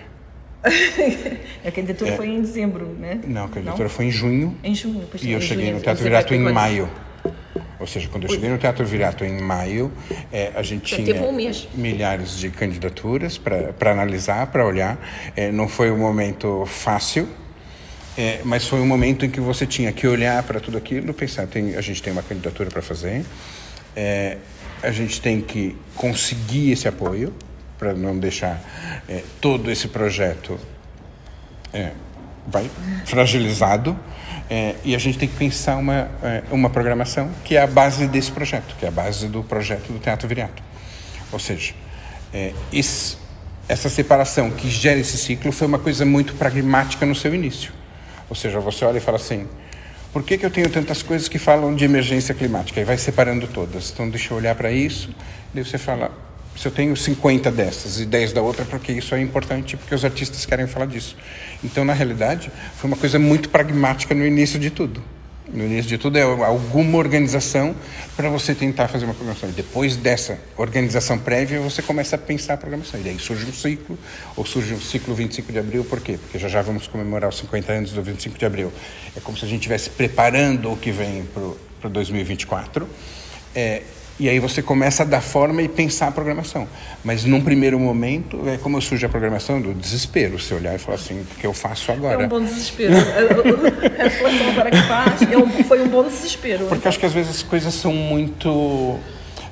A 1.64 1.70
candidatura 1.70 2.11
é. 2.11 2.16
foi 2.16 2.29
em 2.29 2.40
dezembro, 2.40 2.87
né? 2.98 3.20
Não, 3.26 3.44
a 3.44 3.48
candidatura 3.48 3.85
não? 3.85 3.90
foi 3.90 4.07
em 4.07 4.11
junho. 4.11 4.57
Em 4.62 4.74
junho, 4.74 5.07
pois 5.11 5.22
E 5.22 5.31
eu 5.31 5.40
cheguei 5.40 5.66
junho, 5.66 5.76
no 5.76 5.83
Teatro 5.83 6.02
Virato 6.02 6.35
em 6.35 6.40
maio. 6.40 6.90
Ou 7.79 7.87
seja, 7.87 8.09
quando 8.09 8.24
eu 8.24 8.31
cheguei 8.31 8.48
no 8.48 8.59
Teatro 8.59 8.85
Virato 8.87 9.24
em 9.24 9.40
maio, 9.40 9.92
é, 10.33 10.50
a 10.55 10.62
gente 10.62 10.90
Já 10.90 10.96
tinha 10.96 11.22
um 11.22 11.38
milhares 11.74 12.38
de 12.38 12.50
candidaturas 12.50 13.38
para 13.38 13.90
analisar, 13.90 14.46
para 14.46 14.66
olhar. 14.66 14.98
É, 15.37 15.52
não 15.52 15.68
foi 15.68 15.90
um 15.90 15.98
momento 15.98 16.64
fácil, 16.66 17.29
é, 18.16 18.40
mas 18.44 18.66
foi 18.66 18.81
um 18.81 18.87
momento 18.87 19.26
em 19.26 19.31
que 19.31 19.40
você 19.40 19.66
tinha 19.66 19.92
que 19.92 20.07
olhar 20.07 20.42
para 20.42 20.59
tudo 20.59 20.79
aquilo, 20.79 21.12
pensar, 21.12 21.46
tem, 21.46 21.76
a 21.76 21.81
gente 21.83 22.02
tem 22.02 22.12
uma 22.12 22.22
candidatura 22.22 22.70
para 22.70 22.81
fazer, 22.81 23.24
é, 23.94 24.38
a 24.83 24.90
gente 24.90 25.20
tem 25.20 25.40
que 25.40 25.76
conseguir 25.94 26.72
esse 26.72 26.88
apoio 26.88 27.33
para 27.79 27.93
não 27.93 28.19
deixar 28.19 28.61
é, 29.09 29.23
todo 29.41 29.71
esse 29.71 29.89
projeto 29.89 30.59
é, 31.73 31.93
vai 32.47 32.71
fragilizado 33.05 33.99
é, 34.49 34.77
e 34.85 34.95
a 34.95 34.99
gente 34.99 35.19
tem 35.19 35.29
que 35.29 35.37
pensar 35.37 35.77
uma 35.77 36.09
é, 36.23 36.43
uma 36.51 36.71
programação 36.71 37.31
que 37.45 37.57
é 37.57 37.62
a 37.62 37.67
base 37.67 38.07
desse 38.07 38.31
projeto, 38.31 38.77
que 38.79 38.85
é 38.85 38.89
a 38.89 38.93
base 38.93 39.29
do 39.29 39.43
projeto 39.43 39.93
do 39.93 39.99
Teatro 39.99 40.29
Viriato. 40.29 40.62
Ou 41.33 41.39
seja, 41.39 41.75
esse, 42.73 43.17
essa 43.69 43.89
separação 43.89 44.51
que 44.51 44.71
gera 44.71 44.99
esse 44.99 45.19
ciclo 45.19 45.51
foi 45.51 45.67
uma 45.67 45.79
coisa 45.79 46.05
muito 46.05 46.35
pragmática 46.35 47.05
no 47.05 47.15
seu 47.15 47.35
início. 47.35 47.73
Ou 48.29 48.37
seja, 48.37 48.61
você 48.61 48.85
olha 48.85 48.99
e 48.99 49.01
fala 49.01 49.17
assim: 49.17 49.47
por 50.12 50.23
que, 50.23 50.39
que 50.39 50.47
eu 50.47 50.51
tenho 50.51 50.71
tantas 50.71 51.03
coisas 51.03 51.29
que 51.29 51.39
falam 51.39 51.75
de 51.75 51.85
emergência 51.85 52.35
climática? 52.35 52.81
E 52.81 52.85
vai 52.85 52.97
separando 52.97 53.47
todas. 53.47 53.91
Então, 53.91 54.09
deixa 54.09 54.33
eu 54.33 54.39
olhar 54.39 54.55
para 54.55 54.71
isso. 54.71 55.11
Daí 55.53 55.65
você 55.65 55.77
fala: 55.77 56.11
se 56.57 56.66
eu 56.66 56.73
tenho 56.73 56.97
50 56.97 57.51
dessas 57.51 58.01
e 58.01 58.07
10 58.07 58.33
da 58.33 58.42
outra, 58.42 58.64
porque 58.64 58.92
isso 58.92 59.14
é 59.14 59.21
importante, 59.21 59.77
porque 59.77 59.95
os 59.95 60.05
artistas 60.05 60.47
querem 60.47 60.66
falar 60.66 60.87
disso. 60.87 61.16
Então, 61.62 61.85
na 61.85 61.92
realidade, 61.92 62.51
foi 62.77 62.88
uma 62.88 62.97
coisa 62.97 63.19
muito 63.19 63.49
pragmática 63.49 64.14
no 64.14 64.27
início 64.27 64.59
de 64.59 64.71
tudo. 64.71 65.03
No 65.53 65.64
início 65.64 65.88
de 65.88 65.97
tudo 65.97 66.19
é 66.19 66.23
alguma 66.23 66.99
organização 66.99 67.75
para 68.16 68.29
você 68.29 68.53
tentar 68.53 68.88
fazer 68.88 69.05
uma 69.05 69.14
programação. 69.14 69.49
E 69.49 69.53
depois 69.53 69.97
dessa 69.97 70.38
organização 70.57 71.19
prévia, 71.19 71.61
você 71.61 71.83
começa 71.83 72.16
a 72.16 72.19
pensar 72.19 72.55
a 72.55 72.57
programação. 72.57 72.99
E 72.99 73.05
daí 73.05 73.19
surge 73.19 73.47
um 73.47 73.53
ciclo, 73.53 73.97
ou 74.35 74.45
surge 74.45 74.75
um 74.75 74.81
ciclo 74.81 75.14
25 75.14 75.53
de 75.53 75.59
abril, 75.59 75.85
por 75.85 76.01
quê? 76.01 76.19
Porque 76.21 76.38
já 76.38 76.49
já 76.49 76.62
vamos 76.62 76.88
comemorar 76.88 77.31
os 77.31 77.38
50 77.38 77.73
anos 77.73 77.92
do 77.92 78.03
25 78.03 78.37
de 78.37 78.45
abril. 78.45 78.73
É 79.14 79.21
como 79.21 79.37
se 79.37 79.45
a 79.45 79.49
gente 79.49 79.61
estivesse 79.61 79.90
preparando 79.90 80.73
o 80.73 80.77
que 80.77 80.90
vem 80.90 81.25
para 81.81 81.88
o 81.88 81.90
2024. 81.90 82.88
É, 83.55 83.83
e 84.18 84.29
aí 84.29 84.38
você 84.38 84.62
começa 84.62 85.02
a 85.02 85.07
dar 85.07 85.20
forma 85.20 85.62
e 85.62 85.68
pensar 85.68 86.09
a 86.09 86.11
programação. 86.11 86.66
Mas 87.05 87.24
num 87.24 87.40
primeiro 87.40 87.79
momento, 87.79 88.40
é 88.48 88.57
como 88.57 88.81
surge 88.81 89.05
a 89.05 89.09
programação 89.09 89.61
do 89.61 89.74
desespero. 89.74 90.38
Você 90.38 90.55
olhar 90.55 90.74
e 90.74 90.79
falar 90.79 90.96
assim, 90.96 91.20
o 91.20 91.24
que 91.38 91.46
eu 91.46 91.52
faço 91.52 91.92
agora? 91.92 92.22
É 92.22 92.26
um 92.26 92.29
bom 92.29 92.40
desespero. 92.40 92.94
a 92.94 94.02
reflexão 94.05 94.48
agora 94.50 94.70
que 94.70 94.83
faz 94.83 95.22
é 95.22 95.37
um, 95.37 95.64
foi 95.64 95.83
um 95.83 95.88
bom 95.88 96.02
desespero. 96.02 96.66
Porque 96.66 96.88
acho 96.88 96.98
que 96.98 97.07
às 97.07 97.12
vezes 97.12 97.31
as 97.31 97.42
coisas 97.42 97.74
são 97.74 97.92
muito 97.92 98.98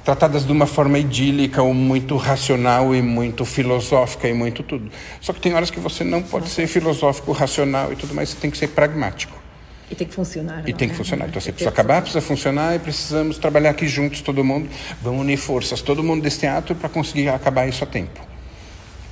tratadas 0.03 0.47
de 0.47 0.53
uma 0.53 0.67
forma 0.67 0.99
idílica 0.99 1.63
ou 1.63 1.73
muito 1.75 2.17
racional 2.17 2.95
e 2.95 3.03
muito 3.03 3.45
filosófica 3.45 4.29
e 4.29 4.35
muito 4.35 4.63
tudo. 4.63 4.91
Só 5.21 5.33
que 5.33 5.41
tem 5.41 5.55
horas 5.55 5.71
que 5.71 5.81
você 5.81 6.05
não 6.05 6.23
pode 6.23 6.49
ser 6.49 6.67
filosófico, 6.67 7.33
racional 7.33 7.93
e 7.93 7.97
tudo 7.97 8.15
mais, 8.15 8.31
você 8.31 8.37
tem 8.37 8.51
que 8.51 8.59
ser 8.59 8.69
pragmático. 8.69 9.44
E 9.91 9.95
tem 9.95 10.07
que 10.07 10.15
funcionar. 10.15 10.69
E 10.69 10.73
tem 10.73 10.89
que 10.89 10.95
é? 10.95 10.97
funcionar. 10.97 11.29
Então, 11.29 11.41
você 11.41 11.53
precisa 11.53 11.71
acabar, 11.71 12.01
precisa 12.01 12.21
funcionar 12.21 12.75
e 12.75 12.79
precisamos 12.79 13.39
trabalhar 13.39 13.71
aqui 13.71 13.87
juntos, 13.87 14.21
todo 14.23 14.43
mundo. 14.43 14.69
Vamos 15.03 15.21
unir 15.21 15.37
forças, 15.37 15.83
todo 15.83 16.03
mundo 16.03 16.23
desse 16.23 16.41
teatro, 16.41 16.75
para 16.75 16.89
conseguir 16.89 17.29
acabar 17.29 17.69
isso 17.69 17.85
a 17.85 17.87
tempo. 17.87 18.21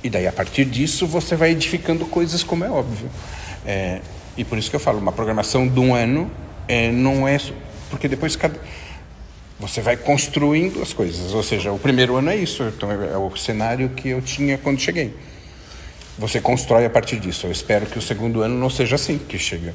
E 0.03 0.09
daí, 0.09 0.27
a 0.27 0.31
partir 0.31 0.65
disso, 0.65 1.05
você 1.07 1.35
vai 1.35 1.51
edificando 1.51 2.05
coisas, 2.05 2.43
como 2.43 2.63
é 2.63 2.69
óbvio. 2.69 3.09
É, 3.65 4.01
e 4.35 4.43
por 4.43 4.57
isso 4.57 4.69
que 4.69 4.75
eu 4.75 4.79
falo, 4.79 4.99
uma 4.99 5.11
programação 5.11 5.67
de 5.67 5.79
um 5.79 5.93
ano 5.93 6.29
é, 6.67 6.91
não 6.91 7.27
é. 7.27 7.37
Porque 7.89 8.07
depois 8.07 8.35
cada. 8.35 8.59
Você 9.59 9.79
vai 9.79 9.95
construindo 9.95 10.81
as 10.81 10.91
coisas. 10.91 11.33
Ou 11.33 11.43
seja, 11.43 11.71
o 11.71 11.79
primeiro 11.79 12.15
ano 12.15 12.31
é 12.31 12.35
isso. 12.35 12.63
Então, 12.63 12.91
é, 12.91 13.13
é 13.13 13.17
o 13.17 13.33
cenário 13.37 13.89
que 13.89 14.09
eu 14.09 14.21
tinha 14.21 14.57
quando 14.57 14.79
cheguei 14.79 15.13
você 16.17 16.39
constrói 16.39 16.85
a 16.85 16.89
partir 16.89 17.19
disso. 17.19 17.47
Eu 17.47 17.51
espero 17.51 17.85
que 17.85 17.97
o 17.97 18.01
segundo 18.01 18.41
ano 18.41 18.57
não 18.57 18.69
seja 18.69 18.95
assim, 18.95 19.17
que 19.17 19.37
chega, 19.37 19.73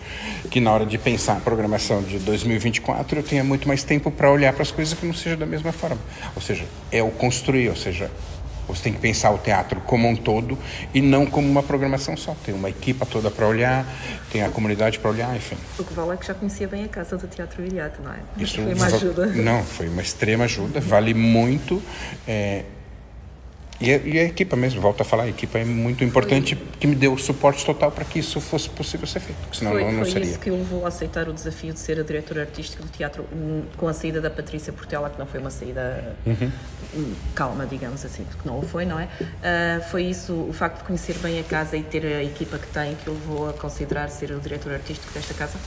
que 0.51 0.61
na 0.61 0.73
hora 0.73 0.87
de 0.87 0.97
pensar 0.99 1.37
a 1.37 1.41
programação 1.41 2.03
de 2.03 2.19
2024 2.19 3.19
eu 3.19 3.23
tenha 3.23 3.45
muito 3.45 3.67
mais 3.67 3.83
tempo 3.83 4.11
para 4.11 4.31
olhar 4.31 4.53
para 4.53 4.63
as 4.63 4.71
coisas 4.71 4.99
que 4.99 5.05
não 5.05 5.15
seja 5.15 5.37
da 5.37 5.47
mesma 5.47 5.73
forma. 5.73 5.99
Ou 6.35 6.43
seja, 6.43 6.65
é 6.93 7.03
o 7.03 7.11
construir, 7.11 7.69
ou 7.69 7.77
seja, 7.77 8.11
você 8.69 8.83
tem 8.83 8.93
que 8.93 9.01
pensar 9.01 9.31
o 9.31 9.39
teatro 9.39 9.81
como 9.81 10.07
um 10.07 10.15
todo 10.15 10.59
e 10.93 11.01
não 11.01 11.25
como 11.25 11.49
uma 11.49 11.63
programação 11.63 12.17
só. 12.17 12.37
Tem 12.45 12.55
uma 12.55 12.69
equipa 12.69 13.07
toda 13.07 13.31
para 13.31 13.47
olhar, 13.47 13.87
tem 14.31 14.43
a 14.43 14.51
comunidade 14.51 14.99
para 14.99 15.11
olhar, 15.11 15.35
enfim. 15.35 15.57
O 15.79 15.85
que 15.85 15.95
vale 15.95 16.13
é 16.13 16.17
que 16.17 16.27
já 16.27 16.35
conhecia 16.35 16.69
bem 16.69 16.85
a 16.85 16.89
casa 16.89 17.17
do 17.17 17.27
Teatro 17.27 17.63
Viriato, 17.63 18.03
não 18.03 18.13
é? 18.13 18.19
Isso 18.37 18.63
foi 18.63 18.75
uma 18.75 18.87
ajuda. 18.87 19.27
Não, 19.27 19.65
foi 19.65 19.89
uma 19.89 20.03
extrema 20.03 20.45
ajuda, 20.45 20.81
vale 20.81 21.15
muito. 21.15 21.83
É, 22.27 22.65
e 23.81 23.93
a, 23.93 23.97
e 23.99 24.19
a, 24.19 24.25
equipa 24.25 24.57
mesmo, 24.57 24.81
volto 24.81 25.01
a 25.01 25.05
falar, 25.05 25.25
a 25.25 25.29
equipa 25.29 25.59
é 25.59 25.65
muito 25.65 26.03
importante 26.03 26.57
foi. 26.57 26.67
que 26.81 26.87
me 26.87 26.97
deu 26.97 27.13
o 27.13 27.19
suporte 27.19 27.65
total 27.65 27.93
para 27.93 28.05
que 28.05 28.19
isso 28.19 28.41
fosse 28.41 28.69
possível 28.69 29.07
ser 29.07 29.21
feito, 29.21 29.39
porque 29.43 29.59
senão 29.59 29.73
foi, 29.73 29.85
não, 29.85 29.93
não 29.93 29.99
foi 30.01 30.11
seria. 30.11 30.25
Foi 30.25 30.31
isso 30.31 30.41
que 30.41 30.51
eu 30.51 30.65
vou 30.65 30.85
aceitar 30.85 31.29
o 31.29 31.33
desafio 31.33 31.73
de 31.73 31.79
ser 31.79 32.01
a 32.01 32.03
diretora 32.03 32.41
artística 32.41 32.83
do 32.83 32.89
teatro 32.89 33.25
com 33.77 33.87
a 33.87 33.93
saída 33.93 34.21
da 34.21 34.31
Patrícia 34.31 34.73
Portela, 34.73 35.09
que 35.11 35.19
não 35.19 35.27
foi 35.27 35.41
uma 35.41 35.51
saída 35.51 36.17
uhum. 36.27 36.51
Hum, 36.95 37.15
calma, 37.35 37.67
digamos 37.67 38.03
assim, 38.05 38.25
porque 38.25 38.49
não 38.49 38.59
o 38.59 38.63
foi, 38.63 38.87
não 38.87 38.99
é? 38.99 39.05
Uh, 39.05 39.91
foi 39.91 40.05
isso, 40.05 40.33
o 40.33 40.53
facto 40.53 40.79
de 40.79 40.85
conhecer 40.85 41.19
bem 41.19 41.39
a 41.39 41.45
casa 41.45 41.77
e 41.77 41.83
ter 41.83 42.05
a 42.07 42.25
equipa 42.25 42.59
que 42.59 42.67
tem, 42.69 42.95
que 42.97 43.07
eu 43.07 43.15
vou 43.15 43.51
a 43.51 43.53
considerar 43.53 44.09
ser 44.09 44.31
o 44.33 44.41
diretor 44.41 44.73
artístico 44.73 45.13
desta 45.13 45.35
casa? 45.35 45.59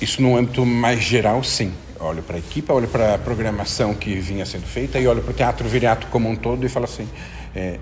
Isso 0.00 0.20
no 0.20 0.36
âmbito 0.36 0.64
mais 0.64 1.00
geral, 1.02 1.42
sim 1.42 1.72
olho 2.00 2.22
para 2.22 2.36
a 2.36 2.38
equipa, 2.38 2.72
olho 2.72 2.88
para 2.88 3.14
a 3.14 3.18
programação 3.18 3.94
que 3.94 4.14
vinha 4.16 4.44
sendo 4.44 4.66
feita 4.66 4.98
e 4.98 5.06
olho 5.06 5.22
para 5.22 5.30
o 5.30 5.34
Teatro 5.34 5.68
Viriato 5.68 6.06
como 6.08 6.28
um 6.28 6.36
todo 6.36 6.64
e 6.64 6.68
falo 6.68 6.84
assim, 6.84 7.08
é, 7.54 7.78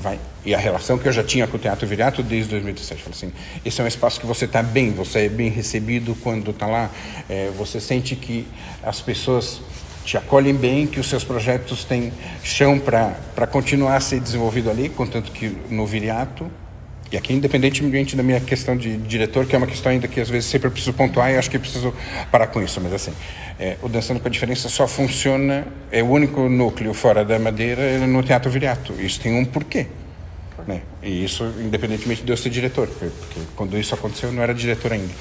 vai. 0.00 0.18
E 0.44 0.54
a 0.54 0.58
relação 0.58 0.98
que 0.98 1.06
eu 1.06 1.12
já 1.12 1.22
tinha 1.22 1.46
com 1.46 1.56
o 1.56 1.60
Teatro 1.60 1.86
Viriato 1.86 2.22
desde 2.22 2.50
2017, 2.50 3.02
falo 3.02 3.14
assim, 3.14 3.32
esse 3.64 3.80
é 3.80 3.84
um 3.84 3.86
espaço 3.86 4.20
que 4.20 4.26
você 4.26 4.46
está 4.46 4.62
bem, 4.62 4.92
você 4.92 5.26
é 5.26 5.28
bem 5.28 5.50
recebido 5.50 6.16
quando 6.22 6.50
está 6.50 6.66
lá, 6.66 6.90
é, 7.28 7.50
você 7.56 7.80
sente 7.80 8.16
que 8.16 8.46
as 8.82 9.00
pessoas 9.00 9.60
te 10.04 10.16
acolhem 10.16 10.54
bem, 10.54 10.86
que 10.86 10.98
os 10.98 11.08
seus 11.08 11.22
projetos 11.22 11.84
têm 11.84 12.12
chão 12.42 12.78
para 12.78 13.46
continuar 13.46 13.96
a 13.96 14.00
ser 14.00 14.20
desenvolvido 14.20 14.70
ali, 14.70 14.88
contanto 14.88 15.30
que 15.30 15.56
no 15.68 15.86
Viriato 15.86 16.50
e 17.12 17.16
aqui, 17.16 17.32
independentemente 17.32 18.14
da 18.14 18.22
minha 18.22 18.40
questão 18.40 18.76
de 18.76 18.96
diretor, 18.96 19.44
que 19.44 19.54
é 19.54 19.58
uma 19.58 19.66
questão 19.66 19.90
ainda 19.90 20.06
que 20.06 20.20
às 20.20 20.28
vezes 20.28 20.48
sempre 20.48 20.70
preciso 20.70 20.92
pontuar 20.92 21.32
e 21.32 21.36
acho 21.36 21.50
que 21.50 21.58
preciso 21.58 21.92
parar 22.30 22.46
com 22.46 22.62
isso, 22.62 22.80
mas 22.80 22.92
assim, 22.92 23.12
é, 23.58 23.76
o 23.82 23.88
Dançando 23.88 24.20
com 24.20 24.28
a 24.28 24.30
Diferença 24.30 24.68
só 24.68 24.86
funciona, 24.86 25.66
é 25.90 26.02
o 26.02 26.06
único 26.06 26.48
núcleo 26.48 26.94
fora 26.94 27.24
da 27.24 27.38
Madeira 27.38 27.98
no 28.06 28.22
Teatro 28.22 28.50
Viriato. 28.50 28.92
Isso 28.92 29.20
tem 29.20 29.34
um 29.34 29.44
porquê. 29.44 29.86
Né? 30.66 30.82
E 31.02 31.24
isso, 31.24 31.44
independentemente 31.58 32.22
de 32.22 32.30
eu 32.30 32.36
ser 32.36 32.50
diretor, 32.50 32.86
porque, 32.86 33.06
porque 33.06 33.40
quando 33.56 33.76
isso 33.76 33.94
aconteceu 33.94 34.28
eu 34.28 34.34
não 34.34 34.42
era 34.42 34.54
diretor 34.54 34.92
ainda. 34.92 35.12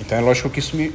Então 0.00 0.18
é 0.18 0.20
lógico 0.20 0.50
que 0.50 0.58
isso 0.58 0.76
me, 0.76 0.92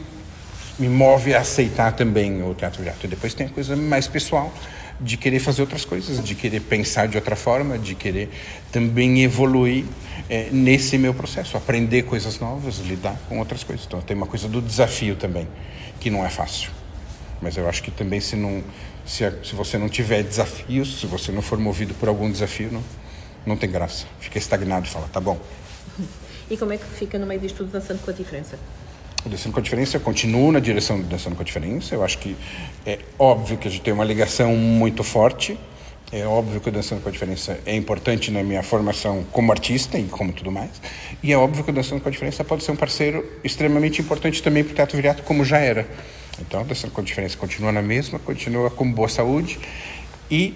me 0.77 0.89
move 0.89 1.33
a 1.33 1.39
aceitar 1.39 1.93
também 1.93 2.43
o 2.43 2.53
Teatro 2.53 2.79
Viriato. 2.79 3.05
E 3.05 3.09
depois 3.09 3.33
tem 3.33 3.47
a 3.47 3.49
coisa 3.49 3.75
mais 3.75 4.07
pessoal, 4.07 4.53
de 4.99 5.17
querer 5.17 5.39
fazer 5.39 5.61
outras 5.61 5.85
coisas, 5.85 6.23
de 6.23 6.35
querer 6.35 6.59
pensar 6.61 7.07
de 7.07 7.17
outra 7.17 7.35
forma, 7.35 7.77
de 7.77 7.95
querer 7.95 8.29
também 8.71 9.23
evoluir 9.23 9.85
é, 10.29 10.49
nesse 10.51 10.97
meu 10.97 11.13
processo, 11.13 11.57
aprender 11.57 12.03
coisas 12.03 12.39
novas, 12.39 12.79
lidar 12.79 13.19
com 13.27 13.39
outras 13.39 13.63
coisas. 13.63 13.85
Então 13.85 14.01
tem 14.01 14.15
uma 14.15 14.27
coisa 14.27 14.47
do 14.47 14.61
desafio 14.61 15.15
também, 15.15 15.47
que 15.99 16.09
não 16.09 16.25
é 16.25 16.29
fácil. 16.29 16.71
Mas 17.41 17.57
eu 17.57 17.67
acho 17.67 17.81
que 17.81 17.89
também 17.89 18.19
se 18.19 18.35
não 18.35 18.63
se, 19.05 19.23
se 19.43 19.55
você 19.55 19.77
não 19.77 19.89
tiver 19.89 20.23
desafios, 20.23 20.99
se 20.99 21.05
você 21.05 21.31
não 21.31 21.41
for 21.41 21.57
movido 21.57 21.93
por 21.95 22.07
algum 22.07 22.31
desafio, 22.31 22.71
não, 22.71 22.83
não 23.45 23.57
tem 23.57 23.69
graça. 23.69 24.05
Fica 24.19 24.37
estagnado 24.37 24.85
e 24.85 24.89
fala, 24.89 25.07
tá 25.11 25.19
bom. 25.19 25.39
E 26.49 26.57
como 26.57 26.73
é 26.73 26.77
que 26.77 26.83
fica 26.83 27.17
no 27.17 27.25
meio 27.25 27.39
disto 27.39 27.59
tudo 27.59 27.71
dançando 27.71 28.01
com 28.03 28.11
a 28.11 28.13
diferença? 28.13 28.59
Dançando 29.29 29.53
com 29.53 29.59
a 29.59 29.63
Diferença, 29.63 29.97
eu 29.97 30.01
continuo 30.01 30.51
na 30.51 30.59
direção 30.59 30.99
do 30.99 31.03
Dançando 31.03 31.35
com 31.35 31.43
a 31.43 31.45
Diferença. 31.45 31.93
Eu 31.93 32.03
acho 32.03 32.17
que 32.17 32.35
é 32.85 32.97
óbvio 33.19 33.57
que 33.57 33.67
a 33.67 33.71
gente 33.71 33.83
tem 33.83 33.93
uma 33.93 34.03
ligação 34.03 34.55
muito 34.55 35.03
forte. 35.03 35.57
É 36.11 36.25
óbvio 36.25 36.59
que 36.59 36.69
o 36.69 36.71
Dançando 36.71 37.01
com 37.01 37.09
a 37.09 37.11
Diferença 37.11 37.59
é 37.65 37.75
importante 37.75 38.31
na 38.31 38.43
minha 38.43 38.63
formação 38.63 39.23
como 39.31 39.51
artista 39.51 39.97
e 39.97 40.03
como 40.05 40.33
tudo 40.33 40.51
mais. 40.51 40.71
E 41.21 41.31
é 41.31 41.37
óbvio 41.37 41.63
que 41.63 41.69
o 41.69 41.73
Dançando 41.73 42.01
com 42.01 42.09
a 42.09 42.11
Diferença 42.11 42.43
pode 42.43 42.63
ser 42.63 42.71
um 42.71 42.75
parceiro 42.75 43.23
extremamente 43.43 44.01
importante 44.01 44.41
também 44.41 44.63
para 44.63 44.71
o 44.71 44.75
Teatro 44.75 44.95
Viriato, 44.95 45.23
como 45.23 45.45
já 45.45 45.59
era. 45.59 45.87
Então, 46.39 46.63
o 46.63 46.65
Dançando 46.65 46.91
com 46.91 47.01
a 47.01 47.03
Diferença 47.03 47.37
continua 47.37 47.71
na 47.71 47.81
mesma, 47.81 48.17
continua 48.17 48.71
com 48.71 48.91
boa 48.91 49.07
saúde 49.07 49.59
e 50.29 50.55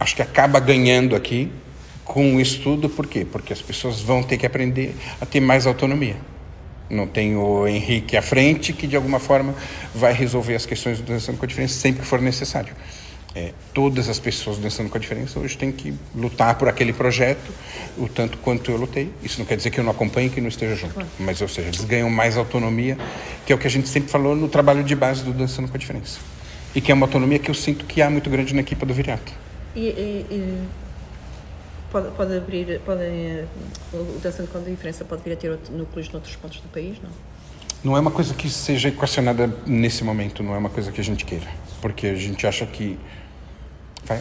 acho 0.00 0.16
que 0.16 0.22
acaba 0.22 0.58
ganhando 0.58 1.14
aqui 1.14 1.52
com 2.02 2.34
o 2.34 2.40
estudo, 2.40 2.88
por 2.88 3.06
quê? 3.06 3.26
Porque 3.30 3.52
as 3.52 3.60
pessoas 3.60 4.00
vão 4.00 4.22
ter 4.22 4.38
que 4.38 4.46
aprender 4.46 4.96
a 5.20 5.26
ter 5.26 5.40
mais 5.40 5.66
autonomia. 5.66 6.31
Não 6.90 7.06
tem 7.06 7.36
o 7.36 7.66
Henrique 7.66 8.16
à 8.16 8.22
frente 8.22 8.72
que, 8.72 8.86
de 8.86 8.96
alguma 8.96 9.18
forma, 9.18 9.54
vai 9.94 10.12
resolver 10.12 10.54
as 10.54 10.66
questões 10.66 10.98
do 10.98 11.04
Dançando 11.04 11.38
com 11.38 11.44
a 11.44 11.48
Diferença 11.48 11.74
sempre 11.74 12.02
que 12.02 12.06
for 12.06 12.20
necessário. 12.20 12.74
É, 13.34 13.52
todas 13.72 14.10
as 14.10 14.18
pessoas 14.18 14.58
dançando 14.58 14.90
com 14.90 14.98
a 14.98 15.00
diferença 15.00 15.38
hoje 15.38 15.56
têm 15.56 15.72
que 15.72 15.94
lutar 16.14 16.54
por 16.56 16.68
aquele 16.68 16.92
projeto 16.92 17.50
o 17.96 18.06
tanto 18.06 18.36
quanto 18.38 18.70
eu 18.70 18.76
lutei. 18.76 19.10
Isso 19.22 19.38
não 19.38 19.46
quer 19.46 19.56
dizer 19.56 19.70
que 19.70 19.80
eu 19.80 19.84
não 19.84 19.90
acompanhe 19.90 20.28
que 20.28 20.38
não 20.38 20.48
esteja 20.48 20.76
junto, 20.76 21.06
mas 21.18 21.40
ou 21.40 21.48
seja, 21.48 21.68
eles 21.68 21.82
ganham 21.82 22.10
mais 22.10 22.36
autonomia, 22.36 22.98
que 23.46 23.52
é 23.52 23.56
o 23.56 23.58
que 23.58 23.66
a 23.66 23.70
gente 23.70 23.88
sempre 23.88 24.10
falou 24.10 24.36
no 24.36 24.48
trabalho 24.48 24.84
de 24.84 24.94
base 24.94 25.24
do 25.24 25.32
dançando 25.32 25.66
com 25.66 25.74
a 25.74 25.78
diferença. 25.78 26.20
E 26.74 26.80
que 26.80 26.92
é 26.92 26.94
uma 26.94 27.06
autonomia 27.06 27.38
que 27.38 27.50
eu 27.50 27.54
sinto 27.54 27.86
que 27.86 28.02
há 28.02 28.10
muito 28.10 28.28
grande 28.28 28.54
na 28.54 28.60
equipa 28.60 28.84
do 28.84 28.92
Viriato. 28.92 29.32
E, 29.74 29.80
e, 29.80 30.26
e 30.30 30.58
pode, 31.92 32.10
pode 32.12 32.34
abrir, 32.34 32.80
podem, 32.80 33.44
o 33.92 34.18
dançando 34.20 34.48
com 34.48 34.58
a 34.58 34.60
diferença 34.62 35.04
pode 35.04 35.22
vir 35.22 35.34
a 35.34 35.36
ter 35.36 35.58
núcleos 35.70 36.10
noutros 36.10 36.34
pontos 36.34 36.60
do 36.60 36.68
país, 36.68 36.96
não? 37.02 37.10
Não 37.84 37.96
é 37.96 38.00
uma 38.00 38.10
coisa 38.10 38.32
que 38.32 38.48
seja 38.48 38.88
equacionada 38.88 39.52
nesse 39.66 40.02
momento, 40.02 40.42
não 40.42 40.54
é 40.54 40.58
uma 40.58 40.70
coisa 40.70 40.90
que 40.90 41.00
a 41.00 41.04
gente 41.04 41.24
queira, 41.24 41.46
porque 41.80 42.06
a 42.06 42.14
gente 42.14 42.46
acha 42.46 42.64
que 42.64 42.98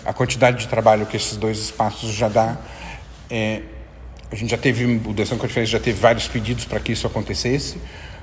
a 0.05 0.13
quantidade 0.13 0.57
de 0.59 0.67
trabalho 0.67 1.05
que 1.05 1.15
esses 1.15 1.37
dois 1.37 1.57
espaços 1.57 2.11
já 2.11 2.27
dá. 2.27 2.57
É, 3.29 3.61
a 4.31 4.35
gente 4.35 4.49
já 4.49 4.57
teve, 4.57 4.85
o 4.85 5.13
Dançando 5.13 5.39
com 5.39 5.45
a 5.45 5.47
Diferença 5.47 5.71
já 5.71 5.79
teve 5.79 5.99
vários 5.99 6.27
pedidos 6.27 6.65
para 6.65 6.79
que 6.79 6.91
isso 6.91 7.05
acontecesse, 7.05 7.77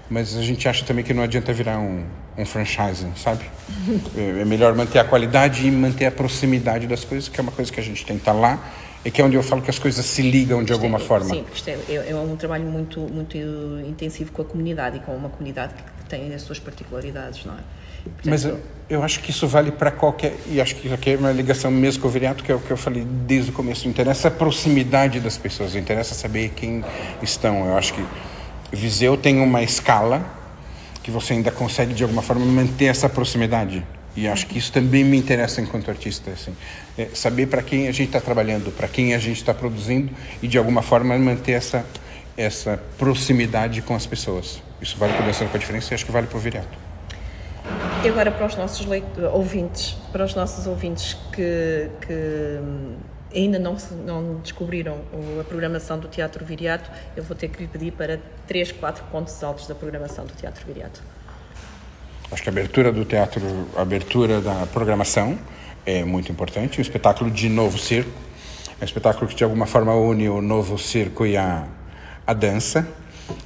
mas 0.09 0.37
a 0.37 0.43
gente 0.43 0.69
acha 0.69 0.85
também 0.85 1.05
que 1.05 1.13
não 1.13 1.23
adianta 1.23 1.53
virar 1.53 1.79
um, 1.79 2.05
um 2.37 2.45
franchising, 2.45 3.13
sabe? 3.17 3.45
É, 4.17 4.43
é 4.43 4.45
melhor 4.45 4.75
manter 4.75 4.99
a 4.99 5.05
qualidade 5.05 5.67
e 5.67 5.71
manter 5.71 6.07
a 6.07 6.11
proximidade 6.11 6.87
das 6.87 7.05
coisas, 7.05 7.29
que 7.29 7.39
é 7.39 7.43
uma 7.43 7.53
coisa 7.53 7.71
que 7.71 7.79
a 7.79 7.83
gente 7.83 8.05
que 8.05 8.13
estar 8.13 8.33
lá 8.33 8.59
e 9.05 9.11
que 9.11 9.21
é 9.21 9.25
onde 9.25 9.37
eu 9.37 9.43
falo 9.43 9.63
que 9.63 9.71
as 9.71 9.79
coisas 9.79 10.05
se 10.05 10.23
ligam 10.23 10.63
de 10.65 10.73
alguma 10.73 10.99
é, 10.99 11.01
forma. 11.01 11.27
Sim, 11.27 11.45
isto 11.55 11.69
é, 11.69 11.79
é, 11.89 12.11
é, 12.11 12.15
um 12.15 12.37
trabalho 12.37 12.65
muito, 12.65 13.01
muito 13.01 13.37
intensivo 13.87 14.33
com 14.33 14.43
a 14.43 14.45
comunidade 14.45 14.97
e 14.99 15.01
com 15.01 15.15
uma 15.15 15.29
comunidade 15.29 15.75
que 15.75 16.05
tem 16.09 16.35
as 16.35 16.43
suas 16.43 16.59
particularidades, 16.59 17.45
não 17.45 17.55
é? 17.55 17.79
Portanto, 18.05 18.29
Mas 18.31 18.45
eu, 18.45 18.61
eu, 18.89 19.03
acho 19.03 19.21
que 19.21 19.31
isso 19.31 19.47
vale 19.47 19.71
para 19.71 19.91
qualquer. 19.91 20.35
E 20.47 20.61
acho 20.61 20.77
que 20.77 20.87
isso 20.87 20.95
aqui 20.95 21.11
é 21.11 21.17
uma 21.17 21.33
ligação 21.33 21.71
mesmo 21.71 22.03
com 22.03 22.09
o 22.09 22.11
Viriato, 22.11 22.43
que 22.43 22.51
é 22.51 22.55
o 22.55 22.61
que 22.61 22.71
eu 22.71 22.77
falei 22.77 23.05
desde 23.05 23.51
o 23.51 23.53
começo. 23.53 23.87
Interessa 23.89 24.29
a 24.29 24.31
proximidade 24.31 25.21
das 25.21 25.37
pessoas, 25.37 25.75
interessa 25.75 26.15
saber 26.15 26.51
quem 26.51 26.85
estão. 27.23 27.67
Eu 27.67 27.77
acho 27.77 27.95
que 27.95 28.05
Viseu 28.73 29.17
tem 29.17 29.41
uma 29.41 29.63
escala 29.63 30.25
que 31.03 31.11
você 31.11 31.33
ainda 31.33 31.51
consegue, 31.51 31.95
de 31.95 32.03
alguma 32.03 32.23
forma, 32.23 32.45
manter 32.45 32.87
essa 32.87 33.09
proximidade. 33.09 33.85
E 34.17 34.27
acho 34.27 34.47
que 34.47 34.59
isso 34.59 34.73
também 34.73 35.05
me 35.05 35.17
interessa 35.17 35.61
enquanto 35.61 35.91
artista. 35.91 36.31
Assim. 36.31 36.55
É 36.99 37.07
saber 37.15 37.47
para 37.47 37.63
quem 37.63 37.87
a 37.87 37.93
gente 37.93 38.09
está 38.09 38.21
trabalhando, 38.21 38.73
para 38.73 38.89
quem 38.89 39.15
a 39.15 39.19
gente 39.19 39.37
está 39.37 39.55
produzindo 39.55 40.13
e, 40.43 40.49
de 40.49 40.59
alguma 40.59 40.83
forma, 40.83 41.17
manter 41.17 41.53
essa, 41.53 41.87
essa 42.37 42.79
proximidade 42.99 43.81
com 43.83 43.95
as 43.95 44.05
pessoas. 44.05 44.61
Isso 44.83 44.99
vale 44.99 45.13
para 45.13 45.23
o 45.23 45.27
Dançando 45.27 45.51
com 45.51 45.57
a 45.57 45.61
Diferença 45.61 45.93
e 45.93 45.95
acho 45.95 46.05
que 46.05 46.11
vale 46.11 46.27
para 46.27 46.37
o 46.37 46.41
Viriato. 46.41 46.77
E 48.05 48.09
agora 48.09 48.31
para 48.31 48.47
os 48.47 48.57
nossos 48.57 48.87
ouvintes, 49.33 49.97
para 50.13 50.25
os 50.25 50.35
nossos 50.35 50.67
ouvintes 50.67 51.17
que, 51.33 51.89
que 52.05 52.61
ainda 53.35 53.59
não, 53.59 53.77
não 54.05 54.37
descobriram 54.37 54.99
a 55.41 55.45
programação 55.45 55.99
do 55.99 56.09
Teatro 56.09 56.45
Viriato, 56.45 56.91
eu 57.17 57.23
vou 57.23 57.37
ter 57.37 57.49
que 57.49 57.61
lhe 57.63 57.69
pedir 57.69 57.93
para 57.93 58.19
três, 58.47 58.73
quatro 58.73 59.05
pontos 59.11 59.43
altos 59.43 59.67
da 59.67 59.75
programação 59.75 60.25
do 60.25 60.33
Teatro 60.33 60.67
Viriato. 60.67 61.03
Acho 62.31 62.43
que 62.43 62.49
a 62.49 62.53
abertura 62.53 62.93
do 62.93 63.05
teatro, 63.05 63.43
a 63.77 63.83
abertura 63.83 64.41
da 64.41 64.67
programação 64.67 65.39
é 65.89 66.05
muito 66.05 66.31
importante. 66.31 66.79
O 66.79 66.83
espetáculo 66.83 67.31
de 67.31 67.49
Novo 67.49 67.79
Circo 67.79 68.11
é 68.79 68.83
um 68.83 68.85
espetáculo 68.85 69.27
que 69.27 69.35
de 69.35 69.43
alguma 69.43 69.65
forma 69.65 69.95
une 69.95 70.29
o 70.29 70.43
Novo 70.43 70.77
Circo 70.79 71.25
e 71.25 71.35
a, 71.35 71.67
a 72.27 72.35
dança. 72.35 72.87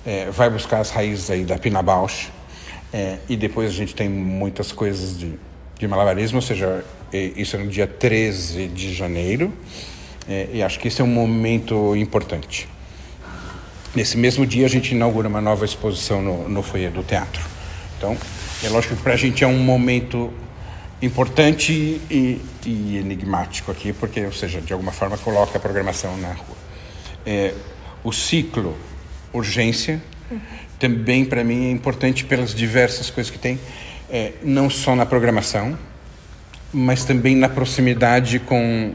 É, 0.05 0.29
vai 0.29 0.51
buscar 0.51 0.81
as 0.81 0.91
raízes 0.91 1.31
aí 1.31 1.45
da 1.45 1.57
Pina 1.57 1.81
Bausch, 1.83 2.31
é, 2.93 3.19
e 3.29 3.37
depois 3.37 3.71
a 3.71 3.73
gente 3.73 3.95
tem 3.95 4.09
muitas 4.09 4.73
coisas 4.73 5.17
de, 5.17 5.35
de 5.79 5.89
malabarismo, 5.89 6.39
ou 6.39 6.43
seja, 6.43 6.85
isso 7.13 7.57
é 7.57 7.59
no 7.61 7.69
dia 7.69 7.87
13 7.87 8.69
de 8.69 8.93
janeiro, 8.93 9.53
é, 10.29 10.49
e 10.53 10.63
acho 10.63 10.79
que 10.81 10.89
esse 10.89 11.01
é 11.01 11.05
um 11.05 11.09
momento 11.09 11.95
importante. 11.97 12.69
Nesse 13.95 14.17
mesmo 14.17 14.47
dia 14.47 14.67
a 14.67 14.69
gente 14.69 14.93
inaugura 14.93 15.29
uma 15.29 15.41
nova 15.41 15.65
exposição 15.65 16.23
no, 16.23 16.49
no 16.49 16.63
foyer 16.63 16.91
do 16.91 17.03
teatro. 17.03 17.43
Então, 17.99 18.17
é 18.65 18.69
lógico 18.69 18.97
que 18.97 19.03
para 19.03 19.15
a 19.15 19.17
gente 19.17 19.43
é 19.43 19.47
um 19.47 19.59
momento 19.59 20.33
importante 21.03 21.73
e, 22.09 22.41
e, 22.65 22.97
enigmático 22.97 23.71
aqui, 23.71 23.93
porque, 23.93 24.25
ou 24.25 24.33
seja, 24.33 24.61
de 24.61 24.73
alguma 24.73 24.93
forma 24.93 25.19
coloca 25.19 25.59
a 25.59 25.61
programação 25.61 26.17
na 26.17 26.33
rua. 26.33 26.57
É, 27.27 27.53
o 28.05 28.13
ciclo 28.13 28.77
urgência 29.33 30.01
também 30.79 31.25
para 31.25 31.45
mim 31.45 31.69
é 31.69 31.71
importante 31.71 32.25
pelas 32.25 32.55
diversas 32.55 33.11
coisas 33.11 33.31
que 33.31 33.39
tem, 33.39 33.59
é, 34.11 34.33
não 34.43 34.69
só 34.69 34.97
na 34.97 35.07
programação, 35.07 35.79
mas 36.73 37.05
também 37.05 37.37
na 37.37 37.49
proximidade 37.49 38.39
com, 38.41 38.95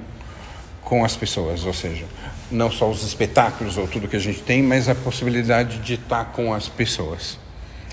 com 0.81 1.05
as 1.05 1.15
pessoas, 1.15 1.63
ou 1.63 1.73
seja, 1.73 2.05
não 2.51 2.71
só 2.71 2.89
os 2.89 3.03
espetáculos 3.03 3.77
ou 3.77 3.87
tudo 3.87 4.07
que 4.07 4.15
a 4.15 4.19
gente 4.19 4.41
tem, 4.41 4.61
mas 4.63 4.89
a 4.89 4.95
possibilidade 4.95 5.79
de 5.79 5.93
estar 5.93 6.25
com 6.25 6.53
as 6.53 6.67
pessoas, 6.67 7.37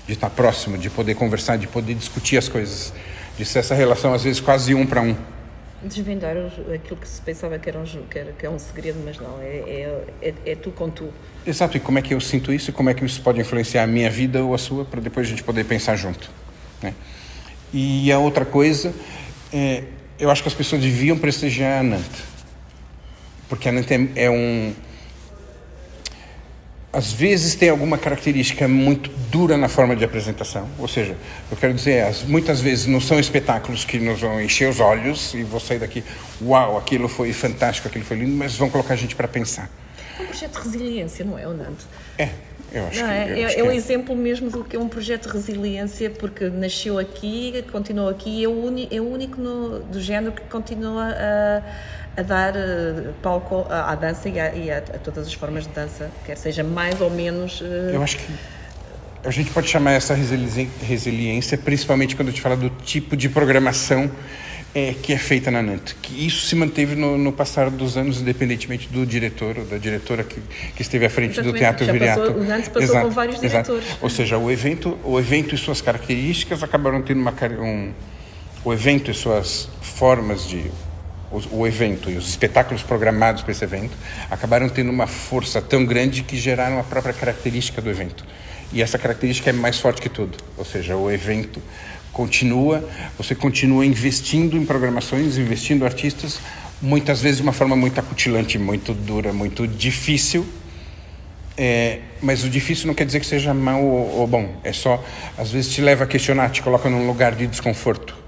de 0.07 0.13
estar 0.13 0.29
próximo, 0.29 0.77
de 0.77 0.89
poder 0.89 1.15
conversar, 1.15 1.57
de 1.57 1.67
poder 1.67 1.93
discutir 1.93 2.37
as 2.37 2.49
coisas, 2.49 2.93
de 3.37 3.45
ser 3.45 3.59
essa 3.59 3.75
relação 3.75 4.13
às 4.13 4.23
vezes 4.23 4.39
quase 4.39 4.73
um 4.73 4.85
para 4.85 5.01
um 5.01 5.15
desvendar 5.85 6.35
aquilo 6.73 6.99
que 6.99 7.07
se 7.07 7.21
pensava 7.21 7.57
que 7.59 7.69
era 7.69 7.79
um, 7.79 7.85
que 7.85 8.19
era, 8.19 8.31
que 8.31 8.45
é 8.45 8.49
um 8.49 8.59
segredo, 8.59 8.99
mas 9.05 9.19
não, 9.19 9.39
é, 9.39 9.45
é, 9.45 10.03
é, 10.21 10.33
é, 10.45 10.55
tu 10.55 10.71
com 10.71 10.89
tu. 10.89 11.09
Exato, 11.45 11.77
e 11.77 11.79
como 11.79 11.99
é 11.99 12.01
que 12.01 12.13
eu 12.13 12.19
sinto 12.19 12.51
isso 12.51 12.69
e 12.71 12.73
como 12.73 12.89
é 12.89 12.93
que 12.93 13.05
isso 13.05 13.21
pode 13.21 13.39
influenciar 13.39 13.83
a 13.83 13.87
minha 13.87 14.09
vida 14.09 14.43
ou 14.43 14.53
a 14.53 14.57
sua, 14.57 14.83
para 14.83 14.99
depois 14.99 15.27
a 15.27 15.29
gente 15.29 15.43
poder 15.43 15.63
pensar 15.65 15.95
junto. 15.95 16.29
Né? 16.81 16.93
E 17.73 18.11
a 18.11 18.19
outra 18.19 18.45
coisa, 18.45 18.93
é, 19.53 19.83
eu 20.19 20.31
acho 20.31 20.41
que 20.41 20.47
as 20.47 20.55
pessoas 20.55 20.81
deviam 20.81 21.17
prestigiar 21.17 21.79
a 21.79 21.83
Nant, 21.83 22.11
porque 23.47 23.69
a 23.69 23.71
Nant 23.71 23.89
é, 23.91 24.25
é 24.25 24.29
um 24.29 24.73
às 26.95 27.11
vezes 27.11 27.55
tem 27.55 27.67
alguma 27.67 27.97
característica 27.97 28.69
muito 28.69 29.09
dura 29.29 29.57
na 29.57 29.67
forma 29.67 29.97
de 29.97 30.05
apresentação. 30.05 30.65
Ou 30.79 30.87
seja, 30.87 31.17
eu 31.51 31.57
quero 31.57 31.73
dizer, 31.73 32.05
muitas 32.25 32.61
vezes 32.61 32.85
não 32.87 33.01
são 33.01 33.19
espetáculos 33.19 33.83
que 33.83 33.99
nos 33.99 34.21
vão 34.21 34.41
encher 34.41 34.69
os 34.69 34.79
olhos 34.79 35.33
e 35.33 35.43
vou 35.43 35.59
sair 35.59 35.79
daqui, 35.79 36.01
uau, 36.41 36.77
aquilo 36.77 37.09
foi 37.09 37.33
fantástico, 37.33 37.89
aquilo 37.89 38.05
foi 38.05 38.15
lindo, 38.15 38.31
mas 38.37 38.55
vão 38.55 38.69
colocar 38.69 38.93
a 38.93 38.97
gente 38.97 39.13
para 39.13 39.27
pensar. 39.27 39.69
É 40.17 40.23
um 40.23 40.27
projeto 40.27 40.53
de 40.53 40.69
resiliência, 40.69 41.25
não 41.25 41.37
é, 41.37 41.43
Nando? 41.43 41.75
É. 42.17 42.29
Eu 42.71 42.87
acho 42.87 43.01
não, 43.01 43.07
que, 43.07 43.13
é, 43.13 43.43
eu 43.43 43.47
é, 43.47 43.59
é 43.59 43.63
um 43.63 43.71
é. 43.71 43.75
exemplo 43.75 44.15
mesmo 44.15 44.49
do 44.49 44.63
que 44.63 44.75
é 44.77 44.79
um 44.79 44.87
projeto 44.87 45.27
de 45.27 45.33
resiliência, 45.33 46.09
porque 46.09 46.49
nasceu 46.49 46.97
aqui, 46.97 47.61
continuou 47.73 48.07
aqui, 48.07 48.43
é 48.43 48.47
o, 48.47 48.65
uni, 48.65 48.87
é 48.89 49.01
o 49.01 49.09
único 49.09 49.39
no, 49.39 49.79
do 49.79 50.01
género 50.01 50.31
que 50.31 50.41
continua 50.43 51.09
a 51.09 51.61
a 52.17 52.21
dar 52.21 52.53
uh, 52.55 53.13
palco 53.21 53.65
à, 53.69 53.91
à 53.91 53.95
dança 53.95 54.29
e, 54.29 54.39
a, 54.39 54.55
e 54.55 54.71
a, 54.71 54.77
a, 54.77 54.81
todas 54.99 55.27
as 55.27 55.33
formas 55.33 55.65
de 55.65 55.69
dança, 55.69 56.09
quer 56.25 56.37
seja 56.37 56.63
mais 56.63 57.01
ou 57.01 57.09
menos. 57.09 57.61
Uh... 57.61 57.91
Eu 57.93 58.03
acho 58.03 58.17
que 58.17 58.33
a 59.23 59.31
gente 59.31 59.49
pode 59.51 59.67
chamar 59.67 59.93
essa 59.93 60.13
resiliência, 60.13 61.57
principalmente 61.57 62.15
quando 62.15 62.27
a 62.29 62.31
gente 62.31 62.41
fala 62.41 62.55
do 62.55 62.69
tipo 62.69 63.17
de 63.17 63.27
programação 63.27 64.11
é, 64.75 64.93
que 64.93 65.13
é 65.13 65.17
feita 65.17 65.49
na 65.49 65.63
NANT. 65.63 65.93
Que 66.01 66.27
isso 66.27 66.45
se 66.45 66.55
manteve 66.55 66.95
no, 66.95 67.17
no, 67.17 67.31
passar 67.31 67.69
dos 67.69 67.97
anos, 67.97 68.21
independentemente 68.21 68.89
do 68.89 69.05
diretor 69.05 69.57
ou 69.57 69.65
da 69.65 69.77
diretora 69.77 70.23
que, 70.23 70.39
que 70.75 70.81
esteve 70.81 71.05
à 71.05 71.09
frente 71.09 71.39
Exatamente. 71.39 71.53
do 71.53 71.57
Teatro 71.57 71.91
Viriato. 71.91 72.21
Passou, 72.21 72.37
o 72.37 72.43
NANT 72.43 72.65
passou 72.65 72.81
exato, 72.81 73.07
com 73.07 73.11
vários 73.13 73.39
diretores. 73.39 73.85
Exato. 73.85 73.99
Ou 74.03 74.09
seja, 74.09 74.37
o 74.37 74.51
evento, 74.51 74.97
o 75.03 75.17
evento 75.17 75.55
e 75.55 75.57
suas 75.57 75.81
características 75.81 76.61
acabaram 76.61 77.01
tendo 77.01 77.21
uma 77.21 77.33
um, 77.59 77.93
o 78.65 78.73
evento 78.73 79.09
e 79.09 79.13
suas 79.13 79.69
formas 79.81 80.47
de 80.47 80.69
o, 81.31 81.59
o 81.59 81.67
evento 81.67 82.09
e 82.09 82.17
os 82.17 82.27
espetáculos 82.29 82.83
programados 82.83 83.41
para 83.41 83.51
esse 83.51 83.63
evento 83.63 83.97
acabaram 84.29 84.69
tendo 84.69 84.89
uma 84.89 85.07
força 85.07 85.61
tão 85.61 85.85
grande 85.85 86.23
que 86.23 86.37
geraram 86.37 86.79
a 86.79 86.83
própria 86.83 87.13
característica 87.13 87.81
do 87.81 87.89
evento. 87.89 88.25
E 88.71 88.81
essa 88.81 88.97
característica 88.97 89.49
é 89.49 89.53
mais 89.53 89.79
forte 89.79 90.01
que 90.01 90.09
tudo, 90.09 90.37
ou 90.57 90.65
seja, 90.65 90.95
o 90.95 91.11
evento 91.11 91.61
continua, 92.11 92.87
você 93.17 93.35
continua 93.35 93.85
investindo 93.85 94.57
em 94.57 94.65
programações, 94.65 95.37
investindo 95.37 95.83
em 95.83 95.85
artistas, 95.85 96.39
muitas 96.81 97.21
vezes 97.21 97.37
de 97.37 97.43
uma 97.43 97.51
forma 97.51 97.75
muito 97.75 97.99
acutilante, 97.99 98.57
muito 98.57 98.93
dura, 98.93 99.33
muito 99.33 99.67
difícil. 99.67 100.45
É, 101.57 101.99
mas 102.21 102.43
o 102.43 102.49
difícil 102.49 102.87
não 102.87 102.93
quer 102.93 103.05
dizer 103.05 103.21
que 103.21 103.25
seja 103.25 103.53
mal 103.53 103.81
ou, 103.81 104.19
ou 104.19 104.27
bom, 104.27 104.59
é 104.63 104.73
só, 104.73 105.01
às 105.37 105.51
vezes 105.51 105.71
te 105.71 105.81
leva 105.81 106.03
a 106.03 106.07
questionar, 106.07 106.49
te 106.49 106.61
coloca 106.61 106.89
num 106.89 107.07
lugar 107.07 107.33
de 107.33 107.47
desconforto. 107.47 108.24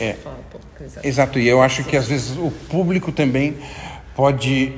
É, 0.00 0.16
exato, 1.02 1.38
e 1.38 1.48
eu 1.48 1.60
acho 1.62 1.84
que 1.84 1.96
às 1.96 2.06
vezes 2.06 2.36
o 2.36 2.50
público 2.70 3.12
também 3.12 3.56
pode 4.14 4.72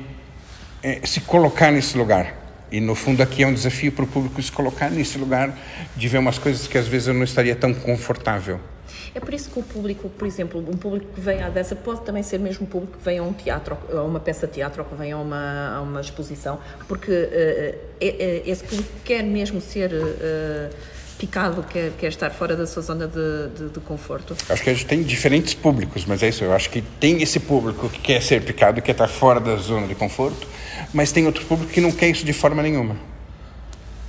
é, 0.83 1.05
se 1.05 1.21
colocar 1.21 1.71
nesse 1.71 1.97
lugar. 1.97 2.39
E 2.71 2.79
no 2.79 2.95
fundo 2.95 3.21
aqui 3.21 3.43
é 3.43 3.47
um 3.47 3.53
desafio 3.53 3.91
para 3.91 4.05
o 4.05 4.07
público 4.07 4.41
se 4.41 4.51
colocar 4.51 4.89
nesse 4.89 5.17
lugar 5.17 5.57
de 5.95 6.07
ver 6.07 6.19
umas 6.19 6.37
coisas 6.37 6.67
que 6.67 6.77
às 6.77 6.87
vezes 6.87 7.09
eu 7.09 7.13
não 7.13 7.23
estaria 7.23 7.55
tão 7.55 7.73
confortável. 7.73 8.59
É 9.13 9.19
por 9.19 9.33
isso 9.33 9.49
que 9.49 9.59
o 9.59 9.63
público, 9.63 10.09
por 10.09 10.25
exemplo, 10.25 10.59
um 10.59 10.77
público 10.77 11.07
que 11.13 11.19
vem 11.19 11.41
à 11.43 11.49
dessa 11.49 11.75
pode 11.75 12.01
também 12.01 12.23
ser 12.23 12.39
mesmo 12.39 12.65
um 12.65 12.69
público 12.69 12.97
que 12.97 13.03
vem 13.03 13.19
a 13.19 13.23
um 13.23 13.33
teatro, 13.33 13.77
a 13.91 14.03
uma 14.03 14.21
peça 14.21 14.47
de 14.47 14.53
teatro 14.53 14.83
ou 14.83 14.89
que 14.89 14.95
vem 14.95 15.11
a 15.11 15.17
uma, 15.17 15.75
a 15.75 15.81
uma 15.81 15.99
exposição, 15.99 16.59
porque 16.87 17.11
uh, 17.11 17.77
esse 17.99 18.63
público 18.63 18.89
quer 19.03 19.23
mesmo 19.23 19.59
ser 19.59 19.91
uh, 19.91 20.69
picado, 21.21 21.61
quer, 21.61 21.91
quer 21.99 22.07
estar 22.07 22.31
fora 22.31 22.55
da 22.55 22.65
sua 22.65 22.81
zona 22.81 23.05
de, 23.05 23.49
de, 23.55 23.69
de, 23.69 23.79
conforto. 23.79 24.35
Acho 24.49 24.63
que 24.63 24.71
a 24.71 24.73
gente 24.73 24.87
tem 24.87 25.03
diferentes 25.03 25.53
públicos, 25.53 26.03
mas 26.03 26.23
é 26.23 26.29
isso. 26.29 26.43
Eu 26.43 26.51
acho 26.51 26.67
que 26.71 26.81
tem 26.81 27.21
esse 27.21 27.39
público 27.39 27.87
que 27.89 27.99
quer 27.99 28.23
ser 28.23 28.41
picado, 28.41 28.81
quer 28.81 28.93
estar 28.93 29.07
fora 29.07 29.39
da 29.39 29.55
zona 29.57 29.85
de 29.85 29.93
conforto, 29.93 30.47
mas 30.91 31.11
tem 31.11 31.27
outro 31.27 31.45
público 31.45 31.71
que 31.71 31.79
não 31.79 31.91
quer 31.91 32.09
isso 32.09 32.25
de 32.25 32.33
forma 32.33 32.63
nenhuma. 32.63 32.95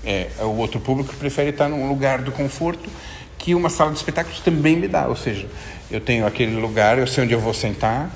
É, 0.03 0.29
o 0.41 0.57
outro 0.57 0.81
público 0.81 1.11
que 1.11 1.17
prefere 1.17 1.51
estar 1.51 1.69
num 1.69 1.87
lugar 1.87 2.23
do 2.23 2.33
conforto 2.33 2.89
que 3.37 3.55
uma 3.55 3.69
sala 3.69 3.91
de 3.91 3.99
espetáculos 3.99 4.41
também 4.41 4.75
me 4.75 4.89
dá. 4.89 5.07
Ou 5.07 5.17
seja, 5.17 5.47
eu 5.91 6.01
tenho 6.01 6.27
aquele 6.27 6.57
lugar, 6.57 6.99
eu 6.99 7.07
sei 7.07 7.25
onde 7.25 7.35
eu 7.35 7.41
vou 7.41 7.53
sentar, 7.53 8.11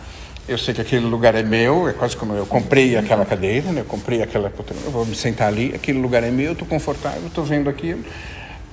eu 0.49 0.57
sei 0.57 0.72
que 0.72 0.80
aquele 0.80 1.05
lugar 1.05 1.34
é 1.34 1.42
meu, 1.42 1.86
é 1.86 1.92
quase 1.92 2.16
como 2.16 2.32
eu 2.32 2.47
comprei 2.47 2.97
aquela 2.97 3.26
cadeira, 3.26 3.70
né? 3.72 3.82
eu 3.82 3.84
comprei 3.84 4.22
aquela 4.22 4.51
eu 4.84 4.90
vou 4.90 5.05
me 5.05 5.14
sentar 5.14 5.49
ali, 5.49 5.74
aquele 5.74 5.99
lugar 5.99 6.22
é 6.22 6.30
meu, 6.30 6.53
estou 6.53 6.66
confortável, 6.66 7.26
estou 7.26 7.44
vendo 7.44 7.68
aquilo. 7.68 8.03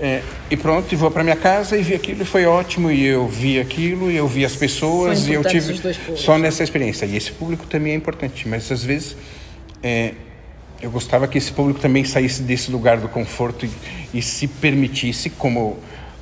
É, 0.05 0.21
e 0.51 0.57
pronto, 0.57 0.91
e 0.91 0.97
vou 0.97 1.09
para 1.09 1.23
minha 1.23 1.37
casa 1.37 1.77
e 1.77 1.81
vi 1.81 1.95
aquilo 1.95 2.23
e 2.23 2.25
foi 2.25 2.45
ótimo 2.45 2.91
e 2.91 3.05
eu 3.05 3.25
vi 3.25 3.57
aquilo 3.57 4.11
e 4.11 4.17
eu 4.17 4.27
vi 4.27 4.43
as 4.43 4.53
pessoas 4.53 5.29
e 5.29 5.31
eu 5.31 5.45
tive 5.45 5.79
só 6.17 6.37
nessa 6.37 6.61
experiência 6.61 7.05
e 7.05 7.15
esse 7.15 7.31
público 7.31 7.65
também 7.67 7.93
é 7.93 7.95
importante 7.95 8.45
mas 8.45 8.69
às 8.69 8.83
vezes 8.83 9.15
é, 9.81 10.11
eu 10.81 10.91
gostava 10.91 11.25
que 11.25 11.37
esse 11.37 11.53
público 11.53 11.79
também 11.79 12.03
saísse 12.03 12.41
desse 12.41 12.69
lugar 12.69 12.97
do 12.97 13.07
conforto 13.07 13.65
e, 13.65 13.71
e 14.13 14.21
se 14.21 14.45
permitisse 14.45 15.29
como 15.29 15.77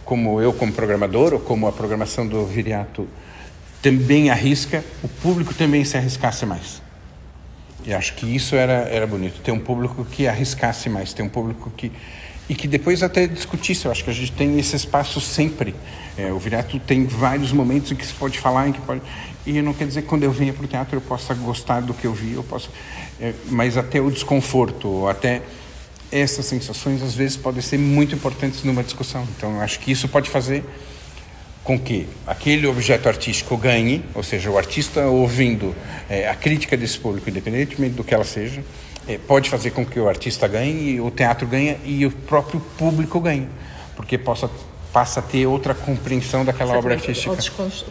como 0.05 0.39
eu 0.39 0.53
como 0.53 0.71
programador 0.71 1.33
ou 1.33 1.39
como 1.39 1.65
a 1.65 1.71
programação 1.71 2.27
do 2.27 2.45
Viriato 2.45 3.07
também 3.81 4.29
arrisca, 4.29 4.85
o 5.01 5.07
público 5.07 5.55
também 5.55 5.83
se 5.83 5.97
arriscasse 5.97 6.45
mais. 6.45 6.83
E 7.83 7.91
acho 7.95 8.13
que 8.13 8.27
isso 8.27 8.55
era 8.55 8.87
era 8.91 9.07
bonito, 9.07 9.41
ter 9.41 9.51
um 9.51 9.59
público 9.59 10.05
que 10.05 10.27
arriscasse 10.27 10.87
mais, 10.87 11.13
ter 11.13 11.23
um 11.23 11.29
público 11.29 11.71
que 11.75 11.91
e 12.51 12.53
que 12.53 12.67
depois 12.67 13.01
até 13.01 13.25
discutisse. 13.27 13.85
Eu 13.85 13.91
acho 13.93 14.03
que 14.03 14.09
a 14.09 14.13
gente 14.13 14.33
tem 14.33 14.59
esse 14.59 14.75
espaço 14.75 15.21
sempre. 15.21 15.73
É, 16.17 16.33
o 16.33 16.37
Viriato 16.37 16.77
tem 16.79 17.05
vários 17.05 17.53
momentos 17.53 17.93
em 17.93 17.95
que 17.95 18.05
se 18.05 18.13
pode 18.13 18.37
falar, 18.37 18.67
em 18.67 18.73
que 18.73 18.81
pode 18.81 19.01
e 19.47 19.61
não 19.61 19.73
quer 19.73 19.87
dizer 19.87 20.01
que 20.01 20.09
quando 20.09 20.23
eu 20.23 20.31
venha 20.33 20.51
para 20.51 20.65
o 20.65 20.67
teatro 20.67 20.97
eu 20.97 21.01
possa 21.01 21.33
gostar 21.33 21.79
do 21.79 21.93
que 21.93 22.05
eu 22.05 22.13
vi, 22.13 22.33
eu 22.33 22.43
posso, 22.43 22.69
é, 23.21 23.33
mas 23.49 23.77
até 23.77 24.01
o 24.01 24.11
desconforto, 24.11 25.07
até 25.07 25.41
essas 26.11 26.45
sensações 26.45 27.01
às 27.01 27.15
vezes 27.15 27.37
podem 27.37 27.61
ser 27.61 27.79
muito 27.79 28.13
importantes 28.13 28.65
numa 28.65 28.83
discussão. 28.83 29.25
Então, 29.37 29.55
eu 29.55 29.61
acho 29.61 29.79
que 29.79 29.89
isso 29.89 30.09
pode 30.09 30.29
fazer 30.29 30.61
com 31.63 31.79
que 31.79 32.05
aquele 32.27 32.67
objeto 32.67 33.07
artístico 33.07 33.55
ganhe, 33.55 34.03
ou 34.13 34.23
seja, 34.23 34.51
o 34.51 34.57
artista 34.57 35.05
ouvindo 35.07 35.73
é, 36.09 36.27
a 36.27 36.35
crítica 36.35 36.75
desse 36.75 36.99
público, 36.99 37.29
independentemente 37.29 37.95
do 37.95 38.03
que 38.03 38.13
ela 38.13 38.25
seja, 38.25 38.61
é, 39.13 39.17
pode 39.17 39.49
fazer 39.49 39.71
com 39.71 39.85
que 39.85 39.99
o 39.99 40.07
artista 40.07 40.47
ganhe, 40.47 40.99
o 40.99 41.11
teatro 41.11 41.47
ganhe 41.47 41.77
e 41.83 42.05
o 42.05 42.11
próprio 42.11 42.59
público 42.77 43.19
ganhe, 43.19 43.47
porque 43.95 44.17
possa 44.17 44.49
passa 44.91 45.21
a 45.21 45.23
ter 45.23 45.45
outra 45.45 45.73
compreensão 45.73 46.43
daquela 46.43 46.77
obra 46.77 46.95
artística. 46.95 47.29
Ou 47.29 47.37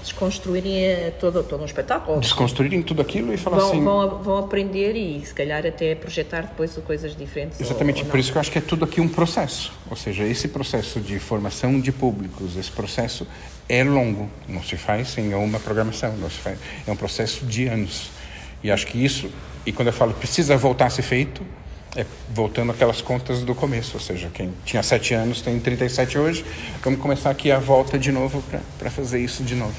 desconstruírem 0.03 0.85
eh, 0.85 1.13
todo, 1.19 1.43
todo 1.43 1.63
um 1.63 1.65
espetáculo. 1.65 2.21
Desconstruírem 2.21 2.83
tudo 2.83 3.01
aquilo 3.01 3.33
e 3.33 3.37
falar 3.39 3.59
vão, 3.59 3.69
assim... 3.69 3.83
Vão, 3.83 4.23
vão 4.23 4.39
aprender 4.39 4.95
e 4.95 5.25
se 5.25 5.33
calhar 5.33 5.65
até 5.65 5.95
projetar 5.95 6.43
depois 6.43 6.77
coisas 6.87 7.17
diferentes. 7.17 7.61
Exatamente, 7.61 8.01
ou, 8.01 8.05
ou 8.05 8.11
por 8.11 8.21
isso 8.21 8.31
que 8.31 8.37
eu 8.37 8.41
acho 8.41 8.51
que 8.51 8.59
é 8.59 8.61
tudo 8.61 8.85
aqui 8.85 9.01
um 9.01 9.09
processo. 9.09 9.73
Ou 9.91 9.97
seja, 9.97 10.25
esse 10.25 10.49
processo 10.49 11.01
de 11.01 11.19
formação 11.19 11.81
de 11.81 11.91
públicos, 11.91 12.57
esse 12.57 12.71
processo 12.71 13.27
é 13.69 13.83
longo, 13.83 14.29
não 14.47 14.63
se 14.63 14.77
faz 14.77 15.17
em 15.17 15.33
uma 15.33 15.59
programação, 15.59 16.15
não 16.19 16.29
se 16.29 16.39
faz, 16.39 16.59
é 16.87 16.91
um 16.91 16.97
processo 16.97 17.47
de 17.47 17.67
anos. 17.67 18.11
E 18.63 18.71
acho 18.71 18.87
que 18.87 19.03
isso, 19.03 19.31
e 19.65 19.73
quando 19.73 19.89
eu 19.89 19.93
falo 19.93 20.13
precisa 20.15 20.57
voltar 20.57 20.87
a 20.87 20.91
ser 20.91 21.03
feito, 21.03 21.43
é, 21.97 22.07
voltando 22.33 22.71
aquelas 22.71 23.01
contas 23.01 23.43
do 23.43 23.55
começo, 23.55 23.93
ou 23.95 24.01
seja, 24.01 24.31
quem 24.33 24.53
tinha 24.65 24.83
7 24.83 25.15
anos 25.15 25.41
tem 25.41 25.59
37 25.59 26.19
hoje, 26.19 26.45
vamos 26.83 27.01
começar 27.01 27.31
aqui 27.31 27.51
a 27.51 27.59
volta 27.59 27.99
de 27.99 28.13
novo 28.13 28.43
para 28.79 28.91
fazer 28.91 29.19
isso 29.19 29.43
de 29.43 29.55
novo. 29.55 29.75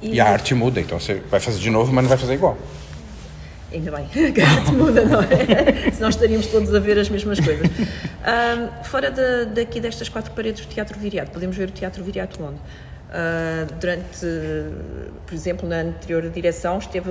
E, 0.00 0.14
e 0.14 0.20
a 0.20 0.28
arte 0.28 0.54
muda, 0.54 0.80
então 0.80 0.98
você 0.98 1.14
vai 1.28 1.40
fazer 1.40 1.58
de 1.58 1.70
novo, 1.70 1.92
mas 1.92 2.04
não 2.04 2.08
vai 2.08 2.18
fazer 2.18 2.34
igual. 2.34 2.56
Ainda 3.72 3.90
bem, 3.90 4.06
a 4.42 4.50
arte 4.50 4.72
muda, 4.72 5.04
não 5.04 5.20
é? 5.20 5.90
Senão 5.92 6.08
estaríamos 6.08 6.46
todos 6.46 6.74
a 6.74 6.78
ver 6.78 6.98
as 6.98 7.08
mesmas 7.08 7.38
coisas. 7.40 7.66
Um, 8.18 8.84
fora 8.84 9.10
de, 9.10 9.46
daqui 9.54 9.80
destas 9.80 10.10
quatro 10.10 10.32
paredes 10.32 10.66
do 10.66 10.68
Teatro 10.68 10.98
Viriato, 10.98 11.30
podemos 11.30 11.56
ver 11.56 11.68
o 11.68 11.72
Teatro 11.72 12.04
Viriato 12.04 12.42
onde? 12.42 12.58
Uh, 13.08 13.72
durante, 13.80 14.26
por 15.26 15.32
exemplo, 15.32 15.66
na 15.66 15.76
anterior 15.76 16.28
direção, 16.28 16.76
esteve, 16.76 17.08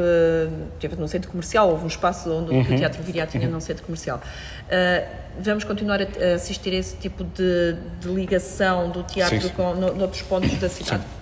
esteve 0.75 0.95
num 0.95 1.07
centro 1.07 1.31
comercial, 1.31 1.71
houve 1.71 1.85
um 1.85 1.87
espaço 1.87 2.31
onde 2.31 2.51
uhum. 2.51 2.61
o 2.61 2.77
Teatro 2.77 3.01
Viriato 3.01 3.31
tinha 3.31 3.47
num 3.47 3.59
centro 3.59 3.83
comercial. 3.83 4.21
Uh, 4.67 5.07
vamos 5.39 5.63
continuar 5.63 5.99
a 6.01 6.35
assistir 6.35 6.69
a 6.69 6.75
esse 6.75 6.97
tipo 6.97 7.23
de, 7.23 7.75
de 7.99 8.09
ligação 8.09 8.91
do 8.91 9.01
teatro 9.01 9.41
sim, 9.41 9.47
sim. 9.47 9.53
com 9.55 9.73
no, 9.73 9.95
noutros 9.95 10.21
pontos 10.21 10.53
da 10.59 10.69
cidade? 10.69 11.01
Sim. 11.01 11.17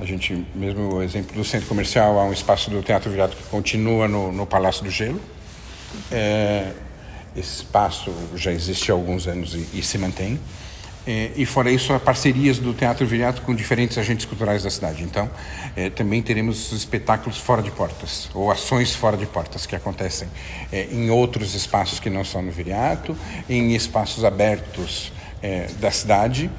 A 0.00 0.04
gente, 0.04 0.46
mesmo 0.54 0.96
o 0.96 1.02
exemplo 1.02 1.34
do 1.34 1.44
centro 1.44 1.66
comercial, 1.66 2.18
há 2.18 2.24
um 2.24 2.32
espaço 2.32 2.70
do 2.70 2.82
Teatro 2.82 3.10
Viriato 3.10 3.36
que 3.36 3.42
continua 3.44 4.06
no, 4.06 4.30
no 4.32 4.46
Palácio 4.46 4.84
do 4.84 4.90
Gelo. 4.90 5.20
É, 6.10 6.72
esse 7.34 7.56
espaço 7.56 8.12
já 8.34 8.52
existe 8.52 8.90
há 8.90 8.94
alguns 8.94 9.26
anos 9.26 9.54
e, 9.54 9.78
e 9.78 9.82
se 9.82 9.96
mantém. 9.96 10.38
É, 11.06 11.30
e 11.34 11.46
fora 11.46 11.70
isso, 11.70 11.92
há 11.92 11.98
parcerias 11.98 12.58
do 12.58 12.74
Teatro 12.74 13.06
Viriato 13.06 13.40
com 13.42 13.54
diferentes 13.54 13.96
agentes 13.96 14.26
culturais 14.26 14.62
da 14.62 14.70
cidade. 14.70 15.02
Então, 15.02 15.30
é, 15.74 15.88
também 15.88 16.20
teremos 16.20 16.72
espetáculos 16.72 17.38
fora 17.38 17.62
de 17.62 17.70
portas, 17.70 18.28
ou 18.34 18.50
ações 18.50 18.94
fora 18.94 19.16
de 19.16 19.26
portas, 19.26 19.66
que 19.66 19.74
acontecem 19.74 20.28
é, 20.70 20.88
em 20.92 21.10
outros 21.10 21.54
espaços 21.54 21.98
que 21.98 22.10
não 22.10 22.24
são 22.24 22.42
no 22.42 22.52
Viriato, 22.52 23.16
em 23.48 23.74
espaços 23.74 24.24
abertos 24.24 25.12
é, 25.42 25.68
da 25.80 25.90
cidade, 25.90 26.50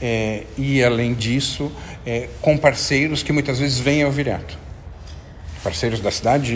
é, 0.00 0.44
e, 0.56 0.82
além 0.82 1.12
disso, 1.12 1.72
é, 2.06 2.28
com 2.40 2.56
parceiros 2.56 3.24
que 3.24 3.32
muitas 3.32 3.58
vezes 3.58 3.80
vêm 3.80 4.04
ao 4.04 4.12
Viriato. 4.12 4.56
Parceiros 5.64 6.00
da 6.00 6.12
cidade, 6.12 6.54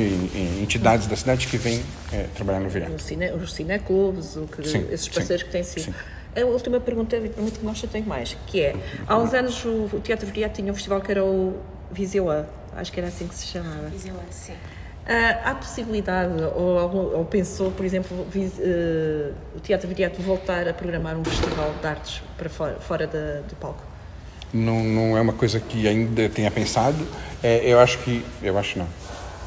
entidades 0.63 1.09
da 1.09 1.17
cidade 1.17 1.49
que 1.49 1.59
vêm 1.59 1.83
trabalhar 2.37 2.61
no 2.61 2.69
Viriato. 2.71 2.95
Os, 2.95 3.03
cine, 3.03 3.27
cineclubes, 3.49 4.39
esses 4.93 5.09
parceiros 5.09 5.43
sim, 5.43 5.47
que 5.47 5.53
têm 5.53 5.65
sido. 5.65 5.93
A 6.35 6.45
última 6.45 6.81
pergunta, 6.81 7.17
e 7.17 7.29
permito 7.29 7.61
que 7.61 7.75
já 7.75 7.89
tenho 7.89 8.07
mais, 8.07 8.37
que 8.47 8.61
é, 8.61 8.75
há 9.07 9.19
uns 9.19 9.35
anos 9.35 9.65
o, 9.65 9.91
o 9.93 10.01
Teatro 10.01 10.27
Viriato 10.27 10.55
tinha 10.55 10.73
um 10.73 10.75
festival 10.75 11.01
que 11.01 11.11
era 11.11 11.23
o 11.23 11.59
Viseu 11.91 12.31
A, 12.31 12.47
acho 12.77 12.91
que 12.91 13.01
era 13.01 13.09
assim 13.09 13.29
que 13.29 13.35
se 13.35 13.47
chamava. 13.47 13.89
Viseu 13.89 14.15
A, 14.15 14.33
sim. 14.33 14.53
Uh, 14.53 15.39
há 15.45 15.55
possibilidade, 15.57 16.33
ou, 16.55 17.17
ou 17.17 17.25
pensou, 17.25 17.73
por 17.73 17.85
exemplo, 17.85 18.25
vis, 18.31 18.53
uh, 18.53 19.35
o 19.55 19.61
Teatro 19.61 19.89
Viriato 19.89 20.23
voltar 20.23 20.69
a 20.69 20.73
programar 20.73 21.17
um 21.19 21.25
festival 21.25 21.75
de 21.81 21.87
artes 21.87 22.23
para 22.39 22.49
fora, 22.49 22.75
fora 22.77 23.07
da, 23.07 23.41
do 23.41 23.57
palco? 23.57 23.83
Não, 24.55 24.85
não 24.85 25.17
é 25.17 25.21
uma 25.21 25.33
coisa 25.33 25.59
que 25.59 25.89
ainda 25.89 26.29
tenha 26.29 26.51
pensado. 26.51 27.07
É, 27.43 27.69
eu 27.69 27.81
acho 27.81 27.99
que, 27.99 28.25
eu 28.43 28.57
acho 28.57 28.79
não. 28.79 28.87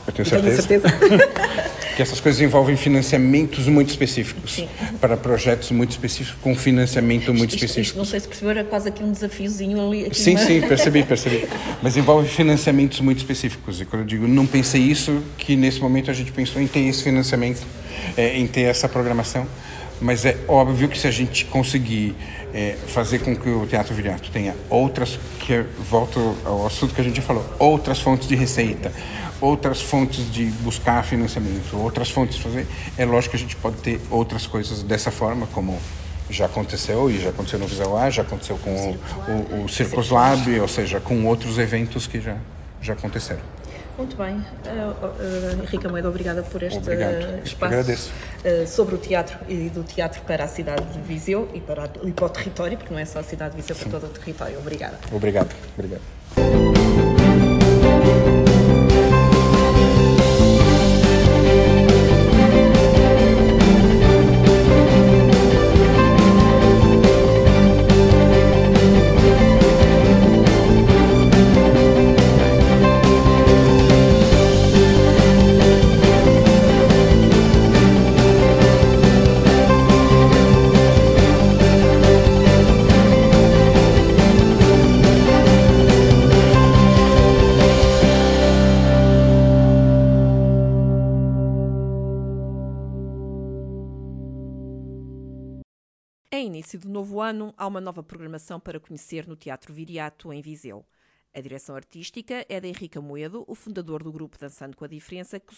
Eu 0.07 0.13
tenho 0.13 0.27
certeza. 0.27 0.63
Tenho 0.63 0.81
certeza. 0.81 1.75
que 1.95 2.01
essas 2.01 2.19
coisas 2.19 2.41
envolvem 2.41 2.75
financiamentos 2.75 3.67
muito 3.67 3.89
específicos 3.89 4.55
Sim. 4.55 4.67
para 4.99 5.15
projetos 5.15 5.71
muito 5.71 5.91
específicos 5.91 6.37
com 6.41 6.53
financiamento 6.53 7.33
muito 7.33 7.55
isto, 7.55 7.63
específico. 7.63 7.81
Isto, 7.81 7.97
não 7.97 8.05
sei 8.05 8.19
se 8.19 8.27
percebeu, 8.27 8.51
era 8.51 8.63
quase 8.65 8.89
aqui 8.89 9.01
um 9.01 9.11
desafiozinho 9.11 9.87
ali. 9.87 10.13
sim, 10.13 10.35
sim, 10.35 10.61
percebi, 10.61 11.03
percebi. 11.07 11.47
Mas 11.81 11.95
envolve 11.95 12.27
financiamentos 12.27 12.99
muito 12.99 13.19
específicos. 13.19 13.79
E 13.79 13.85
quando 13.85 14.01
eu 14.01 14.07
digo 14.07 14.27
não 14.27 14.45
pensei 14.45 14.81
isso, 14.81 15.23
que 15.37 15.55
nesse 15.55 15.79
momento 15.79 16.11
a 16.11 16.13
gente 16.13 16.33
pensou 16.33 16.61
em 16.61 16.67
ter 16.67 16.81
esse 16.81 17.01
financiamento, 17.01 17.65
é, 18.17 18.37
em 18.37 18.45
ter 18.45 18.63
essa 18.63 18.89
programação. 18.89 19.47
Mas 20.01 20.25
é 20.25 20.37
óbvio 20.47 20.89
que 20.89 20.97
se 20.97 21.07
a 21.07 21.11
gente 21.11 21.45
conseguir 21.45 22.15
é, 22.53 22.75
fazer 22.87 23.19
com 23.19 23.35
que 23.35 23.49
o 23.49 23.65
Teatro 23.65 23.93
Viriato 23.93 24.29
tenha 24.31 24.55
outras, 24.69 25.19
que 25.39 25.63
volto 25.89 26.35
ao 26.45 26.65
assunto 26.65 26.93
que 26.93 27.01
a 27.01 27.03
gente 27.03 27.21
falou, 27.21 27.45
outras 27.59 27.99
fontes 27.99 28.27
de 28.27 28.35
receita, 28.35 28.91
outras 29.39 29.81
fontes 29.81 30.31
de 30.31 30.45
buscar 30.61 31.03
financiamento, 31.03 31.77
outras 31.77 32.09
fontes 32.09 32.37
de 32.37 32.43
fazer, 32.43 32.67
é 32.97 33.05
lógico 33.05 33.31
que 33.31 33.37
a 33.37 33.39
gente 33.39 33.55
pode 33.55 33.77
ter 33.77 34.01
outras 34.09 34.47
coisas 34.47 34.83
dessa 34.83 35.11
forma, 35.11 35.47
como 35.47 35.79
já 36.29 36.45
aconteceu 36.45 37.09
e 37.09 37.19
já 37.21 37.29
aconteceu 37.29 37.59
no 37.59 37.67
Visão 37.67 37.95
A, 37.95 38.09
já 38.09 38.21
aconteceu 38.21 38.57
com 38.57 38.71
o, 38.71 39.59
o, 39.61 39.65
o 39.65 39.69
Circus 39.69 40.09
Lab, 40.09 40.59
ou 40.59 40.67
seja, 40.67 40.99
com 40.99 41.25
outros 41.25 41.57
eventos 41.57 42.07
que 42.07 42.19
já, 42.19 42.37
já 42.81 42.93
aconteceram. 42.93 43.41
Muito 43.97 44.17
bem. 44.17 44.35
Uh, 44.35 44.41
uh, 45.05 45.63
Henrique 45.63 45.85
Almeida, 45.85 46.09
obrigada 46.09 46.43
por 46.43 46.61
este 46.61 46.79
Obrigado. 46.79 47.41
espaço 47.45 48.11
uh, 48.11 48.67
sobre 48.67 48.95
o 48.95 48.97
teatro 48.97 49.37
e 49.47 49.69
do 49.69 49.83
teatro 49.83 50.21
para 50.23 50.43
a 50.43 50.47
cidade 50.47 50.85
de 50.91 50.99
Viseu 50.99 51.49
e 51.53 51.61
para, 51.61 51.89
e 52.03 52.11
para 52.11 52.25
o 52.25 52.29
território, 52.29 52.77
porque 52.77 52.93
não 52.93 52.99
é 52.99 53.05
só 53.05 53.19
a 53.19 53.23
cidade 53.23 53.55
de 53.55 53.61
Viseu, 53.61 53.75
para 53.75 53.89
todo 53.89 54.07
o 54.07 54.09
território. 54.09 54.59
Obrigada. 54.59 54.99
Obrigado. 55.11 55.55
Obrigado. 55.77 56.01
Novo 97.15 97.21
ano, 97.21 97.53
há 97.55 97.65
uma 97.65 97.79
nova 97.79 98.03
programação 98.03 98.59
para 98.59 98.77
conhecer 98.77 99.25
no 99.25 99.37
Teatro 99.37 99.73
Viriato, 99.73 100.33
em 100.33 100.41
Viseu. 100.41 100.85
A 101.33 101.39
direção 101.39 101.73
artística 101.73 102.45
é 102.49 102.59
de 102.59 102.67
Henrique 102.67 102.99
Moedo, 102.99 103.45
o 103.47 103.55
fundador 103.55 104.03
do 104.03 104.11
grupo 104.11 104.37
Dançando 104.37 104.75
com 104.75 104.83
a 104.83 104.87
Diferença, 104.87 105.39
que 105.39 105.55